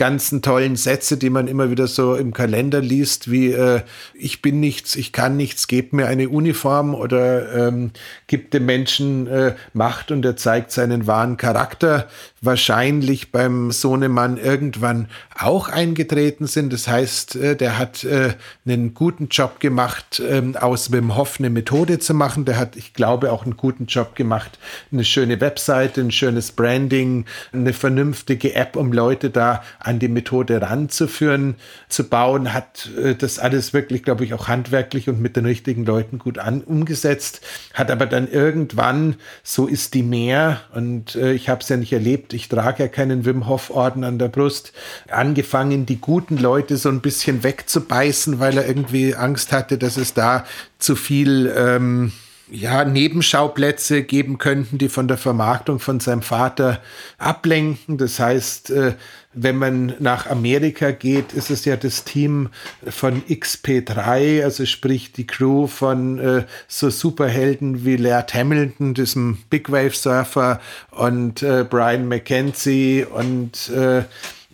ganzen 0.01 0.41
tollen 0.41 0.77
Sätze, 0.77 1.15
die 1.15 1.29
man 1.29 1.47
immer 1.47 1.69
wieder 1.69 1.85
so 1.85 2.15
im 2.15 2.33
Kalender 2.33 2.81
liest, 2.81 3.29
wie 3.29 3.51
äh, 3.51 3.81
ich 4.15 4.41
bin 4.41 4.59
nichts, 4.59 4.95
ich 4.95 5.13
kann 5.13 5.37
nichts, 5.37 5.67
gebt 5.67 5.93
mir 5.93 6.07
eine 6.07 6.27
Uniform 6.27 6.95
oder 6.95 7.67
ähm, 7.67 7.91
gibt 8.25 8.55
dem 8.55 8.65
Menschen 8.65 9.27
äh, 9.27 9.53
Macht 9.73 10.09
und 10.09 10.25
er 10.25 10.35
zeigt 10.35 10.71
seinen 10.71 11.05
wahren 11.05 11.37
Charakter, 11.37 12.07
wahrscheinlich 12.41 13.31
beim 13.31 13.69
Sohnemann 13.69 14.37
irgendwann 14.37 15.07
auch 15.37 15.69
eingetreten 15.69 16.47
sind. 16.47 16.73
Das 16.73 16.87
heißt, 16.87 17.35
äh, 17.35 17.55
der 17.55 17.77
hat 17.77 18.03
äh, 18.03 18.33
einen 18.65 18.95
guten 18.95 19.27
Job 19.27 19.59
gemacht, 19.59 20.19
ähm, 20.27 20.55
aus 20.55 20.91
Wim 20.91 21.15
Hof 21.15 21.35
eine 21.37 21.51
Methode 21.51 21.99
zu 21.99 22.15
machen. 22.15 22.45
Der 22.45 22.57
hat, 22.57 22.75
ich 22.75 22.95
glaube, 22.95 23.31
auch 23.31 23.43
einen 23.43 23.55
guten 23.55 23.85
Job 23.85 24.15
gemacht, 24.15 24.57
eine 24.91 25.05
schöne 25.05 25.39
Webseite, 25.41 26.01
ein 26.01 26.09
schönes 26.09 26.53
Branding, 26.53 27.25
eine 27.53 27.73
vernünftige 27.73 28.55
App, 28.55 28.75
um 28.75 28.91
Leute 28.91 29.29
da 29.29 29.61
an 29.79 29.90
die 29.99 30.07
Methode 30.07 30.61
ranzuführen, 30.61 31.55
zu 31.89 32.07
bauen, 32.07 32.53
hat 32.53 32.89
äh, 32.97 33.15
das 33.15 33.39
alles 33.39 33.73
wirklich, 33.73 34.03
glaube 34.03 34.23
ich, 34.25 34.33
auch 34.33 34.47
handwerklich 34.47 35.09
und 35.09 35.21
mit 35.21 35.35
den 35.35 35.45
richtigen 35.45 35.85
Leuten 35.85 36.19
gut 36.19 36.37
an, 36.37 36.61
umgesetzt, 36.61 37.41
hat 37.73 37.91
aber 37.91 38.05
dann 38.05 38.29
irgendwann, 38.29 39.15
so 39.43 39.67
ist 39.67 39.93
die 39.93 40.03
mehr, 40.03 40.61
und 40.73 41.15
äh, 41.15 41.33
ich 41.33 41.49
habe 41.49 41.61
es 41.61 41.69
ja 41.69 41.77
nicht 41.77 41.93
erlebt, 41.93 42.33
ich 42.33 42.49
trage 42.49 42.83
ja 42.83 42.89
keinen 42.89 43.25
Wim 43.25 43.47
Hof 43.47 43.69
Orden 43.69 44.03
an 44.03 44.19
der 44.19 44.29
Brust, 44.29 44.73
angefangen, 45.09 45.85
die 45.85 45.99
guten 45.99 46.37
Leute 46.37 46.77
so 46.77 46.89
ein 46.89 47.01
bisschen 47.01 47.43
wegzubeißen, 47.43 48.39
weil 48.39 48.57
er 48.57 48.67
irgendwie 48.67 49.15
Angst 49.15 49.51
hatte, 49.51 49.77
dass 49.77 49.97
es 49.97 50.13
da 50.13 50.45
zu 50.79 50.95
viel 50.95 51.51
ähm, 51.55 52.11
ja, 52.51 52.83
Nebenschauplätze 52.83 54.03
geben 54.03 54.37
könnten, 54.37 54.77
die 54.77 54.89
von 54.89 55.07
der 55.07 55.17
Vermarktung 55.17 55.79
von 55.79 55.99
seinem 56.01 56.21
Vater 56.21 56.81
ablenken. 57.17 57.97
Das 57.97 58.19
heißt, 58.19 58.71
äh, 58.71 58.93
wenn 59.33 59.55
man 59.55 59.93
nach 59.99 60.27
Amerika 60.27 60.91
geht, 60.91 61.31
ist 61.31 61.49
es 61.49 61.63
ja 61.63 61.77
das 61.77 62.03
Team 62.03 62.49
von 62.85 63.23
XP3, 63.23 64.43
also 64.43 64.65
sprich 64.65 65.13
die 65.13 65.25
Crew 65.25 65.67
von 65.67 66.19
äh, 66.19 66.43
so 66.67 66.89
Superhelden 66.89 67.85
wie 67.85 67.95
Laird 67.95 68.33
Hamilton, 68.33 68.93
diesem 68.93 69.37
Big 69.49 69.71
Wave 69.71 69.95
Surfer 69.95 70.59
und 70.91 71.41
äh, 71.43 71.65
Brian 71.67 72.09
McKenzie 72.09 73.05
und 73.05 73.69
äh, 73.69 74.03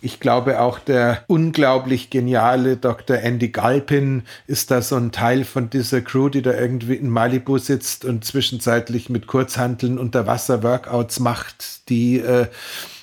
ich 0.00 0.20
glaube 0.20 0.60
auch 0.60 0.78
der 0.78 1.24
unglaublich 1.26 2.10
geniale 2.10 2.76
Dr. 2.76 3.18
Andy 3.18 3.48
Galpin 3.48 4.22
ist 4.46 4.70
da 4.70 4.82
so 4.82 4.96
ein 4.96 5.12
Teil 5.12 5.44
von 5.44 5.70
dieser 5.70 6.00
Crew, 6.00 6.28
die 6.28 6.42
da 6.42 6.52
irgendwie 6.52 6.94
in 6.94 7.10
Malibu 7.10 7.58
sitzt 7.58 8.04
und 8.04 8.24
zwischenzeitlich 8.24 9.10
mit 9.10 9.26
Kurzhanteln 9.26 9.98
unter 9.98 10.26
Wasser 10.26 10.62
Workouts 10.62 11.20
macht, 11.20 11.88
die 11.88 12.18
äh, 12.18 12.46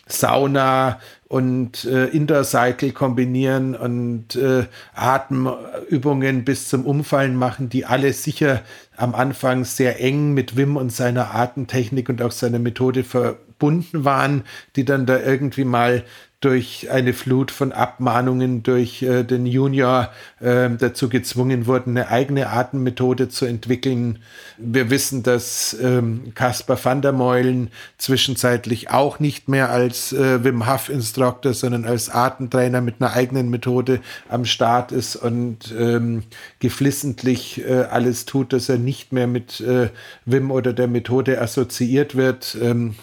Sauna 0.08 1.00
und 1.28 1.86
äh, 1.86 2.06
Intercycle 2.06 2.92
kombinieren 2.92 3.76
und 3.76 4.36
äh, 4.36 4.66
Atemübungen 4.94 6.46
bis 6.46 6.70
zum 6.70 6.86
Umfallen 6.86 7.36
machen, 7.36 7.70
die 7.70 7.86
alle 7.86 8.14
sicher 8.14 8.62
am 8.96 9.16
Anfang 9.16 9.66
sehr 9.66 10.00
eng 10.00 10.34
mit 10.34 10.56
Wim 10.56 10.78
und 10.78 10.92
seiner 10.92 11.34
Atemtechnik 11.34 12.10
und 12.10 12.22
auch 12.22 12.32
seiner 12.32 12.60
Methode 12.60 13.04
verbunden 13.04 14.06
waren, 14.06 14.44
die 14.76 14.86
dann 14.86 15.08
da 15.08 15.20
irgendwie 15.20 15.66
mal 15.66 16.04
durch 16.42 16.92
eine 16.92 17.14
Flut 17.14 17.50
von 17.50 17.72
Abmahnungen 17.72 18.62
durch 18.62 19.02
äh, 19.02 19.24
den 19.24 19.46
Junior 19.46 20.12
äh, 20.40 20.70
dazu 20.70 21.10
gezwungen 21.10 21.66
wurden, 21.66 21.98
eine 21.98 22.10
eigene 22.10 22.50
Atemmethode 22.50 23.30
zu 23.30 23.46
entwickeln. 23.46 24.20
Wir 24.58 24.90
wissen, 24.90 25.24
dass 25.24 25.76
ähm, 25.82 26.34
Caspar 26.36 26.78
van 26.84 27.02
der 27.02 27.14
Meulen 27.14 27.72
zwischenzeitlich 27.98 28.92
auch 28.92 29.20
nicht 29.20 29.48
mehr 29.48 29.70
als 29.72 30.14
äh, 30.14 30.44
Wim 30.44 30.72
Hof 30.72 30.90
Instructor, 30.90 31.54
sondern 31.54 31.86
als 31.86 32.10
Atemtrainer 32.10 32.82
mit 32.82 32.96
einer 33.00 33.14
eigenen 33.14 33.50
Methode 33.50 34.02
am 34.30 34.46
Start 34.46 34.92
ist 34.92 35.16
und 35.16 35.74
ähm, 35.78 36.24
geflissentlich 36.60 37.66
äh, 37.66 37.86
alles 37.90 38.26
tut, 38.26 38.54
dass 38.54 38.70
er 38.70 38.78
nicht 38.78 39.14
mehr 39.14 39.28
mit 39.28 39.62
äh, 39.62 39.90
Wim 40.26 40.52
oder 40.52 40.74
der 40.74 40.88
Methode 40.88 41.42
assoziiert 41.42 42.16
wird. 42.16 42.58
Ähm, 42.62 42.96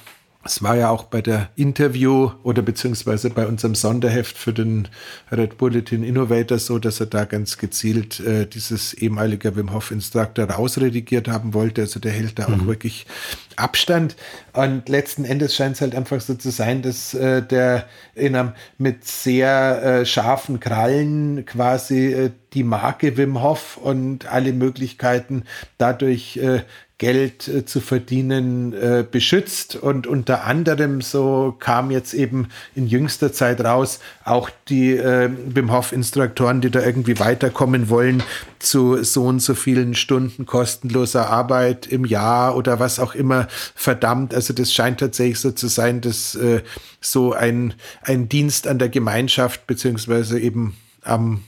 es 0.45 0.63
war 0.63 0.77
ja 0.77 0.91
auch 0.91 1.05
bei 1.05 1.23
der 1.23 1.51
Interview 1.55 2.31
oder 2.43 2.63
beziehungsweise 2.63 3.31
bei 3.31 3.47
unserem 3.47 3.77
Sonderheft 3.77 4.37
für 4.37 4.53
den 4.53 4.89
Red 5.31 5.57
Bulletin 5.57 6.03
Innovator 6.03 6.59
so, 6.59 6.79
dass 6.81 6.99
er 6.99 7.07
da 7.07 7.25
ganz 7.25 7.59
gezielt 7.59 8.19
äh, 8.21 8.47
dieses 8.47 8.93
ehemalige 8.93 9.55
Wim 9.55 9.73
Hof 9.73 9.93
Instructor 9.93 10.51
rausredigiert 10.51 11.29
haben 11.29 11.55
wollte. 11.55 11.83
Also 11.83 12.01
der 12.01 12.13
hält 12.13 12.41
da 12.41 12.49
mhm. 12.49 12.55
auch 12.55 12.67
wirklich 12.67 13.07
Abstand. 13.55 14.17
Und 14.53 14.89
letzten 14.89 15.25
Endes 15.25 15.55
scheint 15.55 15.77
es 15.77 15.81
halt 15.81 15.95
einfach 15.95 16.21
so 16.21 16.35
zu 16.35 16.51
sein, 16.51 16.83
dass 16.83 17.15
äh, 17.15 17.43
der 17.43 17.87
in 18.15 18.35
einem, 18.35 18.53
mit 18.79 19.05
sehr 19.05 19.83
äh, 19.83 20.07
scharfen 20.07 20.59
Krallen 20.59 21.45
quasi 21.47 22.13
äh, 22.13 22.31
die 22.53 22.65
Marke 22.65 23.17
Wim 23.17 23.43
Hof 23.43 23.77
und 23.77 24.27
alle 24.27 24.53
Möglichkeiten 24.53 25.45
dadurch 25.79 26.37
äh, 26.39 26.63
Geld 27.03 27.49
äh, 27.49 27.65
zu 27.65 27.81
verdienen 27.81 28.73
äh, 28.75 29.05
beschützt. 29.11 29.75
Und 29.75 30.07
unter 30.07 30.45
anderem, 30.45 31.01
so 31.01 31.53
kam 31.59 31.91
jetzt 31.91 32.15
eben 32.15 32.47
in 32.77 32.87
jüngster 32.87 33.33
Zeit 33.33 33.61
raus, 33.61 33.99
auch 34.25 34.51
die 34.69 34.93
äh, 34.93 35.29
Wim 35.47 35.73
Hof-Instruktoren, 35.73 36.61
die 36.61 36.71
da 36.71 36.81
irgendwie 36.81 37.19
weiterkommen 37.19 37.89
wollen, 37.89 38.23
zu 38.61 39.03
so 39.03 39.25
und 39.25 39.41
so 39.41 39.57
vielen 39.57 39.97
Stunden 39.97 40.47
kostenloser 40.47 41.29
Arbeit 41.29 41.89
im 41.89 42.05
Jahr 42.05 42.55
oder 42.57 42.79
was 42.79 43.01
auch 43.01 43.17
immer 43.17 43.49
verdammt. 43.75 44.33
Also 44.33 44.55
das 44.55 44.73
scheint 44.73 45.01
tatsächlich 45.01 45.41
so 45.41 45.51
zu 45.51 45.67
sein, 45.67 46.03
dass 46.03 46.37
äh, 46.37 46.63
so 47.01 47.33
ein, 47.33 47.75
ein 48.03 48.29
Dienst 48.29 48.69
an 48.69 48.79
der 48.79 48.91
Gemeinschaft 48.91 49.67
beziehungsweise 49.67 50.39
eben 50.39 50.77
am 51.03 51.43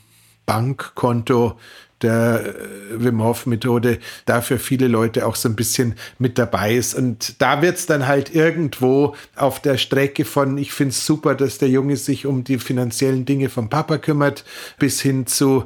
Bankkonto 0.47 1.57
der 2.05 2.45
äh, 2.47 3.03
Wim 3.03 3.23
Hof 3.23 3.47
Methode 3.47 3.99
dafür 4.27 4.59
viele 4.59 4.87
Leute 4.87 5.27
auch 5.27 5.35
so 5.35 5.49
ein 5.49 5.57
bisschen 5.57 5.95
mit 6.19 6.39
dabei 6.39 6.75
ist. 6.75 6.95
Und 6.95 7.41
da 7.43 7.63
wird 7.63 7.77
es 7.77 7.87
dann 7.87 8.07
halt 8.07 8.35
irgendwo 8.35 9.17
auf 9.35 9.61
der 9.61 9.79
Strecke 9.79 10.25
von, 10.25 10.57
ich 10.59 10.73
finde 10.73 10.91
es 10.91 11.05
super, 11.05 11.35
dass 11.35 11.59
der 11.59 11.69
Junge 11.69 11.97
sich 11.97 12.27
um 12.27 12.45
die 12.45 12.59
finanziellen 12.59 13.25
Dinge 13.25 13.49
vom 13.49 13.69
Papa 13.69 13.99
kümmert, 13.99 14.45
bis 14.79 15.01
hin 15.01 15.27
zu, 15.27 15.65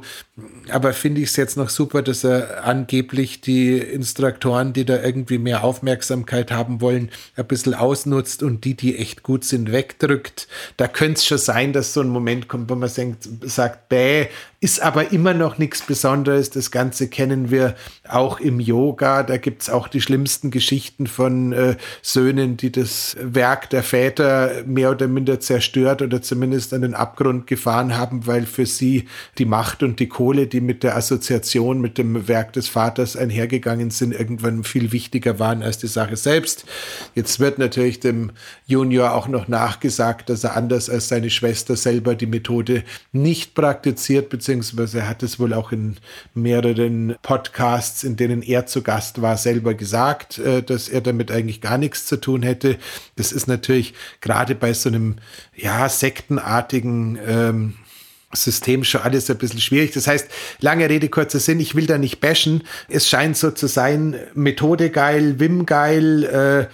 aber 0.71 0.93
finde 0.93 1.21
ich 1.21 1.29
es 1.29 1.35
jetzt 1.35 1.57
noch 1.57 1.69
super, 1.69 2.01
dass 2.01 2.23
er 2.23 2.65
angeblich 2.65 3.41
die 3.41 3.77
Instruktoren, 3.77 4.73
die 4.73 4.85
da 4.85 5.01
irgendwie 5.01 5.37
mehr 5.37 5.63
Aufmerksamkeit 5.63 6.51
haben 6.51 6.81
wollen, 6.81 7.09
ein 7.35 7.47
bisschen 7.47 7.73
ausnutzt 7.73 8.43
und 8.43 8.65
die, 8.65 8.75
die 8.75 8.97
echt 8.97 9.23
gut 9.23 9.43
sind, 9.43 9.71
wegdrückt. 9.71 10.47
Da 10.77 10.87
könnte 10.87 11.15
es 11.15 11.25
schon 11.25 11.37
sein, 11.37 11.73
dass 11.73 11.93
so 11.93 12.01
ein 12.01 12.09
Moment 12.09 12.47
kommt, 12.47 12.69
wo 12.69 12.75
man 12.75 12.89
sagt 12.89 13.89
bäh, 13.89 14.27
ist 14.61 14.81
aber 14.81 15.11
immer 15.11 15.33
noch 15.33 15.57
nichts 15.57 15.81
Besonderes. 15.81 16.28
Das 16.55 16.71
Ganze 16.71 17.07
kennen 17.07 17.51
wir 17.51 17.75
auch 18.07 18.39
im 18.39 18.59
Yoga. 18.59 19.23
Da 19.23 19.37
gibt 19.37 19.63
es 19.63 19.69
auch 19.69 19.87
die 19.87 20.01
schlimmsten 20.01 20.51
Geschichten 20.51 21.07
von 21.07 21.51
äh, 21.53 21.75
Söhnen, 22.01 22.57
die 22.57 22.71
das 22.71 23.17
Werk 23.19 23.69
der 23.69 23.83
Väter 23.83 24.63
mehr 24.65 24.91
oder 24.91 25.07
minder 25.07 25.39
zerstört 25.39 26.01
oder 26.01 26.21
zumindest 26.21 26.73
an 26.73 26.81
den 26.81 26.93
Abgrund 26.93 27.47
gefahren 27.47 27.97
haben, 27.97 28.27
weil 28.27 28.45
für 28.45 28.65
sie 28.65 29.07
die 29.37 29.45
Macht 29.45 29.83
und 29.83 29.99
die 29.99 30.07
Kohle, 30.07 30.47
die 30.47 30.61
mit 30.61 30.83
der 30.83 30.95
Assoziation 30.95 31.81
mit 31.81 31.97
dem 31.97 32.27
Werk 32.27 32.53
des 32.53 32.67
Vaters 32.67 33.15
einhergegangen 33.15 33.91
sind, 33.91 34.13
irgendwann 34.13 34.63
viel 34.63 34.91
wichtiger 34.91 35.39
waren 35.39 35.63
als 35.63 35.77
die 35.77 35.87
Sache 35.87 36.15
selbst. 36.15 36.65
Jetzt 37.15 37.39
wird 37.39 37.59
natürlich 37.59 37.99
dem 37.99 38.31
Junior 38.65 39.13
auch 39.13 39.27
noch 39.27 39.47
nachgesagt, 39.47 40.29
dass 40.29 40.43
er 40.43 40.55
anders 40.55 40.89
als 40.89 41.07
seine 41.07 41.29
Schwester 41.29 41.75
selber 41.75 42.15
die 42.15 42.27
Methode 42.27 42.83
nicht 43.11 43.55
praktiziert, 43.55 44.29
beziehungsweise 44.29 45.07
hat 45.07 45.23
es 45.23 45.39
wohl 45.39 45.53
auch 45.53 45.71
in 45.71 45.97
mehreren 46.33 47.15
Podcasts, 47.21 48.03
in 48.03 48.15
denen 48.15 48.41
er 48.41 48.65
zu 48.65 48.81
Gast 48.81 49.21
war, 49.21 49.37
selber 49.37 49.73
gesagt, 49.73 50.39
äh, 50.39 50.63
dass 50.63 50.89
er 50.89 51.01
damit 51.01 51.31
eigentlich 51.31 51.61
gar 51.61 51.77
nichts 51.77 52.05
zu 52.05 52.17
tun 52.17 52.43
hätte. 52.43 52.77
Das 53.15 53.31
ist 53.31 53.47
natürlich 53.47 53.93
gerade 54.21 54.55
bei 54.55 54.73
so 54.73 54.89
einem, 54.89 55.15
ja, 55.55 55.89
sektenartigen 55.89 57.19
ähm, 57.25 57.73
System 58.33 58.83
schon 58.83 59.01
alles 59.01 59.29
ein 59.29 59.37
bisschen 59.37 59.59
schwierig. 59.59 59.91
Das 59.91 60.07
heißt, 60.07 60.27
lange 60.59 60.87
Rede, 60.87 61.09
kurzer 61.09 61.39
Sinn, 61.39 61.59
ich 61.59 61.75
will 61.75 61.87
da 61.87 61.97
nicht 61.97 62.19
bashen. 62.19 62.63
Es 62.87 63.09
scheint 63.09 63.35
so 63.37 63.51
zu 63.51 63.67
sein, 63.67 64.15
Methode 64.35 64.91
geil, 64.91 65.39
Wim 65.39 65.65
geil, 65.65 66.23
äh, 66.25 66.67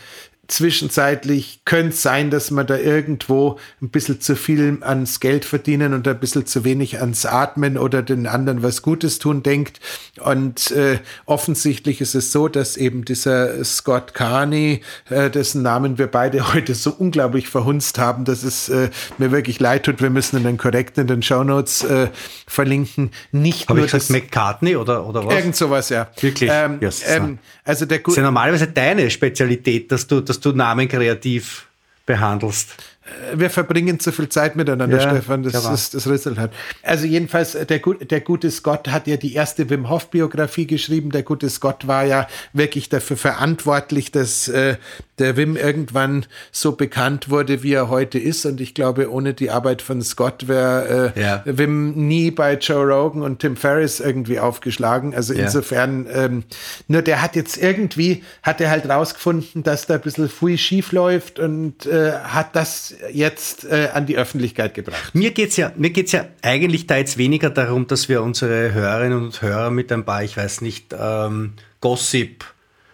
zwischenzeitlich 0.48 1.62
könnte 1.66 1.90
es 1.90 2.02
sein, 2.02 2.30
dass 2.30 2.52
man 2.52 2.68
da 2.68 2.78
irgendwo 2.78 3.58
ein 3.82 3.90
bisschen 3.90 4.22
zu 4.22 4.36
viel 4.36 4.78
ans 4.82 5.20
Geld 5.20 5.46
verdienen 5.46 5.94
und 5.94 6.08
ein 6.08 6.20
bisschen 6.20 6.46
zu 6.46 6.64
wenig 6.64 7.00
ans 7.00 7.26
Atmen 7.26 7.78
oder 7.78 8.02
den 8.02 8.28
anderen 8.28 8.64
was 8.64 8.82
Gutes 8.82 9.20
tun 9.20 9.44
denkt. 9.44 9.80
Und 10.22 10.72
äh, 10.72 11.00
offensichtlich 11.26 12.02
ist 12.02 12.16
es 12.16 12.32
so, 12.32 12.48
dass 12.48 12.78
eben 12.78 13.06
dieser 13.06 13.64
Scott 13.64 14.14
Carney, 14.14 14.82
äh, 15.10 15.30
dessen 15.30 15.62
Namen 15.62 15.98
wir 15.98 16.08
beide 16.08 16.54
heute 16.54 16.76
so 16.76 16.92
unglaublich 16.92 17.48
verhunzt 17.48 17.98
haben, 17.98 18.26
dass 18.26 18.44
es 18.44 18.70
äh, 18.70 18.90
mir 19.18 19.32
wirklich 19.32 19.60
leid 19.60 19.84
tut. 19.84 20.02
Wir 20.02 20.10
müssen 20.10 20.44
den 20.44 20.58
korrekt 20.58 20.98
in 20.98 21.08
den 21.08 21.22
Show 21.22 21.44
Notes 21.44 21.84
äh, 21.84 22.10
verlinken. 22.48 23.12
Nicht 23.32 23.70
Hab 23.70 23.78
nur 23.78 23.86
ich 23.86 23.92
gesagt, 23.92 24.12
McCartney 24.12 24.76
oder, 24.76 25.06
oder 25.06 25.26
was? 25.26 25.34
Irgend 25.34 25.56
sowas, 25.56 25.90
ja. 25.90 26.08
Wirklich? 26.20 26.50
Ähm, 26.54 26.78
yes, 26.82 27.04
ähm, 27.06 27.40
also 27.64 27.86
der 27.86 28.00
das 28.00 28.10
ist 28.10 28.18
ja 28.18 28.24
normalerweise 28.24 28.68
deine 28.68 29.10
Spezialität, 29.10 29.92
dass 29.92 30.08
du, 30.08 30.22
dass 30.36 30.42
du 30.42 30.52
Namen 30.52 30.88
kreativ 30.88 31.68
behandelst. 32.06 32.76
Äh, 33.06 33.40
wir 33.40 33.50
verbringen 33.50 34.00
zu 34.00 34.12
viel 34.12 34.30
Zeit 34.30 34.56
miteinander, 34.56 34.98
ja, 34.98 35.10
Stefan. 35.10 35.44
Das 35.44 35.70
ist 35.70 35.94
das 35.94 36.08
Resultat. 36.08 36.52
Also 36.82 37.06
jedenfalls, 37.06 37.56
äh, 37.56 37.66
der, 37.66 37.80
der 37.80 38.22
gute 38.22 38.50
Scott 38.52 38.88
hat 38.88 39.08
ja 39.08 39.18
die 39.18 39.34
erste 39.34 39.70
Wim 39.70 39.90
Hof 39.90 40.10
Biografie 40.10 40.68
geschrieben. 40.68 41.12
Der 41.12 41.24
gute 41.24 41.50
Scott 41.50 41.88
war 41.88 42.06
ja 42.06 42.28
wirklich 42.54 42.90
dafür 42.90 43.18
verantwortlich, 43.18 44.12
dass 44.12 44.48
äh, 44.48 44.78
der 45.20 45.38
Wim 45.38 45.56
irgendwann 45.56 46.26
so 46.52 46.74
bekannt 46.74 47.30
wurde, 47.30 47.64
wie 47.64 47.74
er 47.74 47.90
heute 47.90 48.20
ist. 48.20 48.46
Und 48.46 48.60
ich 48.60 48.74
glaube, 48.74 49.12
ohne 49.12 49.34
die 49.34 49.50
Arbeit 49.50 49.82
von 49.82 50.02
Scott 50.02 50.48
wäre 50.48 51.14
äh, 51.16 51.22
ja. 51.22 51.44
Wim 51.46 51.92
nie 52.08 52.32
bei 52.32 52.56
Joe 52.56 52.86
Rogan 52.86 53.22
und 53.22 53.40
Tim 53.40 53.56
Ferriss 53.56 54.00
irgendwie 54.00 54.40
aufgeschlagen. 54.40 55.14
Also 55.16 55.34
ja. 55.34 55.44
insofern, 55.44 56.08
ähm, 56.12 56.44
nur 56.88 57.02
der 57.02 57.22
hat 57.22 57.36
jetzt 57.36 57.58
irgendwie, 57.58 58.24
hat 58.44 58.60
er 58.60 58.70
halt 58.70 58.90
rausgefunden, 58.90 59.64
dass 59.64 59.86
da 59.86 59.96
ein 59.96 60.02
bisschen 60.02 60.28
viel 60.28 60.58
schief 60.58 60.92
läuft 60.92 61.40
und 61.40 61.86
äh, 61.86 62.12
hat 62.12 62.56
das 62.56 62.95
jetzt 63.12 63.66
äh, 63.66 63.90
an 63.94 64.06
die 64.06 64.18
Öffentlichkeit 64.18 64.74
gebracht. 64.74 65.14
Mir 65.14 65.32
geht's 65.32 65.58
ja, 65.58 65.72
ja 65.78 66.26
eigentlich 66.42 66.88
da 66.88 66.98
jetzt 66.98 67.18
weniger 67.18 67.50
darum, 67.50 67.88
dass 67.88 68.10
wir 68.10 68.22
unsere 68.24 68.74
Hörerinnen 68.74 69.24
und 69.24 69.42
Hörer 69.42 69.72
mit 69.72 69.92
ein 69.92 70.06
paar, 70.06 70.24
ich 70.24 70.38
weiß 70.38 70.62
nicht, 70.62 70.96
ähm, 70.98 71.54
Gossip 71.82 72.46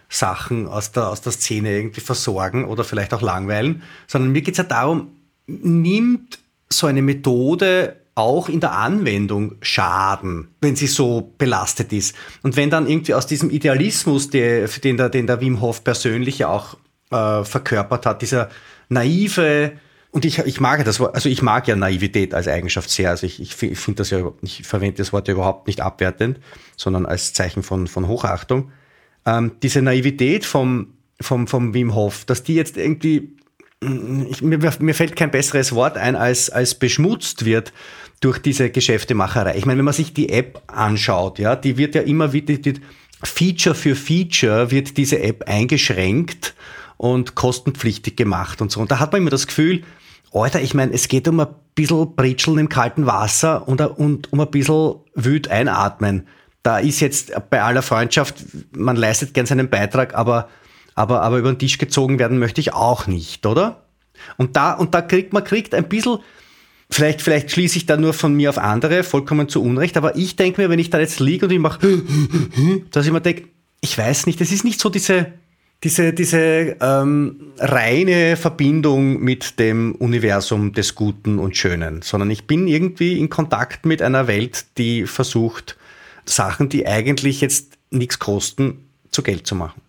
Sachen 0.08 0.68
aus 0.68 0.92
der, 0.92 1.08
aus 1.08 1.22
der 1.22 1.32
Szene 1.32 1.74
irgendwie 1.74 2.02
versorgen 2.02 2.66
oder 2.66 2.84
vielleicht 2.84 3.14
auch 3.14 3.22
langweilen, 3.22 3.82
sondern 4.06 4.32
mir 4.32 4.42
geht 4.42 4.54
es 4.54 4.58
ja 4.58 4.64
darum, 4.64 5.12
nimmt 5.46 6.38
so 6.68 6.86
eine 6.86 7.02
Methode 7.02 7.96
auch 8.14 8.48
in 8.48 8.60
der 8.60 8.72
Anwendung 8.72 9.56
Schaden, 9.62 10.48
wenn 10.60 10.76
sie 10.76 10.86
so 10.86 11.32
belastet 11.38 11.92
ist. 11.92 12.14
Und 12.42 12.56
wenn 12.56 12.68
dann 12.68 12.86
irgendwie 12.86 13.14
aus 13.14 13.26
diesem 13.26 13.48
Idealismus, 13.48 14.28
der, 14.28 14.68
den, 14.68 14.98
der, 14.98 15.08
den 15.08 15.26
der 15.26 15.40
Wim 15.40 15.60
Hof 15.62 15.82
persönlich 15.82 16.38
ja 16.38 16.48
auch 16.48 16.76
äh, 17.10 17.44
verkörpert 17.44 18.04
hat, 18.04 18.20
dieser 18.20 18.50
naive, 18.90 19.72
und 20.12 20.24
ich, 20.24 20.38
ich 20.38 20.60
mag 20.60 20.84
das, 20.84 21.00
also 21.00 21.28
ich 21.28 21.42
mag 21.42 21.66
ja 21.66 21.74
Naivität 21.74 22.34
als 22.34 22.46
Eigenschaft 22.46 22.90
sehr. 22.90 23.10
Also 23.10 23.26
ich, 23.26 23.40
ich, 23.40 23.54
finde 23.54 23.96
das 23.96 24.10
ja, 24.10 24.30
ich 24.42 24.62
verwende 24.62 24.98
das 24.98 25.12
Wort 25.12 25.26
ja 25.26 25.34
überhaupt 25.34 25.66
nicht 25.66 25.80
abwertend, 25.80 26.38
sondern 26.76 27.06
als 27.06 27.32
Zeichen 27.32 27.62
von, 27.62 27.86
von 27.86 28.06
Hochachtung 28.06 28.70
ähm, 29.24 29.52
diese 29.62 29.82
Naivität 29.82 30.44
vom, 30.44 30.94
vom, 31.20 31.46
vom 31.46 31.74
Wim 31.74 31.94
Hof, 31.94 32.24
dass 32.26 32.42
die 32.42 32.54
jetzt 32.54 32.76
irgendwie, 32.76 33.36
ich, 34.28 34.42
mir, 34.42 34.58
mir 34.78 34.94
fällt 34.94 35.16
kein 35.16 35.30
besseres 35.30 35.72
Wort 35.72 35.96
ein, 35.96 36.14
als, 36.14 36.50
als 36.50 36.74
beschmutzt 36.74 37.44
wird 37.44 37.72
durch 38.20 38.38
diese 38.38 38.70
Geschäftemacherei. 38.70 39.56
Ich 39.56 39.66
meine, 39.66 39.78
wenn 39.78 39.86
man 39.86 39.94
sich 39.94 40.12
die 40.12 40.28
App 40.28 40.62
anschaut, 40.66 41.38
ja, 41.38 41.56
die 41.56 41.78
wird 41.78 41.94
ja 41.94 42.02
immer 42.02 42.32
wieder, 42.32 42.54
die, 42.54 42.74
Feature 43.24 43.74
für 43.74 43.94
Feature 43.94 44.70
wird 44.70 44.96
diese 44.96 45.20
App 45.20 45.48
eingeschränkt 45.48 46.54
und 46.96 47.34
kostenpflichtig 47.34 48.16
gemacht 48.16 48.60
und 48.60 48.72
so. 48.72 48.80
Und 48.80 48.90
da 48.90 48.98
hat 48.98 49.12
man 49.12 49.22
immer 49.22 49.30
das 49.30 49.46
Gefühl, 49.46 49.82
Alter, 50.32 50.60
ich 50.60 50.74
meine, 50.74 50.92
es 50.92 51.08
geht 51.08 51.28
um 51.28 51.40
ein 51.40 51.48
bisschen 51.74 52.14
Britscheln 52.14 52.58
im 52.58 52.68
kalten 52.68 53.06
Wasser 53.06 53.66
und, 53.68 53.80
und 53.80 54.32
um 54.32 54.40
ein 54.40 54.50
bisschen 54.50 54.96
wüt 55.14 55.48
einatmen 55.48 56.26
da 56.62 56.78
ist 56.78 57.00
jetzt 57.00 57.32
bei 57.50 57.62
aller 57.62 57.82
Freundschaft, 57.82 58.36
man 58.76 58.96
leistet 58.96 59.34
gern 59.34 59.46
seinen 59.46 59.68
Beitrag, 59.68 60.14
aber, 60.14 60.48
aber, 60.94 61.22
aber 61.22 61.38
über 61.38 61.52
den 61.52 61.58
Tisch 61.58 61.78
gezogen 61.78 62.18
werden 62.18 62.38
möchte 62.38 62.60
ich 62.60 62.72
auch 62.72 63.06
nicht, 63.06 63.46
oder? 63.46 63.84
Und 64.36 64.56
da, 64.56 64.74
und 64.74 64.94
da 64.94 65.02
kriegt 65.02 65.32
man 65.32 65.42
kriegt 65.42 65.74
ein 65.74 65.88
bisschen, 65.88 66.18
vielleicht, 66.88 67.22
vielleicht 67.22 67.50
schließe 67.50 67.78
ich 67.78 67.86
da 67.86 67.96
nur 67.96 68.12
von 68.12 68.34
mir 68.34 68.50
auf 68.50 68.58
andere, 68.58 69.02
vollkommen 69.02 69.48
zu 69.48 69.62
Unrecht, 69.62 69.96
aber 69.96 70.16
ich 70.16 70.36
denke 70.36 70.60
mir, 70.60 70.70
wenn 70.70 70.78
ich 70.78 70.90
da 70.90 71.00
jetzt 71.00 71.18
liege 71.18 71.46
und 71.46 71.52
ich 71.52 71.58
mache, 71.58 71.80
dass 72.92 73.06
ich 73.06 73.12
mir 73.12 73.20
denke, 73.20 73.48
ich 73.80 73.98
weiß 73.98 74.26
nicht, 74.26 74.40
es 74.40 74.52
ist 74.52 74.64
nicht 74.64 74.78
so 74.78 74.88
diese, 74.88 75.32
diese, 75.84 76.12
diese 76.12 76.76
ähm, 76.80 77.52
reine 77.58 78.36
Verbindung 78.36 79.20
mit 79.20 79.58
dem 79.58 79.94
Universum 79.96 80.72
des 80.72 80.94
Guten 80.94 81.38
und 81.38 81.56
Schönen, 81.56 82.02
sondern 82.02 82.30
ich 82.30 82.46
bin 82.46 82.68
irgendwie 82.68 83.18
in 83.18 83.28
Kontakt 83.28 83.84
mit 83.84 84.00
einer 84.00 84.28
Welt, 84.28 84.66
die 84.78 85.06
versucht, 85.06 85.76
Sachen, 86.24 86.68
die 86.68 86.86
eigentlich 86.86 87.40
jetzt 87.40 87.78
nichts 87.90 88.18
kosten, 88.18 88.86
zu 89.10 89.22
Geld 89.22 89.46
zu 89.46 89.56
machen. 89.56 89.80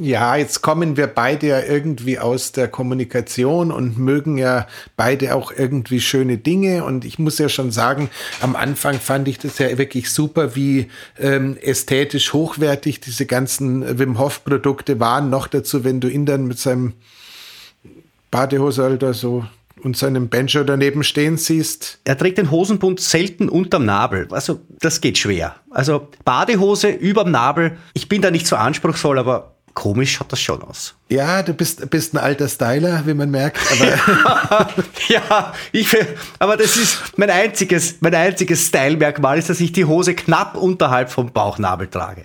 Ja, 0.00 0.36
jetzt 0.36 0.62
kommen 0.62 0.96
wir 0.96 1.08
beide 1.08 1.48
ja 1.48 1.60
irgendwie 1.60 2.20
aus 2.20 2.52
der 2.52 2.68
Kommunikation 2.68 3.72
und 3.72 3.98
mögen 3.98 4.38
ja 4.38 4.68
beide 4.96 5.34
auch 5.34 5.50
irgendwie 5.50 6.00
schöne 6.00 6.38
Dinge. 6.38 6.84
Und 6.84 7.04
ich 7.04 7.18
muss 7.18 7.38
ja 7.38 7.48
schon 7.48 7.72
sagen, 7.72 8.08
am 8.40 8.54
Anfang 8.54 9.00
fand 9.00 9.26
ich 9.26 9.38
das 9.38 9.58
ja 9.58 9.76
wirklich 9.76 10.10
super, 10.10 10.54
wie 10.54 10.88
ähm, 11.18 11.56
ästhetisch 11.60 12.32
hochwertig 12.32 13.00
diese 13.00 13.26
ganzen 13.26 13.98
Wim 13.98 14.18
Hof 14.18 14.44
Produkte 14.44 15.00
waren. 15.00 15.30
Noch 15.30 15.48
dazu, 15.48 15.82
wenn 15.82 16.00
du 16.00 16.08
ihn 16.08 16.26
dann 16.26 16.46
mit 16.46 16.58
seinem 16.58 16.92
Badehose 18.30 18.98
da 18.98 19.12
so 19.12 19.44
und 19.82 19.96
seinem 19.96 20.28
Banjo 20.28 20.62
daneben 20.64 21.02
stehen 21.02 21.36
siehst. 21.36 21.98
Er 22.04 22.16
trägt 22.16 22.38
den 22.38 22.50
Hosenbund 22.50 23.00
selten 23.00 23.48
unterm 23.48 23.84
Nabel. 23.84 24.28
Also 24.30 24.60
das 24.80 25.00
geht 25.00 25.18
schwer. 25.18 25.56
Also 25.70 26.08
Badehose 26.24 26.88
überm 26.90 27.30
Nabel. 27.30 27.78
Ich 27.94 28.08
bin 28.08 28.22
da 28.22 28.30
nicht 28.30 28.46
so 28.46 28.56
anspruchsvoll, 28.56 29.18
aber 29.18 29.54
komisch 29.78 30.14
schaut 30.14 30.32
das 30.32 30.40
schon 30.40 30.60
aus. 30.64 30.96
Ja, 31.08 31.40
du 31.44 31.54
bist, 31.54 31.88
bist 31.88 32.12
ein 32.12 32.18
alter 32.18 32.48
Styler, 32.48 33.04
wie 33.06 33.14
man 33.14 33.30
merkt. 33.30 33.60
Aber 33.70 34.74
ja, 35.08 35.54
ich, 35.70 35.96
aber 36.40 36.56
das 36.56 36.76
ist 36.76 37.16
mein 37.16 37.30
einziges, 37.30 37.94
mein 38.00 38.12
einziges 38.12 38.66
Style-Merkmal 38.66 39.38
ist, 39.38 39.50
dass 39.50 39.60
ich 39.60 39.70
die 39.70 39.84
Hose 39.84 40.16
knapp 40.16 40.56
unterhalb 40.56 41.12
vom 41.12 41.30
Bauchnabel 41.30 41.86
trage. 41.86 42.24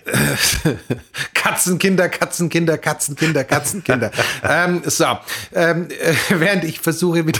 Katzenkinder, 1.36 2.10
Katzenkinder, 2.10 2.80
Katzenkinder, 2.80 3.44
Katzenkinder. 3.44 4.10
ähm, 4.44 4.82
so, 4.86 5.06
ähm, 5.54 5.90
äh, 5.90 6.16
während 6.30 6.64
ich 6.64 6.80
versuche 6.80 7.28
wieder 7.28 7.40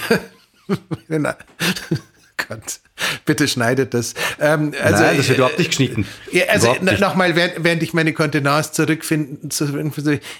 Gott, 2.38 2.82
bitte 3.26 3.48
schneidet 3.48 3.94
das. 3.94 4.14
Ähm, 4.40 4.74
also, 4.82 5.04
Nein, 5.04 5.18
das 5.18 5.28
wird 5.28 5.38
überhaupt 5.38 5.60
nicht 5.60 5.70
geschnitten. 5.70 6.06
Ja, 6.32 6.46
also 6.50 6.76
nochmal, 7.00 7.36
während, 7.36 7.64
während 7.64 7.84
ich 7.84 7.94
meine 7.94 8.14
Kontenance 8.14 8.72
zurückfinden, 8.72 9.50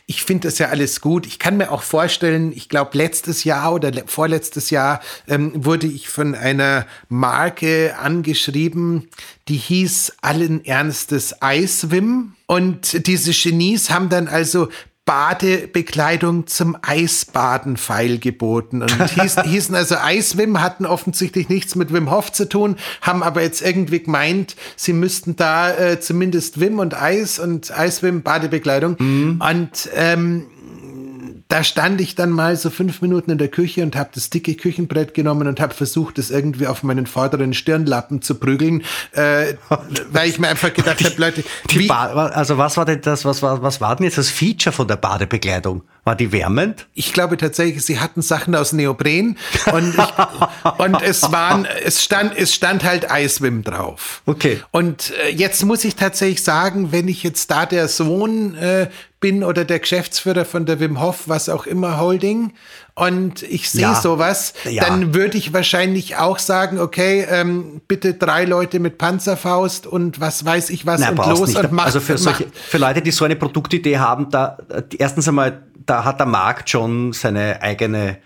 ich 0.06 0.24
finde 0.24 0.48
das 0.48 0.58
ja 0.60 0.70
alles 0.70 1.02
gut. 1.02 1.26
Ich 1.26 1.40
kann 1.40 1.58
mir 1.58 1.72
auch 1.72 1.84
vorstellen, 1.84 2.52
ich 2.56 2.70
glaube, 2.70 2.98
letztes 2.98 3.44
Jahr 3.44 3.74
oder 3.74 3.92
vorletztes 4.06 4.70
Jahr 4.70 5.02
ähm, 5.28 5.52
wurde 5.56 5.88
ich 5.88 6.10
von 6.10 6.36
einer 6.36 6.86
Marke 7.10 7.96
angeschrieben, 8.00 9.10
die 9.48 9.58
hieß 9.58 10.18
allen 10.22 10.64
Ernstes 10.66 11.42
Eiswim. 11.42 12.34
Und 12.46 13.08
diese 13.08 13.32
Genies 13.32 13.90
haben 13.90 14.10
dann 14.10 14.28
also 14.28 14.70
Badebekleidung 15.06 16.48
zum 16.48 16.78
Eisbaden 16.82 17.76
feilgeboten 17.76 18.82
und 18.82 19.10
hieß, 19.22 19.42
hießen 19.44 19.76
also 19.76 19.96
Eiswim, 19.96 20.62
hatten 20.62 20.86
offensichtlich 20.86 21.50
nichts 21.50 21.76
mit 21.76 21.92
Wim 21.92 22.10
Hof 22.10 22.32
zu 22.32 22.48
tun, 22.48 22.78
haben 23.02 23.22
aber 23.22 23.42
jetzt 23.42 23.62
irgendwie 23.62 24.02
gemeint, 24.02 24.56
sie 24.78 24.94
müssten 24.94 25.36
da 25.36 25.72
äh, 25.72 26.00
zumindest 26.00 26.60
Wim 26.60 26.80
und 26.80 27.00
Eis 27.00 27.38
und 27.38 27.78
Eiswim 27.78 28.22
Badebekleidung 28.22 28.96
mhm. 28.98 29.42
und 29.42 29.90
ähm, 29.94 30.46
da 31.54 31.64
stand 31.64 32.02
ich 32.02 32.16
dann 32.16 32.32
mal 32.32 32.56
so 32.56 32.72
fünf 32.72 33.04
Minuten 33.04 33.30
in 33.30 33.38
der 33.38 33.48
Küche 33.48 33.84
und 33.84 33.96
habe 33.96 34.10
das 34.16 34.32
dicke 34.32 34.56
Küchenbrett 34.56 35.14
genommen 35.14 35.48
und 35.48 35.60
habe 35.60 35.72
versucht, 35.76 36.18
das 36.18 36.32
irgendwie 36.32 36.66
auf 36.66 36.82
meinen 36.82 37.06
vorderen 37.06 37.54
Stirnlappen 37.54 38.24
zu 38.24 38.40
prügeln, 38.40 38.84
äh, 39.12 39.54
weil 40.12 40.30
ich 40.30 40.40
mir 40.40 40.48
einfach 40.48 40.74
gedacht 40.74 41.06
habe, 41.06 41.14
Leute, 41.18 41.44
wie, 41.70 41.88
also 41.92 42.58
was 42.58 42.76
war 42.76 42.86
denn 42.86 43.02
das, 43.02 43.24
was 43.24 43.44
war, 43.44 43.62
was 43.62 43.80
war 43.82 43.96
denn 43.96 44.06
jetzt 44.06 44.18
das 44.18 44.32
Feature 44.32 44.74
von 44.74 44.88
der 44.88 44.96
Badebekleidung? 44.96 45.84
War 46.06 46.16
die 46.16 46.32
wärmend? 46.32 46.88
Ich 46.96 47.14
glaube 47.14 47.38
tatsächlich, 47.38 47.86
sie 47.86 48.00
hatten 48.00 48.24
Sachen 48.24 48.56
aus 48.56 48.74
Neopren 48.74 49.38
und, 49.72 49.94
ich, 49.96 50.80
und 50.80 51.02
es 51.04 51.32
waren, 51.32 51.66
es 51.86 52.04
stand, 52.04 52.36
es 52.36 52.54
stand 52.54 52.84
halt 52.84 53.12
Eiswim 53.12 53.64
drauf. 53.64 54.24
Okay. 54.26 54.60
Und 54.72 55.14
äh, 55.24 55.30
jetzt 55.30 55.64
muss 55.64 55.86
ich 55.86 55.96
tatsächlich 55.96 56.44
sagen, 56.44 56.92
wenn 56.92 57.08
ich 57.08 57.22
jetzt 57.22 57.52
da 57.52 57.68
der 57.68 57.88
Sohn 57.88 58.56
äh, 58.56 58.90
bin 59.24 59.46
oder 59.46 59.64
der 59.64 59.80
Geschäftsführer 59.80 60.44
von 60.44 60.66
der 60.66 60.82
Wim 60.82 61.00
Hof, 61.00 61.30
was 61.30 61.48
auch 61.48 61.66
immer 61.66 61.98
Holding, 61.98 62.52
und 62.94 63.42
ich 63.42 63.70
sehe 63.70 63.84
ja. 63.84 63.96
sowas, 63.96 64.54
ja. 64.70 64.84
dann 64.84 65.14
würde 65.14 65.38
ich 65.38 65.54
wahrscheinlich 65.54 66.18
auch 66.18 66.40
sagen, 66.40 66.78
okay, 66.78 67.26
ähm, 67.30 67.80
bitte 67.88 68.16
drei 68.16 68.44
Leute 68.44 68.82
mit 68.82 68.98
Panzerfaust 68.98 69.88
und 69.88 70.20
was 70.20 70.44
weiß 70.44 70.70
ich 70.72 70.86
was 70.86 71.00
Nein, 71.00 71.18
und 71.18 71.26
los 71.26 71.48
nicht. 71.48 71.58
und 71.58 71.72
mach, 71.72 71.86
Also 71.86 72.02
für, 72.02 72.18
solche, 72.18 72.48
für 72.52 72.78
Leute, 72.78 73.02
die 73.02 73.12
so 73.12 73.24
eine 73.24 73.38
Produktidee 73.38 73.98
haben, 73.98 74.30
da 74.30 74.58
erstens 74.98 75.26
einmal, 75.30 75.64
da 75.86 76.04
hat 76.04 76.20
der 76.20 76.28
Markt 76.28 76.70
schon 76.70 77.14
seine 77.14 77.62
eigene, 77.62 78.18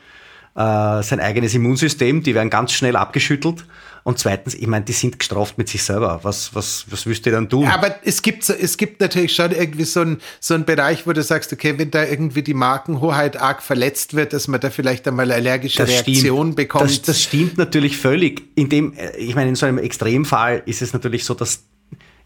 äh, 0.58 1.04
sein 1.04 1.20
eigenes 1.20 1.54
Immunsystem, 1.54 2.24
die 2.24 2.34
werden 2.34 2.50
ganz 2.50 2.72
schnell 2.72 2.96
abgeschüttelt. 2.96 3.64
Und 4.04 4.18
zweitens, 4.18 4.56
ich 4.56 4.66
meine, 4.66 4.86
die 4.86 4.94
sind 4.94 5.20
gestraft 5.20 5.58
mit 5.58 5.70
sich 5.70 5.84
selber. 5.84 6.22
Was, 6.24 6.56
was, 6.56 6.86
was 6.90 7.06
willst 7.06 7.26
du 7.26 7.32
dann 7.32 7.48
tun? 7.48 7.68
Aber 7.68 7.98
es 8.04 8.22
gibt, 8.22 8.50
es 8.50 8.78
gibt 8.78 9.02
natürlich 9.02 9.36
schon 9.36 9.52
irgendwie 9.52 9.84
so 9.84 10.00
einen 10.00 10.22
so 10.40 10.56
einen 10.56 10.66
Bereich, 10.66 11.06
wo 11.06 11.14
du 11.14 11.22
sagst, 11.22 11.54
okay, 11.54 11.78
wenn 11.78 11.92
da 11.92 12.06
irgendwie 12.06 12.42
die 12.42 12.54
Markenhoheit 12.54 13.40
arg 13.40 13.62
verletzt 13.62 14.16
wird, 14.16 14.34
dass 14.34 14.48
man 14.48 14.62
da 14.62 14.70
vielleicht 14.70 15.08
einmal 15.08 15.32
allergische 15.32 15.80
das 15.80 15.90
Reaktion 15.90 16.48
stimmt. 16.48 16.56
bekommt. 16.56 16.86
Das, 16.86 17.02
das 17.02 17.22
stimmt 17.22 17.58
natürlich 17.58 17.98
völlig. 17.98 18.44
In 18.56 18.70
dem, 18.70 18.94
ich 19.18 19.36
meine, 19.36 19.50
in 19.50 19.56
so 19.56 19.66
einem 19.66 19.78
Extremfall 19.78 20.64
ist 20.66 20.82
es 20.82 20.94
natürlich 20.94 21.26
so, 21.26 21.34
dass, 21.34 21.66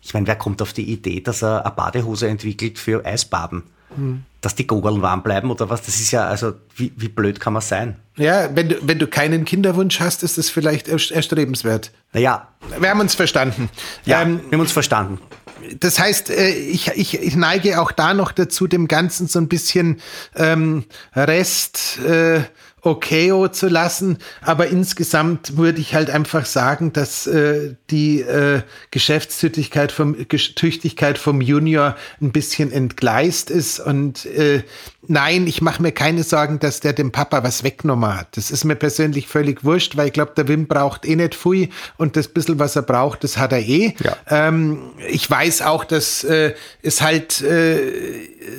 ich 0.01 0.13
meine, 0.13 0.27
wer 0.27 0.35
kommt 0.35 0.61
auf 0.61 0.73
die 0.73 0.89
Idee, 0.89 1.19
dass 1.19 1.41
er 1.41 1.65
eine 1.65 1.75
Badehose 1.75 2.29
entwickelt 2.29 2.79
für 2.79 3.03
Eisbaden? 3.05 3.63
Hm. 3.95 4.23
Dass 4.41 4.55
die 4.55 4.67
Gogeln 4.67 5.01
warm 5.01 5.23
bleiben 5.23 5.51
oder 5.51 5.69
was? 5.69 5.83
Das 5.83 5.99
ist 5.99 6.11
ja, 6.11 6.27
also 6.27 6.53
wie, 6.75 6.91
wie 6.97 7.07
blöd 7.07 7.39
kann 7.39 7.53
man 7.53 7.61
sein? 7.61 7.95
Ja, 8.17 8.53
wenn 8.55 8.69
du, 8.69 8.75
wenn 8.81 8.99
du 8.99 9.07
keinen 9.07 9.45
Kinderwunsch 9.45 9.99
hast, 9.99 10.23
ist 10.23 10.37
das 10.37 10.49
vielleicht 10.49 10.87
erstrebenswert. 10.87 11.91
Naja. 12.11 12.47
Wir 12.79 12.89
haben 12.89 12.99
uns 12.99 13.15
verstanden. 13.15 13.69
Ja, 14.05 14.21
ähm, 14.21 14.41
wir 14.49 14.53
haben 14.53 14.61
uns 14.61 14.71
verstanden. 14.71 15.19
Das 15.79 15.99
heißt, 15.99 16.29
äh, 16.31 16.49
ich, 16.49 16.87
ich, 16.89 17.19
ich 17.19 17.35
neige 17.35 17.79
auch 17.79 17.91
da 17.91 18.13
noch 18.13 18.31
dazu, 18.31 18.67
dem 18.67 18.87
Ganzen 18.87 19.27
so 19.27 19.39
ein 19.39 19.47
bisschen 19.47 20.01
ähm, 20.35 20.85
Rest. 21.15 21.99
Äh, 21.99 22.41
okayo 22.81 23.47
zu 23.47 23.67
lassen. 23.67 24.17
Aber 24.41 24.67
insgesamt 24.67 25.57
würde 25.57 25.81
ich 25.81 25.93
halt 25.93 26.09
einfach 26.09 26.45
sagen, 26.45 26.93
dass 26.93 27.27
äh, 27.27 27.75
die 27.89 28.21
äh, 28.21 28.61
Geschäftstüchtigkeit 28.89 29.91
vom, 29.91 30.15
Tüchtigkeit 30.27 31.17
vom 31.17 31.41
Junior 31.41 31.95
ein 32.21 32.31
bisschen 32.31 32.71
entgleist 32.71 33.49
ist. 33.51 33.79
Und 33.79 34.25
äh, 34.25 34.63
nein, 35.07 35.47
ich 35.47 35.61
mache 35.61 35.81
mir 35.81 35.91
keine 35.91 36.23
Sorgen, 36.23 36.59
dass 36.59 36.79
der 36.79 36.93
dem 36.93 37.11
Papa 37.11 37.43
was 37.43 37.63
weggenommen 37.63 38.17
hat. 38.17 38.35
Das 38.35 38.49
ist 38.49 38.63
mir 38.63 38.75
persönlich 38.75 39.27
völlig 39.27 39.63
wurscht, 39.63 39.95
weil 39.95 40.07
ich 40.07 40.13
glaube, 40.13 40.33
der 40.35 40.47
Wim 40.47 40.67
braucht 40.67 41.05
eh 41.05 41.15
nicht 41.15 41.35
viel 41.35 41.69
und 41.97 42.15
das 42.15 42.27
bisschen, 42.27 42.59
was 42.59 42.75
er 42.75 42.81
braucht, 42.81 43.23
das 43.23 43.37
hat 43.37 43.51
er 43.51 43.59
eh. 43.59 43.93
Ja. 44.03 44.17
Ähm, 44.27 44.91
ich 45.07 45.29
weiß 45.29 45.61
auch, 45.61 45.83
dass 45.83 46.23
äh, 46.23 46.53
es 46.81 47.01
halt 47.01 47.41
äh, 47.41 47.77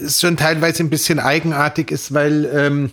schon 0.09 0.37
teilweise 0.37 0.83
ein 0.83 0.91
bisschen 0.91 1.19
eigenartig 1.19 1.91
ist, 1.91 2.15
weil 2.15 2.49
ähm, 2.55 2.91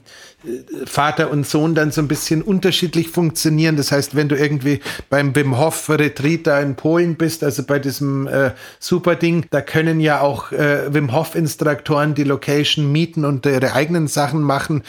Vater 0.86 1.32
und 1.32 1.46
Sohn 1.46 1.76
dann 1.76 1.92
so 1.92 2.02
ein 2.02 2.08
bisschen 2.08 2.42
unterschiedlich 2.42 3.10
funktionieren. 3.10 3.76
Das 3.76 3.92
heißt, 3.92 4.16
wenn 4.16 4.30
du 4.30 4.38
irgendwie 4.38 4.80
beim 5.10 5.36
Wim 5.36 5.58
Hof 5.58 5.90
Retreat 5.90 6.48
da 6.48 6.62
in 6.62 6.76
Polen 6.76 7.16
bist, 7.16 7.44
also 7.44 7.64
bei 7.64 7.80
diesem 7.80 8.28
äh, 8.28 8.52
super 8.80 9.16
Ding, 9.16 9.46
da 9.50 9.62
können 9.62 10.00
ja 10.00 10.22
auch 10.22 10.52
äh, 10.52 10.94
Wim 10.94 11.14
Hof 11.14 11.36
Instruktoren 11.36 12.14
die 12.14 12.24
Location 12.24 12.92
mieten 12.92 13.26
und 13.26 13.46
ihre 13.46 13.74
eigenen 13.74 14.08
Sachen 14.08 14.42
machen. 14.42 14.84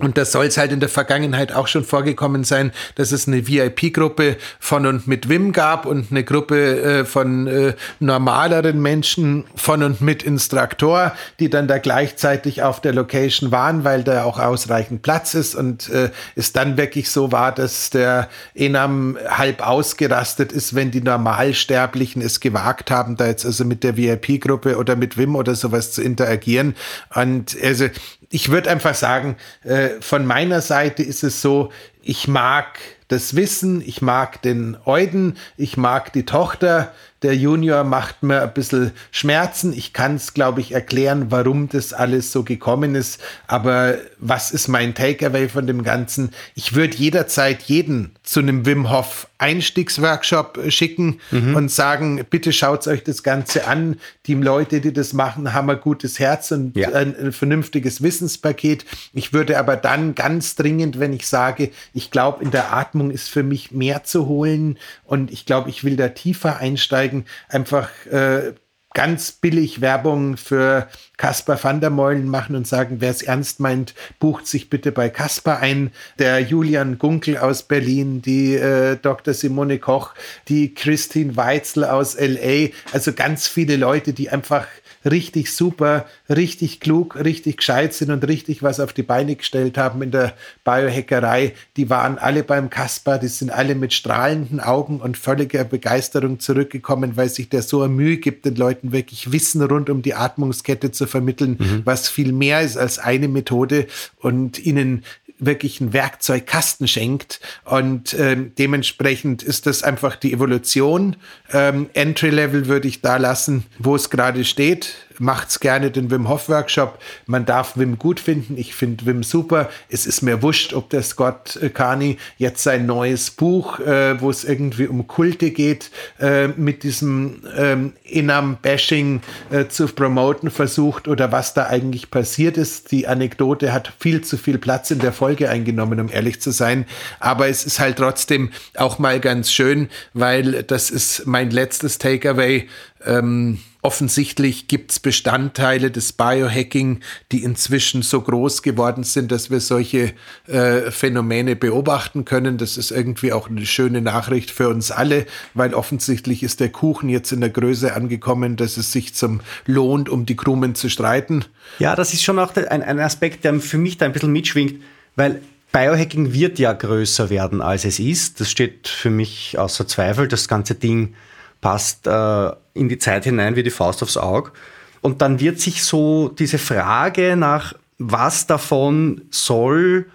Und 0.00 0.16
das 0.16 0.32
soll 0.32 0.46
es 0.46 0.56
halt 0.56 0.72
in 0.72 0.80
der 0.80 0.88
Vergangenheit 0.88 1.52
auch 1.52 1.66
schon 1.66 1.84
vorgekommen 1.84 2.44
sein, 2.44 2.72
dass 2.94 3.12
es 3.12 3.26
eine 3.26 3.46
VIP-Gruppe 3.46 4.36
von 4.60 4.86
und 4.86 5.06
mit 5.06 5.28
Wim 5.28 5.52
gab 5.52 5.86
und 5.86 6.10
eine 6.10 6.24
Gruppe 6.24 6.80
äh, 6.80 7.04
von 7.04 7.46
äh, 7.46 7.74
normaleren 7.98 8.80
Menschen 8.80 9.44
von 9.56 9.82
und 9.82 10.00
mit 10.00 10.22
Instruktor, 10.22 11.12
die 11.40 11.50
dann 11.50 11.66
da 11.66 11.78
gleichzeitig 11.78 12.62
auf 12.62 12.80
der 12.80 12.92
Location 12.92 13.50
waren, 13.50 13.84
weil 13.84 14.04
da 14.04 14.24
auch 14.24 14.38
ausreichend 14.38 15.02
Platz 15.02 15.34
ist 15.34 15.54
und 15.54 15.88
äh, 15.88 16.10
es 16.36 16.52
dann 16.52 16.76
wirklich 16.76 17.10
so 17.10 17.32
war, 17.32 17.52
dass 17.52 17.90
der 17.90 18.28
Enam 18.54 19.18
halb 19.28 19.66
ausgerastet 19.66 20.52
ist, 20.52 20.74
wenn 20.74 20.90
die 20.90 21.00
Normalsterblichen 21.00 22.22
es 22.22 22.40
gewagt 22.40 22.90
haben, 22.90 23.16
da 23.16 23.26
jetzt 23.26 23.44
also 23.44 23.64
mit 23.64 23.82
der 23.82 23.96
VIP-Gruppe 23.96 24.76
oder 24.76 24.94
mit 24.94 25.16
Wim 25.18 25.34
oder 25.34 25.54
sowas 25.54 25.92
zu 25.92 26.02
interagieren. 26.02 26.76
Und 27.14 27.56
also 27.62 27.86
ich 28.30 28.50
würde 28.50 28.70
einfach 28.70 28.94
sagen, 28.94 29.36
äh, 29.64 30.00
von 30.00 30.26
meiner 30.26 30.60
Seite 30.60 31.02
ist 31.02 31.22
es 31.22 31.40
so, 31.40 31.70
ich 32.02 32.28
mag 32.28 32.78
das 33.08 33.36
Wissen, 33.36 33.82
ich 33.84 34.02
mag 34.02 34.42
den 34.42 34.76
Euden, 34.84 35.36
ich 35.56 35.76
mag 35.76 36.12
die 36.12 36.26
Tochter, 36.26 36.92
der 37.22 37.34
Junior 37.34 37.82
macht 37.84 38.22
mir 38.22 38.42
ein 38.42 38.52
bisschen 38.52 38.92
Schmerzen. 39.10 39.72
Ich 39.72 39.92
kann 39.92 40.14
es, 40.14 40.34
glaube 40.34 40.60
ich, 40.60 40.72
erklären, 40.72 41.30
warum 41.30 41.68
das 41.68 41.92
alles 41.92 42.30
so 42.30 42.44
gekommen 42.44 42.94
ist. 42.94 43.20
Aber 43.46 43.96
was 44.18 44.52
ist 44.52 44.68
mein 44.68 44.94
Takeaway 44.94 45.48
von 45.48 45.66
dem 45.66 45.82
Ganzen? 45.82 46.30
Ich 46.54 46.74
würde 46.74 46.96
jederzeit 46.96 47.62
jeden 47.62 48.12
zu 48.22 48.40
einem 48.40 48.66
Wim 48.66 48.90
Hof 48.90 49.28
Einstiegsworkshop 49.38 50.60
schicken 50.68 51.20
mhm. 51.30 51.54
und 51.54 51.70
sagen, 51.70 52.24
bitte 52.28 52.52
schaut 52.52 52.86
euch 52.88 53.04
das 53.04 53.22
Ganze 53.22 53.66
an. 53.66 54.00
Die 54.26 54.34
Leute, 54.34 54.80
die 54.80 54.92
das 54.92 55.12
machen, 55.12 55.54
haben 55.54 55.70
ein 55.70 55.80
gutes 55.80 56.18
Herz 56.18 56.50
und 56.50 56.76
ja. 56.76 56.92
ein, 56.92 57.16
ein 57.16 57.32
vernünftiges 57.32 58.02
Wissenspaket. 58.02 58.84
Ich 59.14 59.32
würde 59.32 59.58
aber 59.58 59.76
dann 59.76 60.16
ganz 60.16 60.56
dringend, 60.56 60.98
wenn 60.98 61.12
ich 61.12 61.26
sage, 61.26 61.70
ich 61.94 62.10
glaube, 62.10 62.42
in 62.42 62.50
der 62.50 62.72
Atmung 62.72 63.10
ist 63.10 63.28
für 63.28 63.44
mich 63.44 63.70
mehr 63.70 64.02
zu 64.02 64.26
holen 64.26 64.78
und 65.04 65.30
ich 65.30 65.46
glaube, 65.46 65.70
ich 65.70 65.84
will 65.84 65.96
da 65.96 66.08
tiefer 66.08 66.58
einsteigen, 66.58 67.24
einfach 67.48 67.88
äh, 68.06 68.54
ganz 68.94 69.32
billig 69.32 69.80
Werbung 69.80 70.36
für 70.36 70.88
Caspar 71.18 71.62
van 71.62 71.80
der 71.80 71.90
Meulen 71.90 72.28
machen 72.28 72.56
und 72.56 72.66
sagen, 72.66 72.96
wer 73.00 73.10
es 73.10 73.22
ernst 73.22 73.60
meint, 73.60 73.94
bucht 74.20 74.46
sich 74.46 74.70
bitte 74.70 74.92
bei 74.92 75.10
Caspar 75.10 75.58
ein. 75.58 75.90
Der 76.18 76.40
Julian 76.40 76.96
Gunkel 76.96 77.36
aus 77.36 77.64
Berlin, 77.64 78.22
die 78.22 78.54
äh, 78.54 78.96
Dr. 78.96 79.34
Simone 79.34 79.78
Koch, 79.78 80.14
die 80.48 80.72
Christine 80.72 81.36
Weitzel 81.36 81.84
aus 81.84 82.16
LA, 82.18 82.68
also 82.92 83.12
ganz 83.12 83.48
viele 83.48 83.76
Leute, 83.76 84.12
die 84.14 84.30
einfach 84.30 84.66
richtig 85.04 85.54
super, 85.54 86.06
richtig 86.28 86.80
klug, 86.80 87.16
richtig 87.16 87.58
gescheit 87.58 87.94
sind 87.94 88.10
und 88.10 88.26
richtig 88.26 88.62
was 88.62 88.80
auf 88.80 88.92
die 88.92 89.02
Beine 89.02 89.36
gestellt 89.36 89.78
haben 89.78 90.02
in 90.02 90.10
der 90.10 90.34
Biohackerei. 90.64 91.54
Die 91.76 91.90
waren 91.90 92.18
alle 92.18 92.42
beim 92.42 92.70
Kasper, 92.70 93.18
die 93.18 93.28
sind 93.28 93.50
alle 93.50 93.74
mit 93.74 93.92
strahlenden 93.92 94.60
Augen 94.60 95.00
und 95.00 95.16
völliger 95.16 95.64
Begeisterung 95.64 96.40
zurückgekommen, 96.40 97.16
weil 97.16 97.28
sich 97.28 97.48
der 97.48 97.62
so 97.62 97.86
Mühe 97.88 98.18
gibt, 98.18 98.44
den 98.44 98.56
Leuten 98.56 98.92
wirklich 98.92 99.32
Wissen 99.32 99.62
rund 99.62 99.90
um 99.90 100.02
die 100.02 100.14
Atmungskette 100.14 100.90
zu 100.90 101.06
vermitteln, 101.08 101.56
mhm. 101.58 101.82
was 101.84 102.08
viel 102.08 102.32
mehr 102.32 102.60
ist 102.60 102.76
als 102.76 102.98
eine 102.98 103.26
Methode 103.26 103.86
und 104.20 104.58
ihnen 104.58 105.02
wirklich 105.38 105.80
einen 105.80 105.92
Werkzeugkasten 105.92 106.88
schenkt. 106.88 107.40
Und 107.64 108.14
ähm, 108.18 108.52
dementsprechend 108.58 109.42
ist 109.42 109.66
das 109.66 109.82
einfach 109.82 110.16
die 110.16 110.32
Evolution. 110.32 111.16
Ähm, 111.52 111.88
Entry 111.94 112.30
Level 112.30 112.66
würde 112.66 112.88
ich 112.88 113.00
da 113.00 113.16
lassen, 113.16 113.64
wo 113.78 113.94
es 113.94 114.10
gerade 114.10 114.44
steht 114.44 114.94
macht's 115.18 115.60
gerne 115.60 115.90
den 115.90 116.10
Wim 116.10 116.28
Hof 116.28 116.48
Workshop. 116.48 116.98
Man 117.26 117.46
darf 117.46 117.76
Wim 117.76 117.98
gut 117.98 118.20
finden. 118.20 118.56
Ich 118.56 118.74
finde 118.74 119.06
Wim 119.06 119.22
super. 119.22 119.68
Es 119.88 120.06
ist 120.06 120.22
mir 120.22 120.42
wurscht, 120.42 120.72
ob 120.72 120.90
der 120.90 121.02
Scott 121.02 121.58
Carney 121.74 122.18
jetzt 122.36 122.62
sein 122.62 122.86
neues 122.86 123.30
Buch, 123.30 123.80
äh, 123.80 124.20
wo 124.20 124.30
es 124.30 124.44
irgendwie 124.44 124.86
um 124.86 125.06
Kulte 125.06 125.50
geht, 125.50 125.90
äh, 126.20 126.48
mit 126.48 126.82
diesem 126.82 127.42
ähm, 127.56 127.92
Inam-Bashing 128.04 129.20
äh, 129.50 129.66
zu 129.68 129.86
promoten 129.88 130.50
versucht 130.50 131.08
oder 131.08 131.32
was 131.32 131.54
da 131.54 131.66
eigentlich 131.66 132.10
passiert 132.10 132.56
ist. 132.56 132.90
Die 132.92 133.06
Anekdote 133.06 133.72
hat 133.72 133.92
viel 133.98 134.22
zu 134.22 134.36
viel 134.36 134.58
Platz 134.58 134.90
in 134.90 134.98
der 134.98 135.12
Folge 135.12 135.48
eingenommen, 135.48 136.00
um 136.00 136.10
ehrlich 136.10 136.40
zu 136.40 136.50
sein. 136.50 136.86
Aber 137.20 137.48
es 137.48 137.64
ist 137.64 137.80
halt 137.80 137.98
trotzdem 137.98 138.50
auch 138.76 138.98
mal 138.98 139.20
ganz 139.20 139.52
schön, 139.52 139.88
weil 140.14 140.62
das 140.62 140.90
ist 140.90 141.26
mein 141.26 141.50
letztes 141.50 141.98
Takeaway. 141.98 142.68
Ähm, 143.04 143.58
Offensichtlich 143.80 144.66
gibt 144.66 144.90
es 144.90 144.98
Bestandteile 144.98 145.92
des 145.92 146.12
Biohacking, 146.12 146.98
die 147.30 147.44
inzwischen 147.44 148.02
so 148.02 148.20
groß 148.20 148.62
geworden 148.62 149.04
sind, 149.04 149.30
dass 149.30 149.50
wir 149.50 149.60
solche 149.60 150.14
äh, 150.48 150.90
Phänomene 150.90 151.54
beobachten 151.54 152.24
können. 152.24 152.58
Das 152.58 152.76
ist 152.76 152.90
irgendwie 152.90 153.32
auch 153.32 153.48
eine 153.48 153.64
schöne 153.64 154.00
Nachricht 154.00 154.50
für 154.50 154.68
uns 154.68 154.90
alle, 154.90 155.26
weil 155.54 155.74
offensichtlich 155.74 156.42
ist 156.42 156.58
der 156.58 156.70
Kuchen 156.70 157.08
jetzt 157.08 157.30
in 157.30 157.40
der 157.40 157.50
Größe 157.50 157.94
angekommen, 157.94 158.56
dass 158.56 158.78
es 158.78 158.90
sich 158.90 159.14
zum 159.14 159.40
lohnt, 159.64 160.08
um 160.08 160.26
die 160.26 160.36
Krumen 160.36 160.74
zu 160.74 160.90
streiten. 160.90 161.44
Ja, 161.78 161.94
das 161.94 162.12
ist 162.12 162.24
schon 162.24 162.40
auch 162.40 162.56
ein, 162.56 162.82
ein 162.82 162.98
Aspekt, 162.98 163.44
der 163.44 163.60
für 163.60 163.78
mich 163.78 163.96
da 163.96 164.06
ein 164.06 164.12
bisschen 164.12 164.32
mitschwingt, 164.32 164.82
weil 165.14 165.40
Biohacking 165.70 166.32
wird 166.32 166.58
ja 166.58 166.72
größer 166.72 167.30
werden, 167.30 167.62
als 167.62 167.84
es 167.84 168.00
ist. 168.00 168.40
Das 168.40 168.50
steht 168.50 168.88
für 168.88 169.10
mich 169.10 169.56
außer 169.56 169.86
Zweifel. 169.86 170.26
Das 170.26 170.48
ganze 170.48 170.74
Ding 170.74 171.14
passt 171.60 172.06
äh, 172.06 172.50
in 172.74 172.88
die 172.88 172.98
Zeit 172.98 173.24
hinein 173.24 173.56
wie 173.56 173.62
die 173.62 173.70
Faust 173.70 174.02
aufs 174.02 174.16
Auge. 174.16 174.52
Und 175.00 175.22
dann 175.22 175.40
wird 175.40 175.60
sich 175.60 175.84
so 175.84 176.28
diese 176.28 176.58
Frage 176.58 177.36
nach, 177.36 177.74
was 177.98 178.46
davon 178.46 179.22
soll 179.30 180.06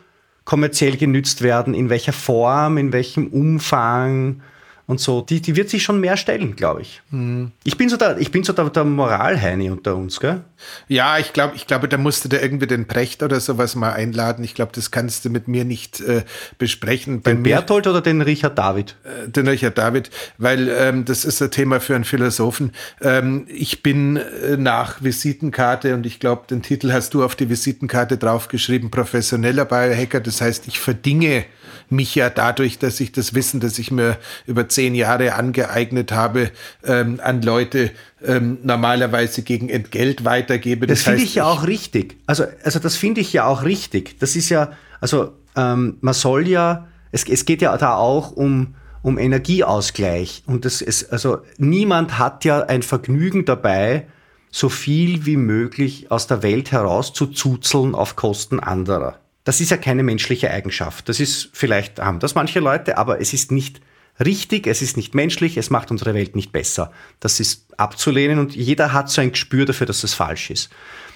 kommerziell 0.45 0.97
genützt 0.97 1.41
werden, 1.41 1.73
in 1.73 1.89
welcher 1.89 2.13
Form, 2.13 2.77
in 2.77 2.91
welchem 2.91 3.27
Umfang, 3.27 4.41
und 4.85 4.99
so, 4.99 5.21
die, 5.21 5.41
die 5.41 5.55
wird 5.55 5.69
sich 5.69 5.83
schon 5.83 5.99
mehr 6.01 6.17
stellen, 6.17 6.55
glaube 6.55 6.81
ich. 6.81 7.01
Mhm. 7.09 7.51
Ich 7.63 7.77
bin 7.77 7.87
so 7.87 7.95
der, 7.95 8.17
ich 8.17 8.31
bin 8.31 8.43
so 8.43 8.51
der, 8.51 8.69
der 8.69 8.83
Moralheini 8.83 9.69
unter 9.69 9.95
uns, 9.95 10.19
gell? 10.19 10.41
Ja, 10.87 11.17
ich 11.17 11.33
glaube, 11.33 11.55
ich 11.55 11.67
glaube, 11.67 11.87
da 11.87 11.97
musst 11.97 12.25
du 12.25 12.29
da 12.29 12.39
irgendwie 12.39 12.67
den 12.67 12.87
Precht 12.87 13.23
oder 13.23 13.39
sowas 13.39 13.75
mal 13.75 13.93
einladen. 13.93 14.43
Ich 14.43 14.53
glaube, 14.53 14.71
das 14.73 14.91
kannst 14.91 15.25
du 15.25 15.29
mit 15.29 15.47
mir 15.47 15.65
nicht 15.65 16.01
äh, 16.01 16.23
besprechen. 16.57 17.21
Bei 17.21 17.31
den 17.31 17.41
mir, 17.41 17.55
Berthold 17.55 17.87
oder 17.87 18.01
den 18.01 18.21
Richard 18.21 18.57
David? 18.57 18.95
Äh, 19.03 19.29
den 19.29 19.47
Richard 19.47 19.77
David, 19.77 20.09
weil 20.37 20.69
ähm, 20.69 21.05
das 21.05 21.25
ist 21.25 21.41
ein 21.41 21.51
Thema 21.51 21.79
für 21.79 21.95
einen 21.95 22.03
Philosophen. 22.03 22.71
Ähm, 23.01 23.45
ich 23.47 23.83
bin 23.83 24.17
äh, 24.17 24.57
nach 24.57 25.03
Visitenkarte 25.03 25.93
und 25.93 26.05
ich 26.05 26.19
glaube, 26.19 26.43
den 26.49 26.61
Titel 26.61 26.91
hast 26.91 27.13
du 27.13 27.23
auf 27.23 27.35
die 27.35 27.49
Visitenkarte 27.49 28.17
draufgeschrieben, 28.17 28.91
professioneller 28.91 29.65
Biohacker. 29.65 30.19
Das 30.19 30.41
heißt, 30.41 30.67
ich 30.67 30.79
verdinge 30.79 31.45
mich 31.89 32.15
ja 32.15 32.29
dadurch, 32.29 32.79
dass 32.79 32.99
ich 32.99 33.11
das 33.11 33.33
Wissen, 33.33 33.59
das 33.59 33.79
ich 33.79 33.91
mir 33.91 34.17
über 34.45 34.67
zehn 34.67 34.95
Jahre 34.95 35.33
angeeignet 35.33 36.11
habe, 36.11 36.51
ähm, 36.83 37.19
an 37.23 37.41
Leute 37.41 37.91
ähm, 38.25 38.57
normalerweise 38.63 39.41
gegen 39.41 39.69
Entgelt 39.69 40.25
weitergebe. 40.25 40.87
Das, 40.87 40.99
das 40.99 41.07
finde 41.07 41.23
ich 41.23 41.35
ja 41.35 41.45
auch 41.45 41.67
richtig. 41.67 42.17
Also, 42.25 42.45
also 42.63 42.79
das 42.79 42.95
finde 42.95 43.21
ich 43.21 43.33
ja 43.33 43.45
auch 43.45 43.63
richtig. 43.63 44.19
Das 44.19 44.35
ist 44.35 44.49
ja, 44.49 44.71
also 45.01 45.33
ähm, 45.55 45.97
man 46.01 46.13
soll 46.13 46.47
ja, 46.47 46.87
es, 47.11 47.27
es 47.27 47.45
geht 47.45 47.61
ja 47.61 47.75
da 47.77 47.95
auch 47.95 48.31
um, 48.31 48.75
um 49.01 49.17
Energieausgleich. 49.17 50.43
Und 50.45 50.65
das 50.65 50.81
ist, 50.81 51.11
also 51.11 51.39
niemand 51.57 52.17
hat 52.17 52.45
ja 52.45 52.61
ein 52.61 52.83
Vergnügen 52.83 53.45
dabei, 53.45 54.07
so 54.51 54.69
viel 54.69 55.25
wie 55.25 55.37
möglich 55.37 56.11
aus 56.11 56.27
der 56.27 56.43
Welt 56.43 56.71
heraus 56.71 57.11
zu 57.13 57.27
zuzeln 57.27 57.95
auf 57.95 58.15
Kosten 58.15 58.59
anderer. 58.59 59.19
Das 59.43 59.59
ist 59.59 59.71
ja 59.71 59.77
keine 59.77 60.03
menschliche 60.03 60.51
Eigenschaft. 60.51 61.09
Das 61.09 61.19
ist 61.19 61.49
vielleicht 61.53 61.99
haben 61.99 62.19
das 62.19 62.35
manche 62.35 62.59
Leute, 62.59 62.97
aber 62.97 63.19
es 63.19 63.33
ist 63.33 63.51
nicht 63.51 63.81
richtig, 64.23 64.67
es 64.67 64.81
ist 64.81 64.97
nicht 64.97 65.15
menschlich, 65.15 65.57
es 65.57 65.69
macht 65.69 65.91
unsere 65.91 66.13
Welt 66.13 66.35
nicht 66.35 66.51
besser. 66.51 66.91
Das 67.19 67.39
ist 67.39 67.65
abzulehnen 67.77 68.39
und 68.39 68.55
jeder 68.55 68.93
hat 68.93 69.09
so 69.09 69.21
ein 69.21 69.31
Gespür 69.31 69.65
dafür, 69.65 69.87
dass 69.87 70.01
das 70.01 70.13
falsch 70.13 70.49
ist. 70.49 70.69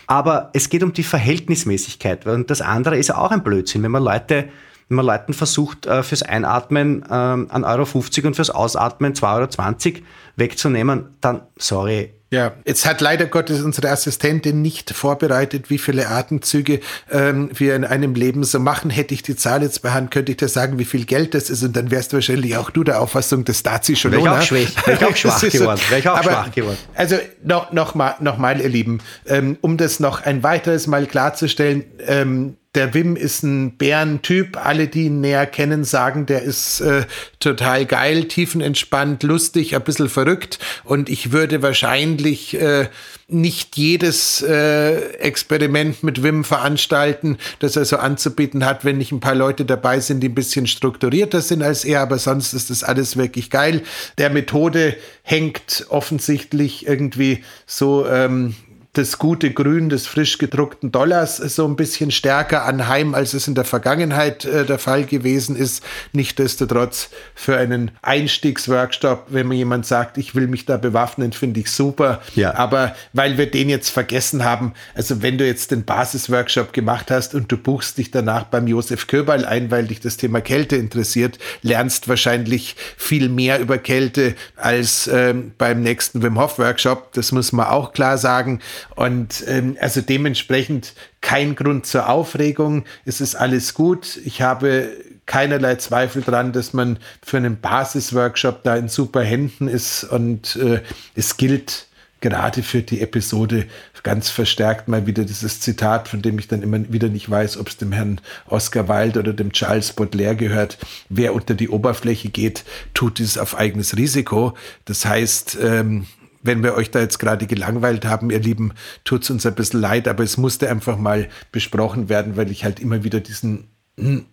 Aber 0.07 0.51
es 0.53 0.69
geht 0.69 0.83
um 0.83 0.93
die 0.93 1.03
Verhältnismäßigkeit 1.03 2.25
und 2.25 2.49
das 2.49 2.61
andere 2.61 2.97
ist 2.97 3.13
auch 3.13 3.31
ein 3.31 3.43
Blödsinn, 3.43 3.83
wenn 3.83 3.91
man 3.91 4.03
Leute 4.03 4.49
wenn 4.89 4.95
man 4.95 5.05
Leuten 5.05 5.33
versucht, 5.33 5.85
äh, 5.85 6.01
fürs 6.01 6.23
Einatmen 6.23 7.03
ähm, 7.09 7.49
1,50 7.49 8.17
Euro 8.19 8.27
und 8.27 8.35
fürs 8.35 8.49
Ausatmen 8.49 9.13
2,20 9.13 9.93
Euro 9.95 10.05
wegzunehmen, 10.37 11.15
dann, 11.19 11.41
sorry, 11.57 12.13
ja, 12.29 12.53
jetzt 12.65 12.85
hat 12.85 12.99
leider 12.99 13.25
Gottes 13.25 13.61
unsere 13.61 13.89
Assistentin 13.89 14.61
nicht 14.61 14.91
vorbereitet, 14.91 15.69
wie 15.69 15.77
viele 15.77 16.09
Atemzüge 16.09 16.81
ähm, 17.09 17.49
wir 17.53 17.73
in 17.75 17.85
einem 17.85 18.15
Leben 18.15 18.43
so 18.43 18.59
machen. 18.59 18.89
Hätte 18.89 19.13
ich 19.13 19.23
die 19.23 19.37
Zahl 19.37 19.63
jetzt 19.63 19.81
bei 19.81 19.91
Hand, 19.91 20.11
könnte 20.11 20.33
ich 20.33 20.37
dir 20.37 20.49
sagen, 20.49 20.77
wie 20.77 20.83
viel 20.83 21.05
Geld 21.05 21.33
das 21.33 21.49
ist. 21.49 21.63
Und 21.63 21.77
dann 21.77 21.89
wärst 21.89 22.11
du 22.11 22.17
wahrscheinlich 22.17 22.57
auch 22.57 22.69
du 22.69 22.83
der 22.83 22.99
Auffassung, 22.99 23.45
das 23.45 23.63
darf 23.63 23.85
sie 23.85 23.95
schon. 23.95 24.11
Wäre 24.11 24.21
ich 24.21 24.29
auch, 24.29 24.41
schwach, 24.41 24.87
wär 24.87 24.93
ich 24.95 25.05
auch 25.05 25.15
schwach 25.15 25.41
geworden. 25.41 25.79
Wäre 25.87 25.99
ich 26.01 26.09
auch 26.09 26.17
Aber, 26.17 26.23
schwach 26.23 26.51
geworden. 26.51 26.77
Also 26.95 27.17
noch, 27.43 27.71
noch, 27.71 27.95
mal, 27.95 28.15
noch 28.19 28.37
mal, 28.37 28.59
ihr 28.59 28.69
Lieben, 28.69 28.99
ähm, 29.25 29.57
um 29.61 29.77
das 29.77 30.01
noch 30.01 30.25
ein 30.25 30.43
weiteres 30.43 30.85
Mal 30.87 31.05
klarzustellen, 31.05 31.85
ähm, 32.05 32.57
der 32.75 32.93
Wim 32.93 33.15
ist 33.15 33.43
ein 33.43 33.77
Bärentyp. 33.77 34.57
Alle, 34.63 34.87
die 34.87 35.05
ihn 35.05 35.21
näher 35.21 35.45
kennen, 35.45 35.83
sagen, 35.83 36.25
der 36.25 36.43
ist 36.43 36.79
äh, 36.81 37.05
total 37.39 37.85
geil, 37.85 38.25
tiefenentspannt, 38.25 39.23
lustig, 39.23 39.75
ein 39.75 39.83
bisschen 39.83 40.09
verrückt. 40.09 40.59
Und 40.83 41.09
ich 41.09 41.31
würde 41.31 41.61
wahrscheinlich 41.61 42.59
äh, 42.59 42.87
nicht 43.27 43.77
jedes 43.77 44.41
äh, 44.41 45.13
Experiment 45.15 46.03
mit 46.03 46.23
Wim 46.23 46.43
veranstalten, 46.43 47.37
das 47.59 47.75
er 47.75 47.85
so 47.85 47.97
anzubieten 47.97 48.63
hat, 48.65 48.85
wenn 48.85 48.97
nicht 48.97 49.11
ein 49.11 49.19
paar 49.19 49.35
Leute 49.35 49.65
dabei 49.65 49.99
sind, 49.99 50.21
die 50.21 50.29
ein 50.29 50.35
bisschen 50.35 50.67
strukturierter 50.67 51.41
sind 51.41 51.63
als 51.63 51.83
er. 51.83 52.01
Aber 52.01 52.19
sonst 52.19 52.53
ist 52.53 52.69
das 52.69 52.83
alles 52.83 53.17
wirklich 53.17 53.49
geil. 53.49 53.81
Der 54.17 54.29
Methode 54.29 54.95
hängt 55.23 55.87
offensichtlich 55.89 56.87
irgendwie 56.87 57.43
so 57.65 58.07
ähm, 58.07 58.55
das 58.97 59.19
gute 59.19 59.51
Grün 59.51 59.89
des 59.89 60.07
frisch 60.07 60.37
gedruckten 60.39 60.91
Dollars 60.91 61.37
so 61.37 61.67
ein 61.67 61.75
bisschen 61.75 62.11
stärker 62.11 62.65
anheim, 62.65 63.13
als 63.13 63.33
es 63.33 63.47
in 63.47 63.55
der 63.55 63.65
Vergangenheit 63.65 64.45
äh, 64.45 64.65
der 64.65 64.79
Fall 64.79 65.05
gewesen 65.05 65.55
ist. 65.55 65.83
Nichtsdestotrotz 66.13 67.09
für 67.35 67.57
einen 67.57 67.91
Einstiegsworkshop, 68.01 69.27
wenn 69.29 69.47
mir 69.47 69.55
jemand 69.55 69.85
sagt, 69.85 70.17
ich 70.17 70.33
will 70.33 70.47
mich 70.47 70.65
da 70.65 70.77
bewaffnen, 70.77 71.31
finde 71.31 71.59
ich 71.59 71.71
super. 71.71 72.21
Ja. 72.35 72.55
Aber 72.55 72.95
weil 73.13 73.37
wir 73.37 73.49
den 73.49 73.69
jetzt 73.69 73.89
vergessen 73.89 74.43
haben, 74.43 74.73
also 74.95 75.21
wenn 75.21 75.37
du 75.37 75.45
jetzt 75.45 75.71
den 75.71 75.85
Basisworkshop 75.85 76.73
gemacht 76.73 77.11
hast 77.11 77.35
und 77.35 77.51
du 77.51 77.57
buchst 77.57 77.97
dich 77.97 78.11
danach 78.11 78.45
beim 78.45 78.67
Josef 78.67 79.07
Köberl 79.07 79.45
ein, 79.45 79.69
weil 79.69 79.87
dich 79.87 79.99
das 79.99 80.17
Thema 80.17 80.41
Kälte 80.41 80.75
interessiert, 80.75 81.37
lernst 81.61 82.07
wahrscheinlich 82.07 82.75
viel 82.97 83.29
mehr 83.29 83.59
über 83.59 83.77
Kälte 83.77 84.35
als 84.55 85.07
ähm, 85.07 85.51
beim 85.57 85.81
nächsten 85.81 86.23
Wim 86.23 86.39
Hof 86.39 86.57
Workshop. 86.57 87.13
Das 87.13 87.31
muss 87.31 87.51
man 87.51 87.67
auch 87.67 87.93
klar 87.93 88.17
sagen. 88.17 88.59
Und 88.95 89.43
ähm, 89.47 89.77
also 89.79 90.01
dementsprechend 90.01 90.93
kein 91.21 91.55
Grund 91.55 91.85
zur 91.85 92.09
Aufregung. 92.09 92.85
Es 93.05 93.21
ist 93.21 93.35
alles 93.35 93.73
gut. 93.73 94.19
Ich 94.25 94.41
habe 94.41 94.89
keinerlei 95.25 95.75
Zweifel 95.75 96.23
dran, 96.23 96.53
dass 96.53 96.73
man 96.73 96.97
für 97.23 97.37
einen 97.37 97.59
Basisworkshop 97.59 98.63
da 98.63 98.75
in 98.75 98.87
super 98.87 99.21
Händen 99.21 99.67
ist. 99.67 100.03
Und 100.03 100.55
äh, 100.55 100.81
es 101.15 101.37
gilt 101.37 101.87
gerade 102.21 102.63
für 102.63 102.81
die 102.81 103.01
Episode 103.01 103.67
ganz 104.07 104.29
verstärkt 104.29 104.87
mal 104.87 105.05
wieder 105.05 105.25
dieses 105.25 105.59
Zitat, 105.59 106.07
von 106.07 106.21
dem 106.21 106.39
ich 106.39 106.47
dann 106.47 106.61
immer 106.61 106.91
wieder 106.91 107.09
nicht 107.09 107.29
weiß, 107.29 107.57
ob 107.57 107.67
es 107.67 107.75
dem 107.75 107.91
Herrn 107.91 108.21
Oscar 108.47 108.87
Wilde 108.87 109.19
oder 109.19 109.33
dem 109.33 109.51
Charles 109.51 109.91
Baudelaire 109.91 110.37
gehört. 110.37 110.77
Wer 111.09 111.33
unter 111.33 111.55
die 111.55 111.67
Oberfläche 111.67 112.29
geht, 112.29 112.63
tut 112.93 113.19
dies 113.19 113.37
auf 113.37 113.57
eigenes 113.57 113.97
Risiko. 113.97 114.53
Das 114.85 115.05
heißt, 115.05 115.57
ähm, 115.61 116.05
wenn 116.47 116.63
wir 116.63 116.73
euch 116.73 116.89
da 116.89 116.99
jetzt 116.99 117.19
gerade 117.19 117.45
gelangweilt 117.45 118.05
haben, 118.05 118.31
ihr 118.31 118.39
Lieben, 118.39 118.73
tut 119.03 119.23
es 119.23 119.29
uns 119.29 119.45
ein 119.45 119.53
bisschen 119.53 119.79
leid, 119.79 120.07
aber 120.07 120.23
es 120.23 120.37
musste 120.37 120.69
einfach 120.69 120.97
mal 120.97 121.29
besprochen 121.51 122.09
werden, 122.09 122.35
weil 122.35 122.49
ich 122.49 122.63
halt 122.63 122.79
immer 122.79 123.03
wieder 123.03 123.19
diesen 123.19 123.67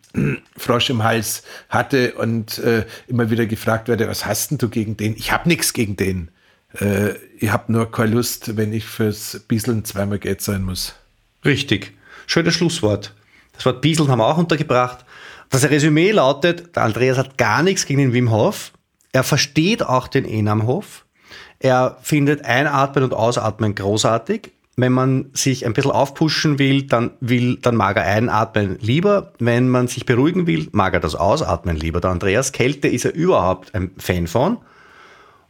Frosch 0.57 0.91
im 0.91 1.03
Hals 1.03 1.43
hatte 1.69 2.15
und 2.15 2.59
äh, 2.59 2.87
immer 3.09 3.31
wieder 3.31 3.47
gefragt 3.47 3.89
werde, 3.89 4.09
was 4.09 4.25
hast 4.25 4.51
denn 4.51 4.59
du 4.59 4.69
gegen 4.69 4.97
den? 4.97 5.17
Ich 5.17 5.33
habe 5.33 5.49
nichts 5.49 5.73
gegen 5.73 5.97
den. 5.97 6.31
Äh, 6.81 7.15
ich 7.39 7.51
habe 7.51 7.73
nur 7.73 7.91
keine 7.91 8.15
Lust, 8.15 8.57
wenn 8.57 8.73
ich 8.73 8.85
fürs 8.85 9.41
Bieseln 9.49 9.85
zweimal 9.85 10.19
Geld 10.19 10.41
sein 10.41 10.63
muss. 10.63 10.95
Richtig. 11.45 11.93
Schönes 12.27 12.55
Schlusswort. 12.55 13.15
Das 13.53 13.67
Wort 13.67 13.81
Bieseln 13.81 14.09
haben 14.09 14.19
wir 14.19 14.27
auch 14.27 14.39
untergebracht. 14.39 15.05
Das 15.51 15.69
Resümee 15.69 16.11
lautet, 16.11 16.75
der 16.75 16.85
Andreas 16.85 17.19
hat 17.19 17.39
gar 17.39 17.63
nichts 17.63 17.87
gegen 17.87 18.01
den 18.01 18.13
Wim 18.13 18.31
Hof. 18.31 18.73
Er 19.13 19.23
versteht 19.23 19.83
auch 19.83 20.09
den 20.09 20.25
Enam 20.25 20.67
Hof. 20.67 21.05
Er 21.65 21.97
findet 22.03 22.45
Einatmen 22.45 23.05
und 23.05 23.15
Ausatmen 23.15 23.75
großartig. 23.75 24.53
Wenn 24.77 24.93
man 24.93 25.31
sich 25.33 25.65
ein 25.65 25.73
bisschen 25.73 25.93
aufpushen 25.93 26.59
will, 26.59 26.83
dann 26.83 27.13
will, 27.21 27.57
dann 27.57 27.75
mag 27.75 27.97
er 27.97 28.05
einatmen 28.05 28.77
lieber. 28.83 29.33
Wenn 29.39 29.71
man 29.71 29.89
sich 29.89 30.05
beruhigen 30.05 30.47
will, 30.47 30.69
mag 30.73 30.93
er 30.93 31.01
das 31.01 31.15
Ausatmen 31.15 31.75
lieber. 31.75 32.03
Der 32.03 32.11
Andreas 32.11 32.53
Kälte 32.53 32.89
ist 32.89 33.07
er 33.07 33.15
überhaupt 33.15 33.75
ein 33.75 33.93
Fan 33.97 34.27
von. 34.27 34.59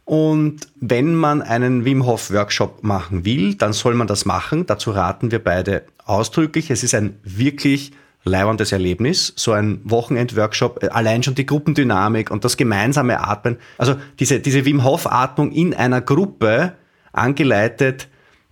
Und 0.05 0.69
wenn 0.79 1.15
man 1.15 1.41
einen 1.41 1.83
Wim 1.83 2.05
Hof 2.05 2.31
Workshop 2.31 2.81
machen 2.81 3.25
will, 3.25 3.55
dann 3.55 3.73
soll 3.73 3.95
man 3.95 4.07
das 4.07 4.23
machen. 4.23 4.65
Dazu 4.65 4.91
raten 4.91 5.31
wir 5.31 5.43
beide 5.43 5.83
ausdrücklich. 6.05 6.71
Es 6.71 6.81
ist 6.81 6.95
ein 6.95 7.19
wirklich 7.25 7.91
leibendes 8.25 8.71
Erlebnis, 8.71 9.33
so 9.35 9.53
ein 9.53 9.79
Wochenend-Workshop, 9.83 10.83
äh, 10.83 10.87
allein 10.89 11.23
schon 11.23 11.35
die 11.35 11.45
Gruppendynamik 11.45 12.31
und 12.31 12.43
das 12.43 12.57
gemeinsame 12.57 13.21
Atmen, 13.21 13.57
also 13.77 13.95
diese, 14.19 14.39
diese 14.39 14.65
Wim 14.65 14.83
Hof-Atmung 14.83 15.51
in 15.51 15.73
einer 15.73 16.01
Gruppe 16.01 16.73
angeleitet, 17.13 18.09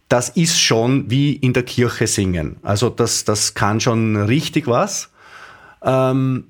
das 0.07 0.29
ist 0.29 0.59
schon 0.59 1.09
wie 1.09 1.33
in 1.33 1.53
der 1.53 1.63
Kirche 1.63 2.07
singen. 2.07 2.57
Also 2.61 2.89
das, 2.89 3.25
das 3.25 3.55
kann 3.55 3.79
schon 3.79 4.15
richtig 4.15 4.67
was. 4.67 5.09
Ähm, 5.81 6.45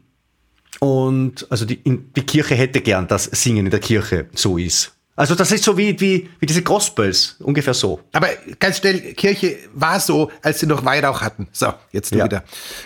und 0.80 1.47
also 1.49 1.65
die, 1.65 1.82
die 1.82 2.24
Kirche 2.24 2.55
hätte 2.55 2.82
gern, 2.82 3.07
dass 3.07 3.24
Singen 3.24 3.65
in 3.65 3.71
der 3.71 3.80
Kirche 3.80 4.28
so 4.34 4.57
ist. 4.57 4.97
Also 5.16 5.36
das 5.36 5.51
ist 5.51 5.64
so 5.64 5.78
wie, 5.78 5.99
wie, 5.99 6.30
wie 6.39 6.45
diese 6.45 6.64
Gospels, 6.64 7.36
ungefähr 7.39 7.76
so. 7.76 7.99
Aber 8.14 8.30
ganz 8.59 8.80
schnell, 8.80 9.14
Kirche 9.14 9.57
war 9.74 9.99
so, 9.99 10.32
als 10.41 10.59
sie 10.59 10.66
noch 10.66 10.84
Weihrauch 10.86 11.22
hatten. 11.22 11.47
So, 11.51 11.72
jetzt 11.91 12.11
nur 12.11 12.20
ja. 12.20 12.26
wieder. 12.26 12.43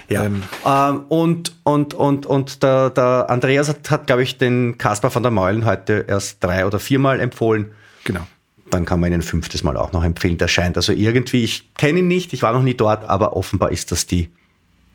Ja. 0.09 0.25
Ähm. 0.25 0.43
Ähm, 0.65 1.05
und 1.07 1.55
und, 1.63 1.93
und, 1.93 2.25
und 2.25 2.63
der, 2.63 2.89
der 2.89 3.29
Andreas 3.29 3.69
hat, 3.69 3.89
hat 3.89 4.07
glaube 4.07 4.23
ich, 4.23 4.37
den 4.37 4.77
Kaspar 4.77 5.09
von 5.09 5.23
der 5.23 5.31
Meulen 5.31 5.63
heute 5.63 6.05
erst 6.07 6.43
drei 6.43 6.65
oder 6.65 6.79
viermal 6.79 7.21
empfohlen. 7.21 7.71
Genau. 8.03 8.27
Dann 8.69 8.83
kann 8.83 8.99
man 8.99 9.11
ihn 9.11 9.19
ein 9.19 9.21
fünftes 9.21 9.63
Mal 9.63 9.77
auch 9.77 9.93
noch 9.93 10.03
empfehlen. 10.03 10.37
Der 10.37 10.49
scheint 10.49 10.75
also 10.75 10.91
irgendwie, 10.91 11.45
ich 11.45 11.73
kenne 11.75 11.99
ihn 11.99 12.09
nicht, 12.09 12.33
ich 12.33 12.41
war 12.41 12.51
noch 12.51 12.63
nie 12.63 12.73
dort, 12.73 13.05
aber 13.05 13.37
offenbar 13.37 13.71
ist 13.71 13.93
das 13.93 14.05
die, 14.05 14.29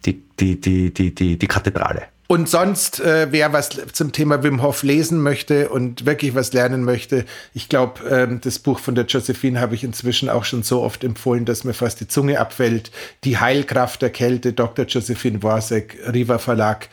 die, 0.04 0.22
die, 0.38 0.60
die, 0.60 0.92
die, 0.92 1.14
die, 1.14 1.38
die 1.38 1.46
Kathedrale. 1.46 2.02
Und 2.32 2.48
sonst, 2.48 2.98
äh, 2.98 3.26
wer 3.30 3.52
was 3.52 3.68
zum 3.92 4.12
Thema 4.12 4.42
Wim 4.42 4.62
Hof 4.62 4.82
lesen 4.84 5.22
möchte 5.22 5.68
und 5.68 6.06
wirklich 6.06 6.34
was 6.34 6.54
lernen 6.54 6.82
möchte, 6.82 7.26
ich 7.52 7.68
glaube, 7.68 8.08
ähm, 8.08 8.40
das 8.40 8.58
Buch 8.58 8.78
von 8.78 8.94
der 8.94 9.04
Josephine 9.04 9.60
habe 9.60 9.74
ich 9.74 9.84
inzwischen 9.84 10.30
auch 10.30 10.46
schon 10.46 10.62
so 10.62 10.80
oft 10.80 11.04
empfohlen, 11.04 11.44
dass 11.44 11.64
mir 11.64 11.74
fast 11.74 12.00
die 12.00 12.08
Zunge 12.08 12.40
abfällt. 12.40 12.90
Die 13.24 13.36
Heilkraft 13.36 14.00
der 14.00 14.08
Kälte, 14.08 14.54
Dr. 14.54 14.86
Josephine 14.86 15.42
Worsek, 15.42 15.98
Riva 16.10 16.38
Verlag. 16.38 16.88